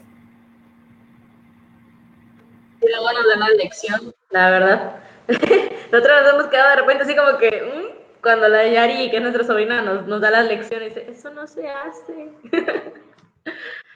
[2.81, 4.95] Y luego nos dan la lección, la verdad.
[5.27, 9.21] Nosotros nos hemos quedado de repente así como que, mm", cuando la Yari, que es
[9.21, 12.31] nuestra sobrina, nos, nos da las lecciones, eso no se hace.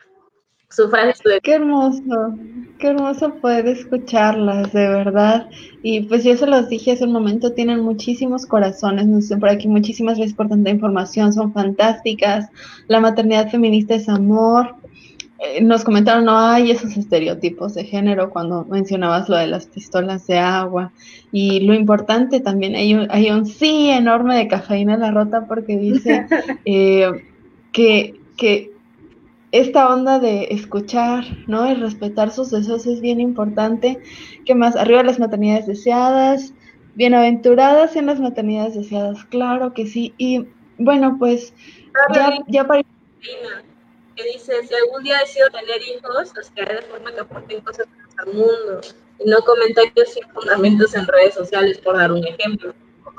[0.72, 2.35] Su frase Qué hermoso,
[2.80, 5.49] qué hermoso poder escucharlas, de verdad.
[5.84, 9.49] Y pues yo se los dije hace un momento, tienen muchísimos corazones, nos dicen por
[9.49, 12.48] aquí muchísimas gracias por tanta información, son fantásticas.
[12.88, 14.76] La maternidad feminista es amor.
[15.39, 20.26] Eh, nos comentaron, no hay esos estereotipos de género cuando mencionabas lo de las pistolas
[20.27, 20.93] de agua.
[21.34, 25.48] Y lo importante también, hay un, hay un sí enorme de cafeína en la rota
[25.48, 26.27] porque dice
[26.65, 27.11] eh,
[27.73, 28.72] que, que
[29.51, 31.69] esta onda de escuchar, ¿no?
[31.69, 34.01] Y respetar sus deseos es bien importante.
[34.45, 34.75] ¿Qué más?
[34.75, 36.53] Arriba las maternidades deseadas,
[36.95, 40.13] bienaventuradas en las maternidades deseadas, claro que sí.
[40.17, 40.47] Y
[40.77, 41.53] bueno, pues
[42.13, 42.83] ya, ya para...
[44.15, 47.87] Que dice, si algún día decido tener hijos, los haré de forma que aporten cosas
[48.17, 48.81] al mundo
[49.19, 52.73] y no comentarios sin fundamentos en redes sociales, por dar un ejemplo.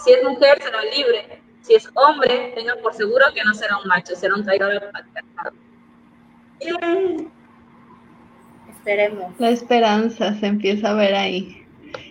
[0.04, 1.40] Si es mujer, será libre.
[1.62, 4.90] Si es hombre, tenga por seguro que no será un macho, será un traidor al
[4.90, 5.56] patriarcado.
[8.70, 9.32] Esperemos.
[9.38, 11.62] La esperanza se empieza a ver ahí.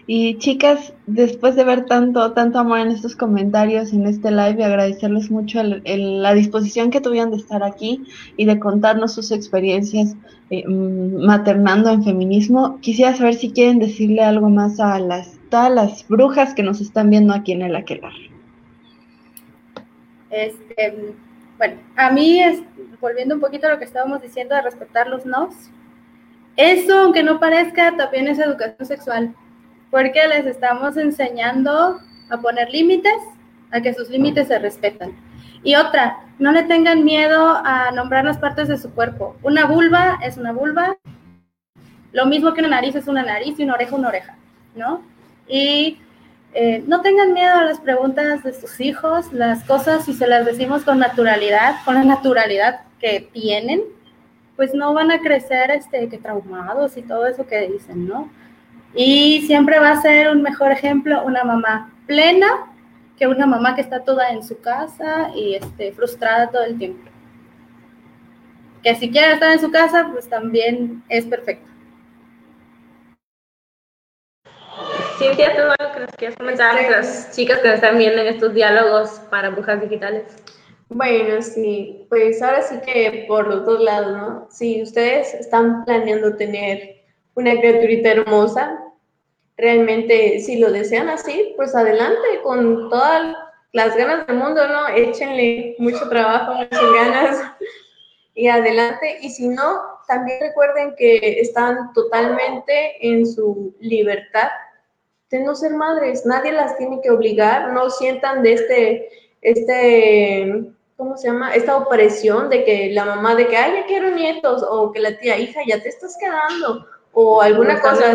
[0.07, 4.63] Y chicas, después de ver tanto, tanto amor en estos comentarios, en este live, y
[4.63, 8.03] agradecerles mucho la disposición que tuvieron de estar aquí
[8.35, 10.15] y de contarnos sus experiencias
[10.49, 15.71] eh, mm, maternando en feminismo, quisiera saber si quieren decirle algo más a las, todas
[15.71, 18.13] las brujas que nos están viendo aquí en el Aquelar.
[20.29, 21.13] Este,
[21.57, 22.61] bueno, a mí, es,
[23.01, 25.53] volviendo un poquito a lo que estábamos diciendo de respetar los nos,
[26.55, 29.35] eso, aunque no parezca, también es educación sexual,
[29.89, 31.99] porque les estamos enseñando
[32.29, 33.13] a poner límites,
[33.71, 35.13] a que sus límites se respetan.
[35.63, 39.35] Y otra, no le tengan miedo a nombrar las partes de su cuerpo.
[39.43, 40.97] Una vulva es una vulva,
[42.11, 44.35] lo mismo que una nariz es una nariz y una oreja una oreja,
[44.75, 45.01] ¿no?
[45.47, 45.99] Y
[46.53, 50.45] eh, no tengan miedo a las preguntas de sus hijos, las cosas si se las
[50.45, 53.81] decimos con naturalidad, con la naturalidad que tienen,
[54.57, 58.29] pues no van a crecer este, que traumados y todo eso que dicen, ¿no?
[58.93, 62.67] Y siempre va a ser un mejor ejemplo una mamá plena
[63.17, 67.09] que una mamá que está toda en su casa y este, frustrada todo el tiempo.
[68.83, 71.70] Que si quiere estar en su casa, pues también es perfecto.
[75.21, 78.27] Cintia, ¿tú algo que nos quieres comentar a las chicas que nos están viendo en
[78.29, 80.23] estos diálogos para brujas digitales?
[80.89, 84.47] Bueno, sí, pues ahora sí que por los dos lados, ¿no?
[84.49, 87.03] Si ustedes están planeando tener
[87.35, 88.79] una criaturita hermosa,
[89.57, 93.35] realmente si lo desean así, pues adelante, con todas
[93.73, 94.87] las ganas del mundo, ¿no?
[94.87, 97.43] Échenle mucho trabajo, muchas ganas
[98.33, 99.19] y adelante.
[99.21, 104.49] Y si no, también recuerden que están totalmente en su libertad
[105.31, 106.25] de no ser madres.
[106.25, 109.09] Nadie las tiene que obligar, no sientan de este,
[109.41, 110.65] este,
[110.97, 111.55] ¿cómo se llama?
[111.55, 115.17] Esta opresión de que la mamá de que, ay, ya quiero nietos, o que la
[115.17, 118.13] tía, hija, ya te estás quedando, o alguna cosa,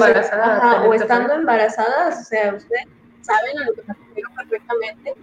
[0.87, 2.85] o estando embarazadas, o sea, ustedes
[3.23, 5.15] saben a lo que me refiero perfectamente,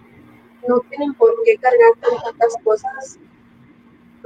[0.68, 3.18] no tienen por qué cargar con tantas cosas.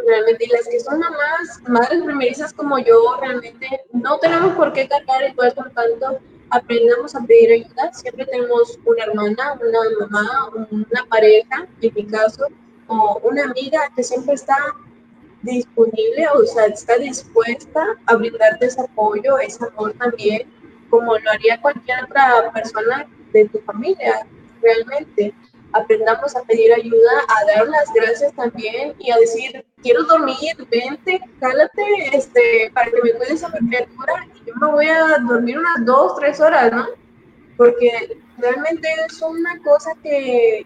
[0.07, 4.89] Realmente, y las que son mamás, madres primerizas como yo, realmente no tenemos por qué
[4.89, 6.20] cargar el cuerpo tanto
[6.51, 7.93] aprendamos a pedir ayuda.
[7.93, 12.47] Siempre tenemos una hermana, una mamá, una pareja, en mi caso,
[12.87, 14.57] o una amiga que siempre está
[15.43, 20.51] disponible, o sea, está dispuesta a brindarte ese apoyo, ese amor también,
[20.91, 24.27] como lo haría cualquier otra persona de tu familia,
[24.62, 25.35] realmente
[25.73, 31.20] aprendamos a pedir ayuda, a dar las gracias también y a decir, quiero dormir, vente,
[31.40, 35.85] cálate, este, para que me cuides a mi y yo me voy a dormir unas
[35.85, 36.86] dos, tres horas, ¿no?
[37.57, 40.65] Porque realmente es una cosa que,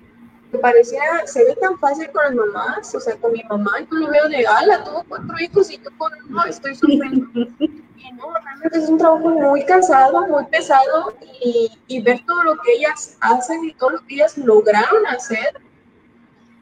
[0.50, 3.98] que pareciera, se ve tan fácil con las mamás, o sea, con mi mamá, yo
[3.98, 7.26] lo veo de, ala, tuvo cuatro hijos y yo con no, estoy sufriendo.
[8.02, 12.56] Y no, realmente es un trabajo muy cansado, muy pesado y, y ver todo lo
[12.62, 15.60] que ellas hacen y todo lo que ellas lograron hacer,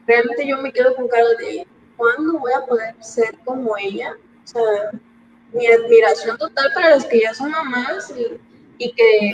[0.05, 4.15] realmente yo me quedo con cara de, ¿cuándo voy a poder ser como ella?
[4.43, 4.91] O sea,
[5.53, 8.39] mi admiración total para los que ya son mamás y,
[8.77, 9.31] y que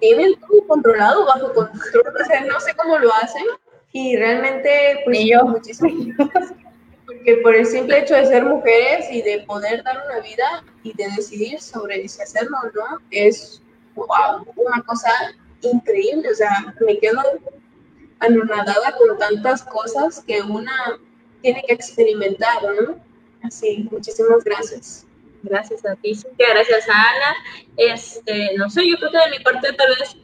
[0.00, 3.44] tienen todo controlado, bajo control, o sea, no sé cómo lo hacen,
[3.92, 5.44] y realmente, pues, yo.
[5.44, 6.69] muchísimas gracias.
[7.10, 10.92] Porque por el simple hecho de ser mujeres y de poder dar una vida y
[10.94, 13.60] de decidir sobre si hacerlo o no, es
[13.96, 15.10] wow, una cosa
[15.62, 16.30] increíble.
[16.30, 17.20] O sea, me quedo
[18.20, 21.00] anonadada con tantas cosas que una
[21.42, 22.96] tiene que experimentar, ¿no?
[23.42, 25.06] Así, muchísimas gracias.
[25.42, 27.34] Gracias a ti, gracias a Ana.
[27.76, 30.16] Este, no sé, yo creo que de mi parte tal vez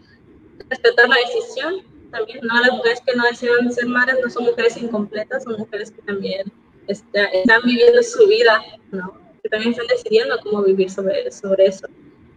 [0.69, 1.97] respetar la decisión.
[2.13, 2.61] También, ¿no?
[2.61, 6.53] Las mujeres que no desean ser madres no son mujeres incompletas, son mujeres que también
[6.89, 9.19] están viviendo su vida, ¿no?
[9.43, 11.87] Que también están decidiendo cómo vivir sobre, sobre eso.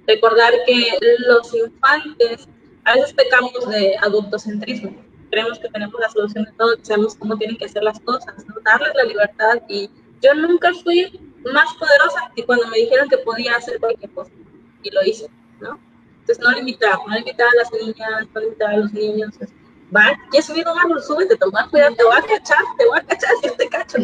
[0.07, 0.97] Recordar que
[1.27, 2.47] los infantes
[2.85, 4.95] a veces pecamos de adultocentrismo.
[5.30, 8.34] Creemos que tenemos la solución de todo, que sabemos cómo tienen que hacer las cosas,
[8.47, 8.55] ¿no?
[8.63, 9.61] darles la libertad.
[9.67, 9.89] Y
[10.21, 11.19] yo nunca fui
[11.53, 14.31] más poderosa que cuando me dijeron que podía hacer cualquier cosa.
[14.81, 15.80] Y lo hice, ¿no?
[16.21, 19.35] Entonces no limitar, no limitar a las niñas, no limitar a los niños.
[19.95, 23.03] Va, ya subido un árbol, súbete, a cuidar, te voy a cachar, te voy a
[23.03, 23.97] cachar si te cacho.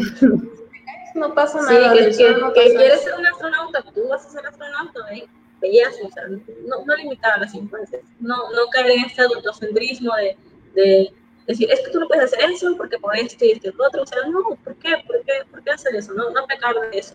[1.14, 1.94] No pasa nada.
[1.94, 5.26] Sí, que, que, quieres ser un astronauta, tú vas a ser astronauta, ¿eh?
[5.60, 10.14] Bellas, o sea, no, no limitar a las infancias, no, no caer en este adultocentrismo
[10.16, 10.36] de,
[10.74, 11.12] de
[11.46, 14.02] decir, es que tú no puedes hacer eso porque por esto y esto y otro,
[14.02, 14.96] o sea, no, ¿por qué?
[15.06, 16.12] ¿Por qué, ¿Por qué hacer eso?
[16.12, 17.14] No, no pecar de eso.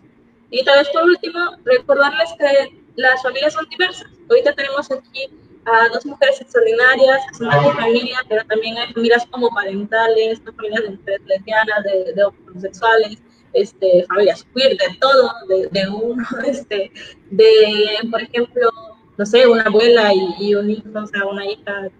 [0.50, 4.10] Y tal vez por último, recordarles que las familias son diversas.
[4.28, 5.30] Ahorita tenemos aquí
[5.64, 10.82] a dos mujeres extraordinarias, que son de familia, pero también hay familias como parentales, familias
[10.82, 13.22] de mujeres lesbianas, de, de homosexuales,
[13.52, 16.90] este, familias queer, de todo, de, de uno, este,
[17.30, 18.70] de, por ejemplo,
[19.16, 21.90] no sé, una abuela y, y, un hijo, o sea, una hija.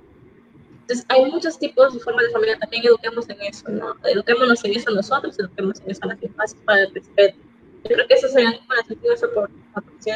[0.81, 3.95] Entonces, hay muchos tipos de formas de familia, también eduquemos en eso, ¿no?
[4.05, 7.39] Eduquémonos en eso nosotros, eduquemos en eso a las infancias para el respeto.
[7.85, 9.21] Yo creo que eso sería como las últimas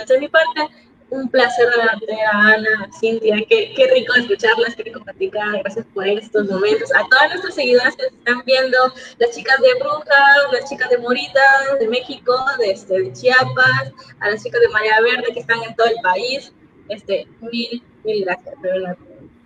[0.09, 0.60] de mi parte.
[1.08, 1.68] Un placer
[2.06, 6.90] de a Ana, Cintia, qué, qué rico escucharlas, qué rico platicar, gracias por estos momentos.
[6.94, 8.76] A todas nuestras seguidoras que están viendo,
[9.18, 11.40] las chicas de Brujas, las chicas de Morita,
[11.78, 15.76] de México, de, este, de Chiapas, a las chicas de María Verde que están en
[15.76, 16.52] todo el país,
[16.88, 18.96] este, mil, mil gracias, de verdad.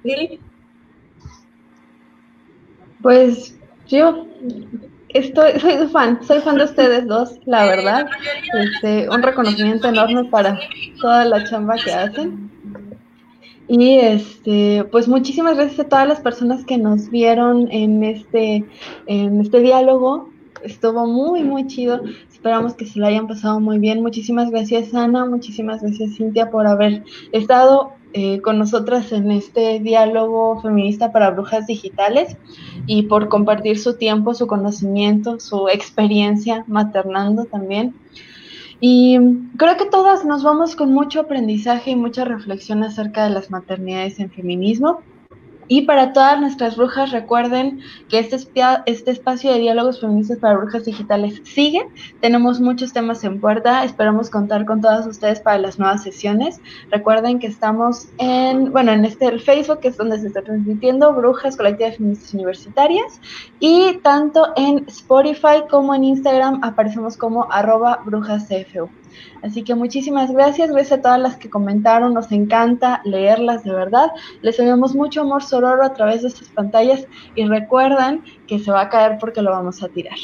[0.03, 0.41] Lili.
[3.03, 3.55] Pues
[3.87, 4.27] yo
[5.15, 8.07] Estoy, soy fan, soy fan de ustedes dos, la verdad.
[8.55, 10.59] Este, un reconocimiento enorme para
[11.01, 12.51] toda la chamba que hacen.
[13.67, 18.65] Y este, pues muchísimas gracias a todas las personas que nos vieron en este,
[19.07, 20.31] en este diálogo.
[20.63, 22.03] Estuvo muy, muy chido.
[22.33, 24.03] Esperamos que se lo hayan pasado muy bien.
[24.03, 25.25] Muchísimas gracias, Ana.
[25.25, 31.67] Muchísimas gracias, Cintia, por haber estado eh, con nosotras en este diálogo feminista para brujas
[31.67, 32.37] digitales
[32.87, 37.95] y por compartir su tiempo, su conocimiento, su experiencia maternando también.
[38.81, 39.19] Y
[39.57, 44.19] creo que todas nos vamos con mucho aprendizaje y mucha reflexión acerca de las maternidades
[44.19, 45.03] en feminismo.
[45.73, 47.79] Y para todas nuestras brujas, recuerden
[48.09, 48.39] que este,
[48.87, 51.87] este espacio de diálogos feministas para brujas digitales sigue.
[52.21, 53.85] Tenemos muchos temas en puerta.
[53.85, 56.61] Esperamos contar con todas ustedes para las nuevas sesiones.
[56.91, 61.13] Recuerden que estamos en, bueno, en este el Facebook, que es donde se está transmitiendo
[61.13, 63.21] Brujas Colectivas Feministas Universitarias.
[63.61, 68.91] Y tanto en Spotify como en Instagram aparecemos como arroba brujascfu.
[69.43, 74.11] Así que muchísimas gracias, gracias a todas las que comentaron, nos encanta leerlas de verdad.
[74.43, 78.83] Les enviamos mucho amor sororo a través de estas pantallas y recuerdan que se va
[78.83, 80.19] a caer porque lo vamos a tirar.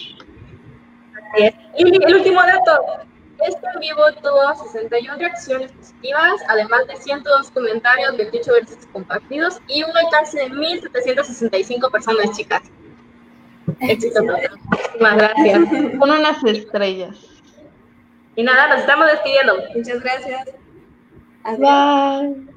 [1.39, 3.07] Y el último dato,
[3.47, 9.83] este en vivo tuvo 61 reacciones positivas, además de 102 comentarios, 28 veces compartidos y
[9.83, 12.63] un alcance de 1.765 personas, chicas.
[13.81, 14.23] Éxito.
[14.23, 15.59] Muchísimas gracias.
[15.99, 17.36] Con unas estrellas.
[18.37, 19.57] Y nada, nos estamos despidiendo.
[19.75, 20.51] Muchas gracias.
[21.45, 21.59] Adiós.
[21.59, 22.56] Bye.